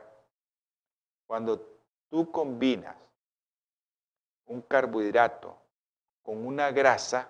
cuando 1.28 1.60
tú 2.10 2.32
combinas 2.32 2.96
un 4.46 4.62
carbohidrato 4.62 5.58
con 6.22 6.46
una 6.46 6.72
grasa, 6.72 7.30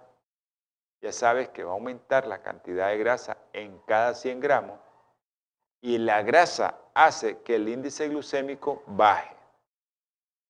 ya 1.02 1.12
sabes 1.12 1.50
que 1.50 1.64
va 1.64 1.72
a 1.72 1.76
aumentar 1.76 2.28
la 2.28 2.42
cantidad 2.42 2.90
de 2.90 2.98
grasa 2.98 3.38
en 3.54 3.80
cada 3.80 4.14
100 4.14 4.40
gramos 4.40 4.80
y 5.82 5.98
la 5.98 6.22
grasa 6.22 6.80
hace 6.94 7.42
que 7.42 7.56
el 7.56 7.68
índice 7.68 8.08
glucémico 8.08 8.84
baje. 8.88 9.36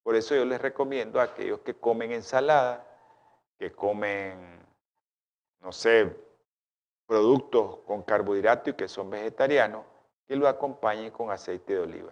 Por 0.04 0.14
eso 0.14 0.36
yo 0.36 0.44
les 0.44 0.60
recomiendo 0.60 1.18
a 1.18 1.24
aquellos 1.24 1.60
que 1.60 1.74
comen 1.74 2.12
ensalada, 2.12 2.86
que 3.58 3.72
comen, 3.72 4.64
no 5.60 5.72
sé, 5.72 6.14
productos 7.06 7.78
con 7.86 8.02
carbohidrato 8.02 8.70
y 8.70 8.74
que 8.74 8.86
son 8.86 9.08
vegetarianos, 9.08 9.84
que 10.26 10.36
lo 10.36 10.46
acompañen 10.46 11.10
con 11.10 11.30
aceite 11.30 11.72
de 11.72 11.80
oliva. 11.80 12.10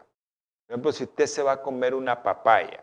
Por 0.67 0.75
ejemplo, 0.75 0.93
si 0.93 1.05
usted 1.05 1.27
se 1.27 1.43
va 1.43 1.53
a 1.53 1.63
comer 1.63 1.95
una 1.95 2.23
papaya, 2.23 2.83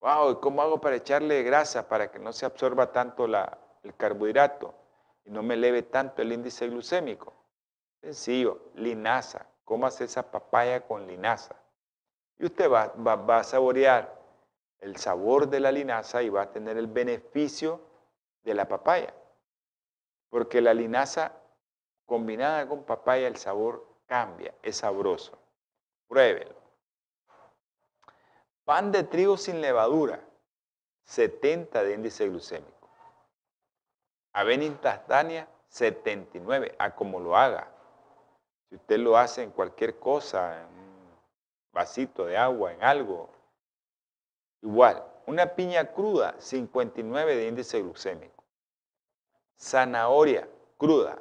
wow, 0.00 0.40
¿cómo 0.40 0.60
hago 0.60 0.80
para 0.80 0.96
echarle 0.96 1.44
grasa 1.44 1.88
para 1.88 2.10
que 2.10 2.18
no 2.18 2.32
se 2.32 2.46
absorba 2.46 2.90
tanto 2.90 3.26
el 3.26 3.94
carbohidrato 3.96 4.74
y 5.24 5.30
no 5.30 5.42
me 5.44 5.54
eleve 5.54 5.84
tanto 5.84 6.20
el 6.20 6.32
índice 6.32 6.68
glucémico? 6.68 7.32
Sencillo, 8.00 8.72
linaza. 8.74 9.46
Cómase 9.64 10.04
esa 10.04 10.28
papaya 10.30 10.80
con 10.84 11.06
linaza. 11.06 11.54
Y 12.38 12.46
usted 12.46 12.70
va, 12.70 12.92
va 12.96 13.38
a 13.38 13.44
saborear 13.44 14.18
el 14.80 14.96
sabor 14.96 15.48
de 15.48 15.60
la 15.60 15.72
linaza 15.72 16.22
y 16.22 16.28
va 16.28 16.42
a 16.42 16.52
tener 16.52 16.76
el 16.76 16.86
beneficio 16.86 17.80
de 18.42 18.54
la 18.54 18.68
papaya. 18.68 19.12
Porque 20.30 20.60
la 20.60 20.74
linaza 20.74 21.32
combinada 22.06 22.66
con 22.68 22.84
papaya, 22.84 23.28
el 23.28 23.36
sabor 23.36 23.86
cambia, 24.06 24.54
es 24.62 24.78
sabroso. 24.78 25.38
Pruébelo. 26.06 26.54
Pan 28.64 28.92
de 28.92 29.04
trigo 29.04 29.36
sin 29.36 29.60
levadura, 29.60 30.20
70 31.04 31.82
de 31.82 31.94
índice 31.94 32.28
glucémico. 32.28 32.90
Avena 34.32 34.64
instantánea, 34.64 35.48
79, 35.68 36.74
a 36.78 36.94
como 36.94 37.18
lo 37.18 37.36
haga. 37.36 37.68
Si 38.68 38.76
usted 38.76 38.98
lo 38.98 39.16
hace 39.16 39.42
en 39.42 39.50
cualquier 39.50 39.98
cosa, 39.98 40.62
en 40.62 40.87
vasito 41.72 42.26
de 42.26 42.36
agua, 42.36 42.72
en 42.72 42.82
algo, 42.82 43.30
igual. 44.62 45.04
Una 45.26 45.54
piña 45.54 45.92
cruda, 45.92 46.34
59 46.40 47.36
de 47.36 47.48
índice 47.48 47.82
glucémico. 47.82 48.44
Zanahoria 49.58 50.48
cruda, 50.78 51.20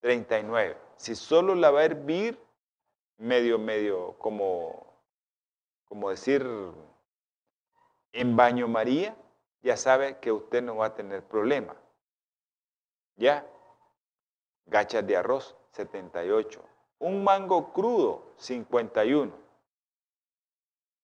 39. 0.00 0.76
Si 0.96 1.14
solo 1.14 1.54
la 1.54 1.70
va 1.70 1.80
a 1.80 1.84
hervir, 1.84 2.38
medio, 3.16 3.58
medio, 3.58 4.18
como, 4.18 4.86
como 5.86 6.10
decir, 6.10 6.46
en 8.12 8.36
baño 8.36 8.68
María, 8.68 9.16
ya 9.62 9.76
sabe 9.76 10.18
que 10.18 10.30
usted 10.30 10.62
no 10.62 10.76
va 10.76 10.86
a 10.86 10.94
tener 10.94 11.22
problema. 11.22 11.74
¿Ya? 13.16 13.46
Gachas 14.66 15.06
de 15.06 15.16
arroz, 15.16 15.56
78. 15.72 16.62
Un 17.04 17.22
mango 17.22 17.70
crudo, 17.70 18.32
51. 18.38 19.30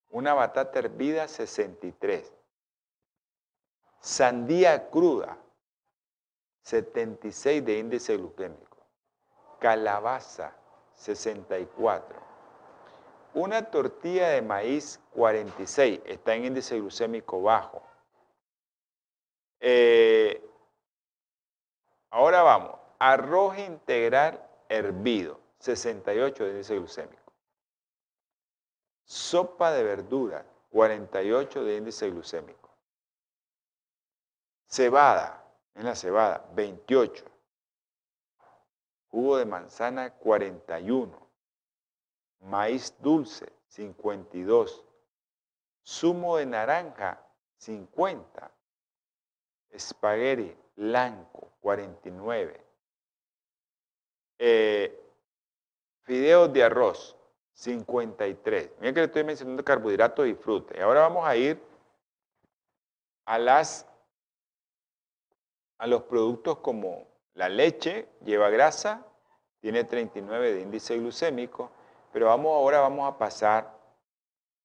Una 0.09 0.33
batata 0.33 0.79
hervida, 0.79 1.29
63. 1.29 2.33
Sandía 4.01 4.89
cruda, 4.89 5.37
76 6.63 7.63
de 7.63 7.79
índice 7.81 8.17
glucémico. 8.17 8.79
Calabaza, 9.59 10.57
64. 10.95 12.19
Una 13.35 13.71
tortilla 13.71 14.31
de 14.31 14.41
maíz, 14.41 14.99
46. 15.13 16.01
Está 16.07 16.35
en 16.35 16.47
índice 16.47 16.79
glucémico 16.79 17.43
bajo. 17.43 17.83
Eh, 19.61 20.43
ahora 22.09 22.41
vamos. 22.41 22.79
Arroz 22.99 23.59
integral 23.59 24.43
hervido, 24.71 25.39
68 25.61 26.45
de 26.45 26.51
índice 26.51 26.77
glucémico. 26.77 27.33
Sopa 29.05 29.73
de 29.73 29.85
verdura, 29.85 30.45
48 30.71 31.65
de 31.65 31.77
índice 31.77 32.11
glucémico. 32.11 32.71
Cebada, 34.67 35.45
en 35.75 35.85
la 35.85 35.95
cebada, 35.95 36.49
28. 36.55 37.25
Jugo 39.09 39.37
de 39.37 39.45
manzana, 39.45 40.11
41. 40.15 41.29
Maíz 42.41 42.95
dulce, 43.01 43.53
52. 43.69 44.85
Zumo 45.85 46.37
de 46.37 46.47
naranja, 46.47 47.21
50. 47.59 48.51
Espagueti 49.71 50.57
blanco, 50.77 51.53
49 51.61 52.71
eh, 54.43 55.00
fideos 56.11 56.53
de 56.53 56.65
arroz, 56.65 57.17
53. 57.53 58.71
Miren 58.81 58.95
que 58.95 59.01
le 59.01 59.07
estoy 59.07 59.23
mencionando 59.23 59.65
carbohidratos 59.65 60.27
y 60.27 60.35
fruta. 60.35 60.77
Y 60.77 60.81
ahora 60.81 61.03
vamos 61.03 61.25
a 61.25 61.37
ir 61.37 61.63
a, 63.27 63.39
las, 63.39 63.87
a 65.79 65.87
los 65.87 66.03
productos 66.03 66.59
como 66.59 67.07
la 67.35 67.49
leche, 67.49 68.09
lleva 68.25 68.51
grasa, 68.51 69.07
tiene 69.61 69.85
39 69.85 70.55
de 70.55 70.63
índice 70.63 70.99
glucémico, 70.99 71.71
pero 72.13 72.27
vamos, 72.27 72.57
ahora 72.57 72.81
vamos 72.81 73.09
a 73.09 73.17
pasar 73.17 73.73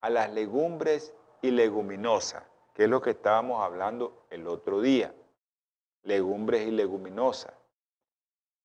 a 0.00 0.10
las 0.10 0.32
legumbres 0.32 1.14
y 1.42 1.52
leguminosas, 1.52 2.42
que 2.74 2.82
es 2.84 2.90
lo 2.90 3.00
que 3.00 3.10
estábamos 3.10 3.62
hablando 3.62 4.26
el 4.30 4.48
otro 4.48 4.80
día, 4.80 5.14
legumbres 6.02 6.66
y 6.66 6.72
leguminosas. 6.72 7.54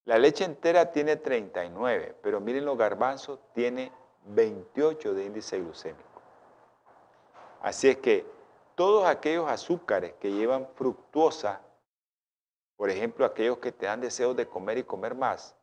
La 0.05 0.17
leche 0.17 0.45
entera 0.45 0.91
tiene 0.91 1.15
39, 1.15 2.15
pero 2.23 2.39
miren 2.39 2.65
los 2.65 2.77
garbanzos, 2.77 3.39
tiene 3.53 3.91
28 4.25 5.13
de 5.13 5.25
índice 5.25 5.59
glucémico. 5.59 6.21
Así 7.61 7.89
es 7.89 7.97
que 7.97 8.25
todos 8.73 9.05
aquellos 9.05 9.47
azúcares 9.47 10.13
que 10.19 10.31
llevan 10.31 10.67
fructuosa, 10.73 11.61
por 12.77 12.89
ejemplo, 12.89 13.25
aquellos 13.25 13.59
que 13.59 13.71
te 13.71 13.85
dan 13.85 14.01
deseos 14.01 14.35
de 14.35 14.47
comer 14.47 14.79
y 14.79 14.83
comer 14.83 15.13
más, 15.13 15.55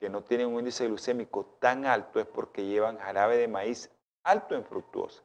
que 0.00 0.08
no 0.08 0.24
tienen 0.24 0.48
un 0.48 0.58
índice 0.58 0.86
glucémico 0.88 1.56
tan 1.60 1.86
alto, 1.86 2.18
es 2.18 2.26
porque 2.26 2.64
llevan 2.64 2.98
jarabe 2.98 3.36
de 3.36 3.46
maíz 3.46 3.90
alto 4.24 4.56
en 4.56 4.64
fructuosa. 4.64 5.22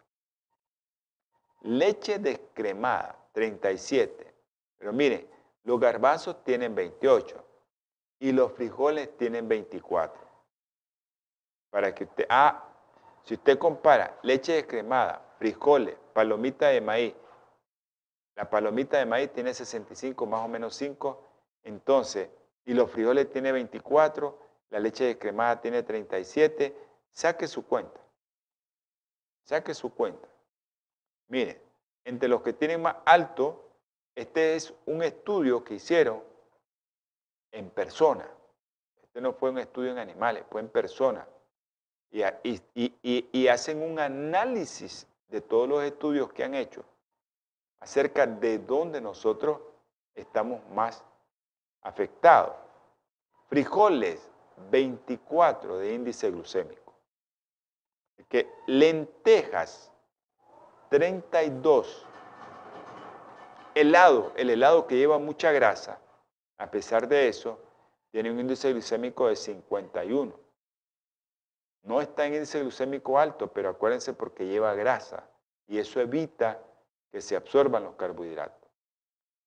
Leche 1.61 2.19
descremada, 2.19 3.17
37. 3.33 4.31
Pero 4.77 4.93
miren, 4.93 5.27
los 5.63 5.79
garbanzos 5.79 6.43
tienen 6.43 6.75
28 6.75 7.50
y 8.21 8.31
los 8.31 8.53
frijoles 8.53 9.17
tienen 9.17 9.47
24. 9.47 10.21
Para 11.71 11.93
que 11.93 12.03
usted, 12.03 12.25
ah, 12.29 12.69
si 13.23 13.33
usted 13.33 13.57
compara 13.57 14.17
leche 14.21 14.53
descremada, 14.53 15.25
frijoles, 15.39 15.97
palomita 16.13 16.67
de 16.67 16.81
maíz, 16.81 17.15
la 18.35 18.47
palomita 18.47 18.99
de 18.99 19.07
maíz 19.07 19.33
tiene 19.33 19.53
65, 19.55 20.25
más 20.27 20.45
o 20.45 20.47
menos 20.47 20.75
5, 20.75 21.19
entonces, 21.63 22.29
y 22.63 22.75
los 22.75 22.91
frijoles 22.91 23.29
tiene 23.31 23.51
24, 23.51 24.37
la 24.69 24.79
leche 24.79 25.05
descremada 25.05 25.59
tiene 25.59 25.81
37, 25.81 26.77
saque 27.09 27.47
su 27.47 27.65
cuenta. 27.65 27.99
Saque 29.45 29.73
su 29.73 29.93
cuenta. 29.95 30.27
Mire, 31.27 31.59
entre 32.05 32.29
los 32.29 32.43
que 32.43 32.53
tienen 32.53 32.83
más 32.83 32.97
alto, 33.03 33.67
este 34.13 34.55
es 34.55 34.75
un 34.85 35.01
estudio 35.01 35.63
que 35.63 35.75
hicieron 35.75 36.30
en 37.51 37.69
persona. 37.69 38.27
Este 39.01 39.21
no 39.21 39.33
fue 39.33 39.49
un 39.49 39.59
estudio 39.59 39.91
en 39.91 39.97
animales, 39.97 40.45
fue 40.49 40.61
en 40.61 40.69
persona. 40.69 41.27
Y, 42.11 43.47
hacen 43.47 43.81
un 43.81 43.99
análisis 43.99 45.07
de 45.29 45.41
todos 45.41 45.67
los 45.67 45.83
estudios 45.83 46.31
que 46.33 46.43
han 46.43 46.55
hecho 46.55 46.83
acerca 47.79 48.27
de 48.27 48.59
dónde 48.59 49.01
nosotros 49.01 49.59
estamos 50.15 50.61
más 50.69 51.03
afectados. 51.81 52.55
Frijoles, 53.47 54.29
24 54.69 55.77
de 55.77 55.93
índice 55.93 56.29
glucémico. 56.31 56.93
Que 58.29 58.49
lentejas, 58.67 59.91
32. 60.89 62.07
Helado, 63.73 64.31
el 64.35 64.49
helado 64.49 64.85
que 64.85 64.97
lleva 64.97 65.17
mucha 65.17 65.51
grasa, 65.51 65.99
a 66.61 66.69
pesar 66.69 67.07
de 67.07 67.27
eso, 67.27 67.57
tiene 68.11 68.29
un 68.29 68.39
índice 68.39 68.71
glucémico 68.71 69.27
de 69.27 69.35
51. 69.35 70.39
No 71.81 72.01
está 72.01 72.27
en 72.27 72.35
índice 72.35 72.59
glucémico 72.61 73.17
alto, 73.17 73.51
pero 73.51 73.69
acuérdense 73.69 74.13
porque 74.13 74.45
lleva 74.45 74.75
grasa 74.75 75.27
y 75.67 75.79
eso 75.79 75.99
evita 75.99 76.61
que 77.11 77.19
se 77.19 77.35
absorban 77.35 77.83
los 77.83 77.95
carbohidratos. 77.95 78.69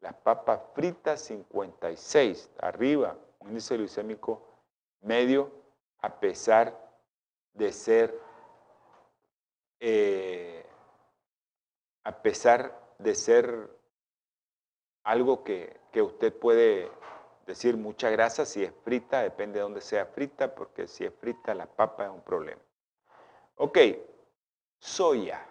Las 0.00 0.14
papas 0.14 0.60
fritas 0.74 1.20
56, 1.20 2.50
arriba, 2.58 3.16
un 3.38 3.50
índice 3.50 3.76
glucémico 3.76 4.42
medio, 5.02 5.52
a 6.00 6.18
pesar 6.18 6.76
de 7.52 7.70
ser 7.70 8.20
eh, 9.78 10.66
a 12.02 12.22
pesar 12.22 12.76
de 12.98 13.14
ser 13.14 13.70
algo 15.04 15.44
que, 15.44 15.78
usted 16.02 16.32
puede 16.36 16.90
decir 17.46 17.76
mucha 17.76 18.10
grasa, 18.10 18.44
si 18.44 18.64
es 18.64 18.72
frita, 18.82 19.22
depende 19.22 19.58
de 19.58 19.62
dónde 19.62 19.80
sea 19.80 20.06
frita, 20.06 20.54
porque 20.54 20.88
si 20.88 21.04
es 21.04 21.14
frita 21.14 21.54
la 21.54 21.66
papa 21.66 22.06
es 22.06 22.10
un 22.10 22.22
problema. 22.22 22.60
Ok, 23.56 23.78
soya. 24.78 25.46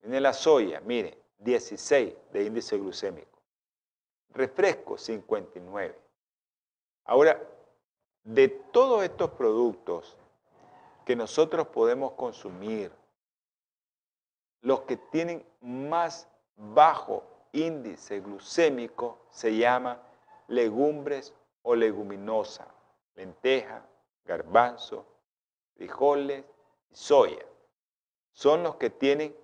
Viene 0.00 0.20
la 0.20 0.32
soya, 0.32 0.80
mire, 0.80 1.18
16 1.38 2.14
de 2.32 2.44
índice 2.44 2.78
glucémico. 2.78 3.42
Refresco, 4.30 4.96
59. 4.96 5.98
Ahora, 7.04 7.42
de 8.22 8.48
todos 8.48 9.02
estos 9.02 9.30
productos 9.30 10.16
que 11.04 11.16
nosotros 11.16 11.66
podemos 11.68 12.12
consumir, 12.12 12.92
los 14.60 14.82
que 14.82 14.96
tienen 14.96 15.44
más 15.60 16.28
bajo 16.54 17.24
índice 17.52 18.20
glucémico 18.20 19.26
se 19.30 19.56
llaman 19.56 20.00
legumbres 20.48 21.34
o 21.62 21.74
leguminosa, 21.74 22.66
lenteja, 23.14 23.86
garbanzo, 24.24 25.06
frijoles 25.74 26.44
y 26.90 26.94
soya. 26.94 27.44
Son 28.32 28.62
los 28.62 28.76
que 28.76 28.90
tienen 28.90 29.36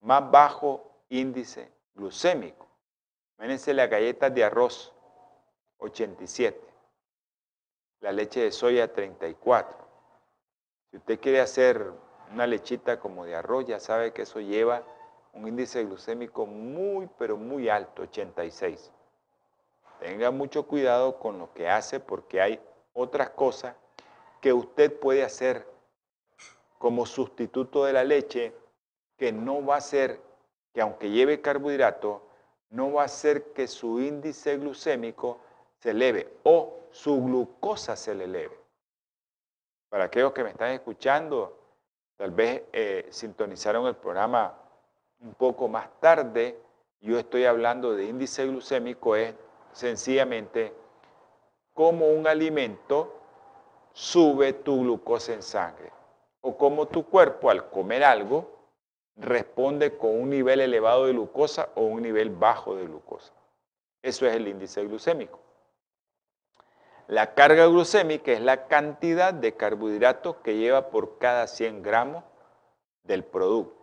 más 0.00 0.30
bajo 0.30 1.04
índice 1.08 1.72
glucémico. 1.94 2.66
Imagínense 3.36 3.74
las 3.74 3.90
galletas 3.90 4.34
de 4.34 4.44
arroz, 4.44 4.92
87. 5.78 6.60
La 8.00 8.12
leche 8.12 8.40
de 8.40 8.52
soya, 8.52 8.92
34. 8.92 9.76
Si 10.90 10.96
usted 10.96 11.20
quiere 11.20 11.40
hacer 11.40 11.92
una 12.32 12.46
lechita 12.46 12.98
como 12.98 13.24
de 13.24 13.34
arroz, 13.34 13.66
ya 13.66 13.80
sabe 13.80 14.12
que 14.12 14.22
eso 14.22 14.40
lleva 14.40 14.82
un 15.32 15.48
índice 15.48 15.84
glucémico 15.84 16.46
muy, 16.46 17.08
pero 17.18 17.36
muy 17.36 17.68
alto, 17.68 18.02
86. 18.02 18.90
Tenga 20.00 20.30
mucho 20.30 20.66
cuidado 20.66 21.18
con 21.18 21.38
lo 21.38 21.52
que 21.52 21.68
hace 21.68 22.00
porque 22.00 22.40
hay 22.40 22.60
otras 22.92 23.30
cosas 23.30 23.76
que 24.40 24.52
usted 24.52 24.98
puede 24.98 25.22
hacer 25.22 25.66
como 26.78 27.04
sustituto 27.06 27.84
de 27.84 27.92
la 27.92 28.04
leche 28.04 28.54
que 29.16 29.32
no 29.32 29.64
va 29.64 29.76
a 29.76 29.80
ser, 29.80 30.20
que 30.72 30.80
aunque 30.80 31.10
lleve 31.10 31.42
carbohidrato, 31.42 32.22
no 32.70 32.92
va 32.92 33.02
a 33.02 33.06
hacer 33.06 33.52
que 33.52 33.66
su 33.66 34.00
índice 34.00 34.56
glucémico 34.56 35.40
se 35.78 35.90
eleve 35.90 36.38
o 36.44 36.80
su 36.90 37.22
glucosa 37.22 37.96
se 37.96 38.14
le 38.14 38.24
eleve. 38.24 38.58
Para 39.90 40.04
aquellos 40.04 40.32
que 40.32 40.44
me 40.44 40.50
están 40.50 40.70
escuchando, 40.70 41.60
Tal 42.20 42.32
vez 42.32 42.64
eh, 42.70 43.06
sintonizaron 43.08 43.86
el 43.86 43.96
programa 43.96 44.54
un 45.20 45.34
poco 45.34 45.68
más 45.68 45.88
tarde. 46.00 46.58
Yo 47.00 47.18
estoy 47.18 47.44
hablando 47.44 47.94
de 47.94 48.04
índice 48.04 48.46
glucémico, 48.46 49.16
es 49.16 49.34
sencillamente 49.72 50.74
cómo 51.72 52.08
un 52.08 52.26
alimento 52.26 53.16
sube 53.92 54.52
tu 54.52 54.82
glucosa 54.82 55.32
en 55.32 55.42
sangre 55.42 55.90
o 56.40 56.56
cómo 56.56 56.86
tu 56.86 57.06
cuerpo 57.06 57.50
al 57.50 57.70
comer 57.70 58.04
algo 58.04 58.60
responde 59.16 59.96
con 59.96 60.18
un 60.20 60.30
nivel 60.30 60.60
elevado 60.60 61.06
de 61.06 61.12
glucosa 61.12 61.70
o 61.74 61.82
un 61.82 62.02
nivel 62.02 62.30
bajo 62.30 62.74
de 62.76 62.84
glucosa. 62.84 63.32
Eso 64.02 64.26
es 64.26 64.34
el 64.34 64.48
índice 64.48 64.82
glucémico. 64.84 65.40
La 67.06 67.34
carga 67.34 67.66
glucémica 67.66 68.32
es 68.32 68.40
la 68.40 68.68
cantidad 68.68 69.34
de 69.34 69.56
carbohidratos 69.56 70.36
que 70.36 70.56
lleva 70.56 70.90
por 70.90 71.18
cada 71.18 71.46
100 71.46 71.82
gramos 71.82 72.24
del 73.02 73.24
producto. 73.24 73.79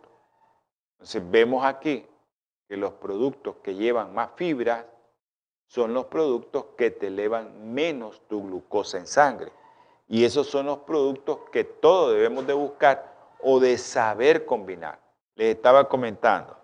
Entonces 0.98 1.30
vemos 1.30 1.64
aquí 1.64 2.04
que 2.68 2.76
los 2.76 2.92
productos 2.94 3.56
que 3.62 3.74
llevan 3.74 4.12
más 4.12 4.30
fibras 4.34 4.84
son 5.68 5.94
los 5.94 6.06
productos 6.06 6.66
que 6.76 6.90
te 6.90 7.06
elevan 7.06 7.72
menos 7.72 8.20
tu 8.28 8.42
glucosa 8.42 8.98
en 8.98 9.06
sangre. 9.06 9.52
Y 10.08 10.24
esos 10.24 10.48
son 10.48 10.66
los 10.66 10.78
productos 10.78 11.38
que 11.52 11.64
todos 11.64 12.14
debemos 12.14 12.46
de 12.46 12.54
buscar 12.54 13.14
o 13.40 13.60
de 13.60 13.78
saber 13.78 14.44
combinar. 14.44 14.98
Les 15.36 15.54
estaba 15.54 15.88
comentando, 15.88 16.56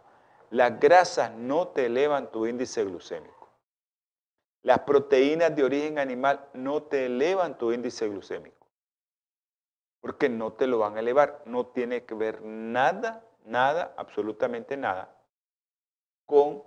las 0.51 0.81
grasas 0.81 1.31
no 1.33 1.69
te 1.69 1.87
elevan 1.87 2.31
tu 2.33 2.47
índice 2.47 2.85
glucémico. 2.85 3.51
Las 4.63 4.81
proteínas 4.81 5.55
de 5.55 5.63
origen 5.63 5.99
animal 5.99 6.49
no 6.55 6.83
te 6.83 7.07
elevan 7.07 7.57
tu 7.59 7.71
índice 7.71 8.09
glucémico, 8.09 8.67
porque 10.01 10.29
no 10.31 10.55
te 10.55 10.67
lo 10.67 10.79
van 10.79 10.97
a 10.97 11.01
elevar. 11.01 11.43
No 11.45 11.67
tiene 11.67 12.05
que 12.05 12.15
ver 12.15 12.41
nada, 12.43 13.23
nada, 13.45 13.95
absolutamente 13.97 14.77
nada, 14.77 15.15
con 16.27 16.63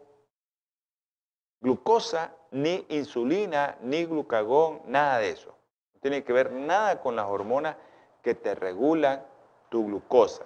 glucosa, 1.61 2.33
ni 2.51 2.85
insulina, 2.89 3.77
ni 3.81 4.05
glucagón, 4.05 4.81
nada 4.85 5.19
de 5.19 5.31
eso. 5.31 5.55
No 5.93 5.99
tiene 5.99 6.23
que 6.23 6.33
ver 6.33 6.51
nada 6.51 7.01
con 7.01 7.15
las 7.15 7.25
hormonas 7.25 7.75
que 8.21 8.35
te 8.35 8.55
regulan 8.55 9.25
tu 9.69 9.85
glucosa, 9.85 10.45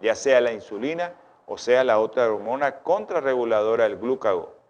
ya 0.00 0.14
sea 0.14 0.40
la 0.40 0.52
insulina 0.52 1.14
o 1.46 1.58
sea 1.58 1.82
la 1.82 1.98
otra 1.98 2.30
hormona 2.30 2.80
contrarreguladora 2.82 3.84
del 3.84 3.98
glucagón 3.98 4.60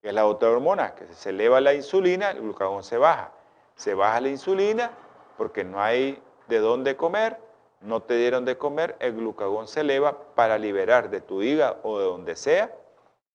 que 0.00 0.08
es 0.08 0.14
la 0.14 0.26
otra 0.26 0.50
hormona, 0.50 0.94
que 0.94 1.12
se 1.12 1.30
eleva 1.30 1.60
la 1.60 1.74
insulina, 1.74 2.30
el 2.30 2.40
glucagón 2.40 2.84
se 2.84 2.98
baja. 2.98 3.32
Se 3.74 3.94
baja 3.94 4.20
la 4.20 4.28
insulina 4.28 4.90
porque 5.36 5.64
no 5.64 5.80
hay 5.80 6.22
de 6.46 6.58
dónde 6.58 6.96
comer, 6.96 7.38
no 7.80 8.02
te 8.02 8.16
dieron 8.16 8.44
de 8.44 8.58
comer, 8.58 8.96
el 9.00 9.14
glucagón 9.14 9.68
se 9.68 9.80
eleva 9.80 10.34
para 10.34 10.58
liberar 10.58 11.10
de 11.10 11.20
tu 11.20 11.42
hígado 11.42 11.78
o 11.82 11.98
de 11.98 12.04
donde 12.04 12.36
sea 12.36 12.74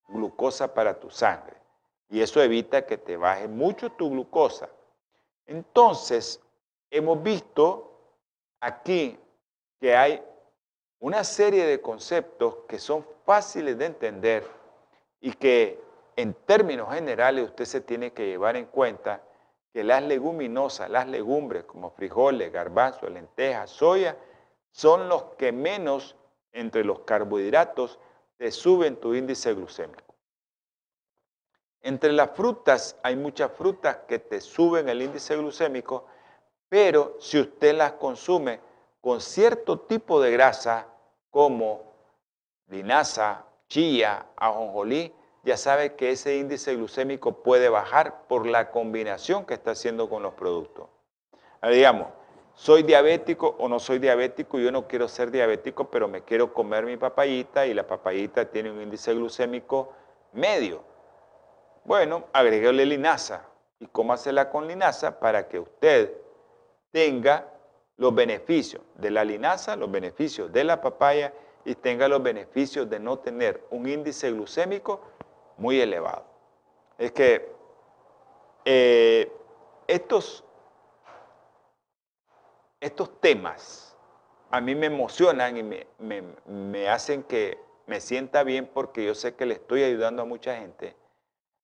glucosa 0.07 0.73
para 0.73 0.99
tu 0.99 1.09
sangre. 1.09 1.55
Y 2.09 2.21
eso 2.21 2.41
evita 2.41 2.85
que 2.85 2.97
te 2.97 3.17
baje 3.17 3.47
mucho 3.47 3.91
tu 3.91 4.09
glucosa. 4.09 4.69
Entonces, 5.45 6.41
hemos 6.91 7.21
visto 7.23 7.99
aquí 8.59 9.17
que 9.79 9.95
hay 9.95 10.23
una 10.99 11.23
serie 11.23 11.65
de 11.65 11.81
conceptos 11.81 12.57
que 12.67 12.79
son 12.79 13.05
fáciles 13.25 13.77
de 13.77 13.85
entender 13.85 14.47
y 15.19 15.33
que 15.33 15.81
en 16.15 16.33
términos 16.33 16.93
generales 16.93 17.45
usted 17.45 17.65
se 17.65 17.81
tiene 17.81 18.13
que 18.13 18.27
llevar 18.27 18.55
en 18.55 18.65
cuenta 18.65 19.21
que 19.73 19.83
las 19.83 20.03
leguminosas, 20.03 20.89
las 20.89 21.07
legumbres 21.07 21.63
como 21.63 21.89
frijoles, 21.89 22.51
garbanzos, 22.51 23.09
lentejas, 23.09 23.71
soya, 23.71 24.15
son 24.73 25.07
los 25.07 25.23
que 25.37 25.51
menos 25.51 26.17
entre 26.51 26.83
los 26.83 27.01
carbohidratos 27.01 27.99
te 28.37 28.51
suben 28.51 28.97
tu 28.97 29.13
índice 29.13 29.53
glucémico. 29.53 30.15
Entre 31.81 32.11
las 32.11 32.31
frutas 32.31 32.97
hay 33.03 33.15
muchas 33.15 33.51
frutas 33.51 33.97
que 34.07 34.19
te 34.19 34.41
suben 34.41 34.89
el 34.89 35.01
índice 35.01 35.37
glucémico, 35.37 36.05
pero 36.67 37.15
si 37.19 37.39
usted 37.39 37.75
las 37.75 37.93
consume 37.93 38.59
con 38.99 39.21
cierto 39.21 39.79
tipo 39.79 40.19
de 40.19 40.31
grasa 40.31 40.87
como 41.29 41.93
linaza, 42.67 43.45
chía, 43.67 44.25
ajonjolí, 44.35 45.13
ya 45.43 45.57
sabe 45.57 45.95
que 45.95 46.11
ese 46.11 46.37
índice 46.37 46.75
glucémico 46.75 47.43
puede 47.43 47.69
bajar 47.69 48.27
por 48.27 48.47
la 48.47 48.71
combinación 48.71 49.45
que 49.45 49.53
está 49.53 49.71
haciendo 49.71 50.09
con 50.09 50.23
los 50.23 50.33
productos. 50.33 50.87
digamos, 51.61 52.07
soy 52.55 52.83
diabético 52.83 53.55
o 53.59 53.67
no 53.67 53.79
soy 53.79 53.99
diabético, 53.99 54.59
yo 54.59 54.71
no 54.71 54.87
quiero 54.87 55.07
ser 55.07 55.31
diabético, 55.31 55.89
pero 55.89 56.07
me 56.07 56.23
quiero 56.23 56.53
comer 56.53 56.85
mi 56.85 56.97
papayita 56.97 57.65
y 57.65 57.73
la 57.73 57.87
papayita 57.87 58.45
tiene 58.45 58.71
un 58.71 58.81
índice 58.81 59.13
glucémico 59.13 59.93
medio. 60.33 60.83
Bueno, 61.83 62.25
agreguéle 62.31 62.85
linaza 62.85 63.47
y 63.79 63.87
cómasela 63.87 64.49
con 64.49 64.67
linaza 64.67 65.19
para 65.19 65.47
que 65.47 65.59
usted 65.59 66.13
tenga 66.91 67.47
los 67.97 68.13
beneficios 68.13 68.81
de 68.95 69.11
la 69.11 69.23
linaza, 69.23 69.75
los 69.75 69.91
beneficios 69.91 70.51
de 70.51 70.63
la 70.63 70.79
papaya 70.79 71.33
y 71.65 71.75
tenga 71.75 72.07
los 72.07 72.21
beneficios 72.21 72.89
de 72.89 72.99
no 72.99 73.19
tener 73.19 73.65
un 73.71 73.87
índice 73.87 74.31
glucémico 74.31 75.01
muy 75.57 75.79
elevado. 75.81 76.25
Es 76.97 77.11
que 77.11 77.51
eh, 78.65 79.31
estos 79.87 80.43
estos 82.83 83.21
temas 83.21 83.95
a 84.51 84.59
mí 84.59 84.75
me 84.75 84.87
emocionan 84.87 85.57
y 85.57 85.63
me, 85.63 86.87
hacen 86.89 87.23
que 87.23 87.57
me 87.87 87.99
sienta 88.01 88.43
bien 88.43 88.69
porque 88.71 89.05
yo 89.05 89.15
sé 89.15 89.35
que 89.35 89.45
le 89.45 89.55
estoy 89.55 89.83
ayudando 89.83 90.21
a 90.21 90.25
mucha 90.25 90.57
gente 90.57 90.95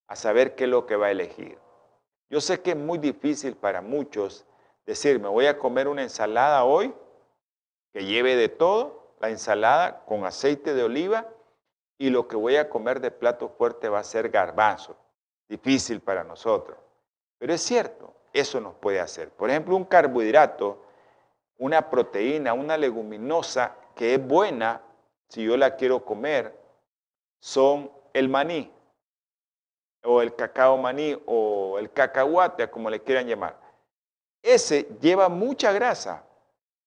a 0.07 0.15
saber 0.15 0.55
qué 0.55 0.63
es 0.63 0.69
lo 0.69 0.85
que 0.87 0.95
va 0.95 1.07
a 1.07 1.11
elegir. 1.11 1.59
Yo 2.29 2.41
sé 2.41 2.61
que 2.61 2.71
es 2.71 2.77
muy 2.77 2.97
difícil 2.97 3.55
para 3.55 3.81
muchos 3.81 4.45
decir, 4.85 5.19
me 5.19 5.27
voy 5.27 5.45
a 5.45 5.59
comer 5.59 5.87
una 5.87 6.01
ensalada 6.01 6.63
hoy 6.63 6.95
que 7.93 8.05
lleve 8.05 8.35
de 8.35 8.49
todo, 8.49 9.13
la 9.19 9.29
ensalada 9.29 10.05
con 10.05 10.25
aceite 10.25 10.73
de 10.73 10.83
oliva 10.83 11.27
y 11.97 12.09
lo 12.09 12.27
que 12.27 12.37
voy 12.37 12.55
a 12.55 12.69
comer 12.69 13.01
de 13.01 13.11
plato 13.11 13.49
fuerte 13.49 13.89
va 13.89 13.99
a 13.99 14.03
ser 14.03 14.29
garbanzo. 14.29 14.95
Difícil 15.47 15.99
para 15.99 16.23
nosotros. 16.23 16.77
Pero 17.37 17.53
es 17.53 17.61
cierto, 17.61 18.15
eso 18.33 18.59
nos 18.61 18.73
puede 18.75 18.99
hacer. 18.99 19.29
Por 19.29 19.49
ejemplo, 19.49 19.75
un 19.75 19.85
carbohidrato 19.85 20.88
una 21.59 21.89
proteína, 21.89 22.53
una 22.53 22.77
leguminosa 22.77 23.75
que 23.95 24.15
es 24.15 24.27
buena 24.27 24.81
si 25.27 25.43
yo 25.43 25.55
la 25.57 25.75
quiero 25.75 26.03
comer, 26.03 26.57
son 27.39 27.91
el 28.13 28.29
maní, 28.29 28.71
o 30.03 30.21
el 30.21 30.33
cacao 30.35 30.77
maní, 30.77 31.21
o 31.25 31.77
el 31.77 31.91
cacahuate, 31.91 32.69
como 32.69 32.89
le 32.89 33.01
quieran 33.01 33.27
llamar. 33.27 33.59
Ese 34.41 34.87
lleva 34.99 35.29
mucha 35.29 35.71
grasa. 35.71 36.25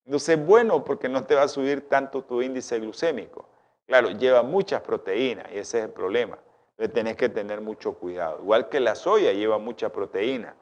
Entonces 0.04 0.36
es 0.36 0.44
bueno 0.44 0.82
porque 0.82 1.08
no 1.08 1.24
te 1.24 1.34
va 1.34 1.42
a 1.42 1.48
subir 1.48 1.88
tanto 1.88 2.24
tu 2.24 2.42
índice 2.42 2.80
glucémico. 2.80 3.48
Claro, 3.86 4.10
lleva 4.10 4.42
muchas 4.42 4.80
proteínas 4.80 5.46
y 5.52 5.58
ese 5.58 5.78
es 5.78 5.84
el 5.84 5.90
problema. 5.90 6.38
Entonces 6.70 6.94
tenés 6.94 7.16
que 7.16 7.28
tener 7.28 7.60
mucho 7.60 7.94
cuidado. 7.94 8.40
Igual 8.40 8.68
que 8.68 8.80
la 8.80 8.94
soya 8.94 9.32
lleva 9.32 9.58
mucha 9.58 9.90
proteína. 9.90 10.56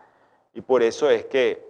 Y 0.53 0.61
por 0.61 0.83
eso 0.83 1.09
es 1.09 1.25
que 1.27 1.70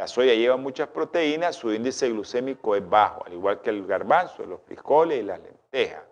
la 0.00 0.08
soya 0.08 0.32
lleva 0.32 0.56
muchas 0.56 0.88
proteínas, 0.88 1.56
su 1.56 1.74
índice 1.74 2.08
glucémico 2.08 2.74
es 2.74 2.88
bajo, 2.88 3.22
al 3.26 3.34
igual 3.34 3.60
que 3.60 3.68
el 3.68 3.86
garbanzo, 3.86 4.46
los 4.46 4.62
frijoles 4.62 5.20
y 5.20 5.22
las 5.22 5.38
lentejas. 5.38 6.04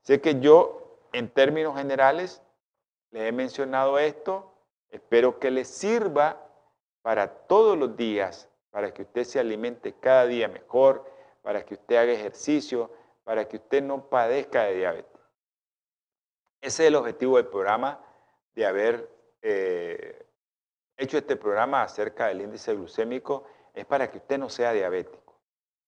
Sé 0.00 0.22
que 0.22 0.40
yo, 0.40 1.00
en 1.12 1.28
términos 1.28 1.76
generales, 1.76 2.40
les 3.10 3.24
he 3.24 3.32
mencionado 3.32 3.98
esto, 3.98 4.54
espero 4.88 5.38
que 5.38 5.50
les 5.50 5.68
sirva 5.68 6.48
para 7.02 7.28
todos 7.28 7.76
los 7.76 7.94
días, 7.94 8.48
para 8.70 8.94
que 8.94 9.02
usted 9.02 9.24
se 9.24 9.38
alimente 9.38 9.92
cada 10.00 10.24
día 10.24 10.48
mejor, 10.48 11.04
para 11.42 11.62
que 11.62 11.74
usted 11.74 11.96
haga 11.96 12.12
ejercicio, 12.12 12.90
para 13.22 13.46
que 13.46 13.58
usted 13.58 13.82
no 13.82 14.08
padezca 14.08 14.64
de 14.64 14.76
diabetes. 14.76 15.20
Ese 16.62 16.84
es 16.84 16.88
el 16.88 16.94
objetivo 16.94 17.36
del 17.36 17.48
programa, 17.48 18.00
de 18.54 18.64
haber 18.64 19.10
eh, 19.42 20.25
hecho 20.96 21.18
este 21.18 21.36
programa 21.36 21.82
acerca 21.82 22.28
del 22.28 22.40
índice 22.40 22.74
glucémico 22.74 23.44
es 23.74 23.84
para 23.84 24.10
que 24.10 24.18
usted 24.18 24.38
no 24.38 24.48
sea 24.48 24.72
diabético. 24.72 25.34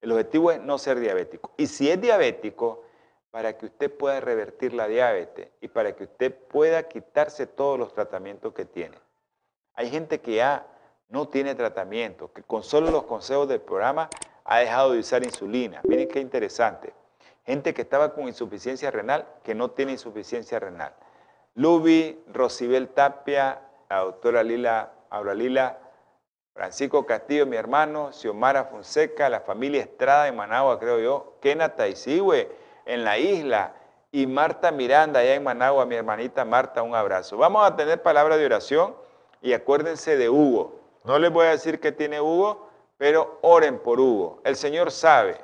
El 0.01 0.13
objetivo 0.13 0.53
es 0.53 0.61
no 0.61 0.79
ser 0.79 1.01
diabético. 1.01 1.53
Y 1.57 1.67
si 1.67 1.91
es 1.91 2.01
diabético, 2.01 2.85
para 3.31 3.57
que 3.57 3.67
usted 3.67 3.93
pueda 3.93 4.21
revertir 4.21 4.73
la 4.73 4.89
diabetes 4.89 5.49
y 5.61 5.69
para 5.69 5.95
que 5.95 6.05
usted 6.05 6.35
pueda 6.35 6.89
quitarse 6.89 7.47
todos 7.47 7.79
los 7.79 7.93
tratamientos 7.93 8.55
que 8.55 8.65
tiene. 8.65 8.99
Hay 9.75 9.91
gente 9.91 10.21
que 10.21 10.37
ya 10.37 10.67
no 11.09 11.29
tiene 11.29 11.55
tratamiento, 11.55 12.33
que 12.33 12.43
con 12.43 12.63
solo 12.63 12.91
los 12.91 13.05
consejos 13.05 13.49
del 13.49 13.61
programa 13.61 14.09
ha 14.45 14.59
dejado 14.59 14.93
de 14.93 15.01
usar 15.01 15.25
insulina. 15.25 15.81
Miren 15.85 16.09
qué 16.09 16.21
interesante. 16.21 16.93
Gente 17.45 17.73
que 17.75 17.83
estaba 17.83 18.15
con 18.15 18.29
insuficiencia 18.29 18.91
renal, 18.91 19.27
que 19.43 19.55
no 19.55 19.71
tiene 19.71 19.93
insuficiencia 19.93 20.59
renal. 20.59 20.95
Luby, 21.55 22.23
Rosibel 22.33 22.89
Tapia, 22.89 23.61
la 23.89 24.01
doctora 24.01 24.43
Lila 24.43 24.93
Auralila 25.11 25.79
Francisco 26.53 27.07
Castillo, 27.07 27.47
mi 27.47 27.57
hermano, 27.57 28.13
Xiomara 28.13 28.65
Fonseca, 28.65 29.29
la 29.29 29.41
familia 29.41 29.83
Estrada 29.83 30.25
de 30.25 30.33
Managua, 30.33 30.79
creo 30.81 30.99
yo, 30.99 31.35
Kena 31.41 31.77
Taizigüe 31.77 32.51
en 32.85 33.05
la 33.05 33.17
isla 33.17 33.75
y 34.11 34.27
Marta 34.27 34.73
Miranda 34.73 35.21
allá 35.21 35.35
en 35.35 35.45
Managua, 35.45 35.87
mi 35.87 35.95
hermanita 35.95 36.45
Marta, 36.45 36.83
un 36.83 36.95
abrazo. 36.95 37.37
Vamos 37.37 37.65
a 37.65 37.77
tener 37.77 38.03
palabra 38.03 38.37
de 38.37 38.45
oración 38.45 38.97
y 39.41 39.53
acuérdense 39.53 40.17
de 40.17 40.29
Hugo. 40.29 40.81
No 41.05 41.19
les 41.19 41.31
voy 41.31 41.47
a 41.47 41.51
decir 41.51 41.79
que 41.79 41.93
tiene 41.93 42.21
Hugo, 42.21 42.69
pero 42.97 43.39
oren 43.43 43.79
por 43.79 44.01
Hugo. 44.01 44.41
El 44.45 44.57
Señor 44.57 44.91
sabe 44.91 45.39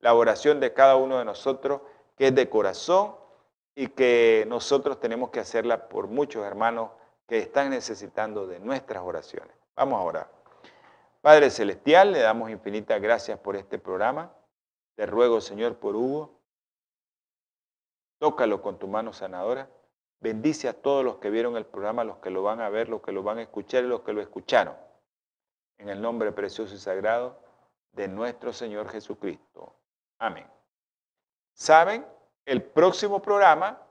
la 0.00 0.14
oración 0.14 0.58
de 0.60 0.72
cada 0.72 0.96
uno 0.96 1.18
de 1.18 1.24
nosotros, 1.24 1.80
que 2.16 2.26
es 2.26 2.34
de 2.34 2.48
corazón 2.48 3.14
y 3.74 3.88
que 3.88 4.44
nosotros 4.48 4.98
tenemos 4.98 5.30
que 5.30 5.40
hacerla 5.40 5.88
por 5.88 6.08
muchos 6.08 6.44
hermanos 6.44 6.90
que 7.26 7.38
están 7.38 7.70
necesitando 7.70 8.46
de 8.46 8.60
nuestras 8.60 9.02
oraciones. 9.02 9.54
Vamos 9.74 10.00
a 10.00 10.04
orar. 10.04 10.30
Padre 11.20 11.50
Celestial, 11.50 12.12
le 12.12 12.20
damos 12.20 12.50
infinitas 12.50 13.00
gracias 13.00 13.38
por 13.38 13.56
este 13.56 13.78
programa. 13.78 14.32
Te 14.94 15.06
ruego, 15.06 15.40
Señor, 15.40 15.76
por 15.76 15.96
Hugo. 15.96 16.40
Tócalo 18.18 18.62
con 18.62 18.78
tu 18.78 18.86
mano 18.86 19.12
sanadora. 19.12 19.68
Bendice 20.20 20.68
a 20.68 20.72
todos 20.72 21.04
los 21.04 21.16
que 21.16 21.30
vieron 21.30 21.56
el 21.56 21.66
programa, 21.66 22.04
los 22.04 22.18
que 22.18 22.30
lo 22.30 22.42
van 22.42 22.60
a 22.60 22.68
ver, 22.68 22.88
los 22.88 23.02
que 23.02 23.12
lo 23.12 23.22
van 23.22 23.38
a 23.38 23.42
escuchar 23.42 23.84
y 23.84 23.88
los 23.88 24.02
que 24.02 24.12
lo 24.12 24.22
escucharon. 24.22 24.76
En 25.78 25.88
el 25.88 26.00
nombre 26.00 26.32
precioso 26.32 26.74
y 26.74 26.78
sagrado 26.78 27.38
de 27.92 28.08
nuestro 28.08 28.52
Señor 28.52 28.88
Jesucristo. 28.88 29.74
Amén. 30.18 30.46
¿Saben? 31.52 32.06
El 32.44 32.62
próximo 32.62 33.20
programa 33.20 33.82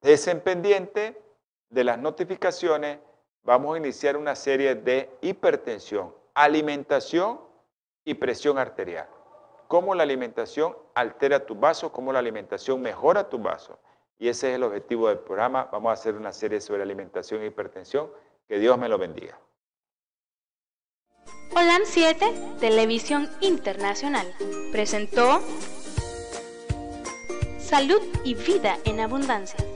es 0.00 0.26
en 0.26 0.40
pendiente 0.40 1.22
de 1.70 1.84
las 1.84 1.98
notificaciones, 1.98 2.98
vamos 3.42 3.74
a 3.74 3.78
iniciar 3.78 4.16
una 4.16 4.34
serie 4.34 4.74
de 4.74 5.10
hipertensión, 5.20 6.14
alimentación 6.34 7.40
y 8.04 8.14
presión 8.14 8.58
arterial. 8.58 9.08
Cómo 9.68 9.94
la 9.94 10.04
alimentación 10.04 10.76
altera 10.94 11.44
tu 11.44 11.56
vaso, 11.56 11.90
cómo 11.90 12.12
la 12.12 12.20
alimentación 12.20 12.80
mejora 12.80 13.28
tu 13.28 13.38
vaso. 13.38 13.78
Y 14.18 14.28
ese 14.28 14.50
es 14.50 14.54
el 14.54 14.62
objetivo 14.62 15.08
del 15.08 15.18
programa. 15.18 15.68
Vamos 15.72 15.90
a 15.90 15.92
hacer 15.94 16.14
una 16.14 16.32
serie 16.32 16.60
sobre 16.60 16.82
alimentación 16.82 17.42
e 17.42 17.46
hipertensión. 17.46 18.10
Que 18.48 18.58
Dios 18.58 18.78
me 18.78 18.88
lo 18.88 18.96
bendiga. 18.96 19.38
Holan 21.50 21.82
7, 21.84 22.58
Televisión 22.60 23.28
Internacional, 23.40 24.26
presentó 24.72 25.40
Salud 27.58 28.00
y 28.24 28.34
Vida 28.34 28.78
en 28.84 29.00
Abundancia 29.00 29.75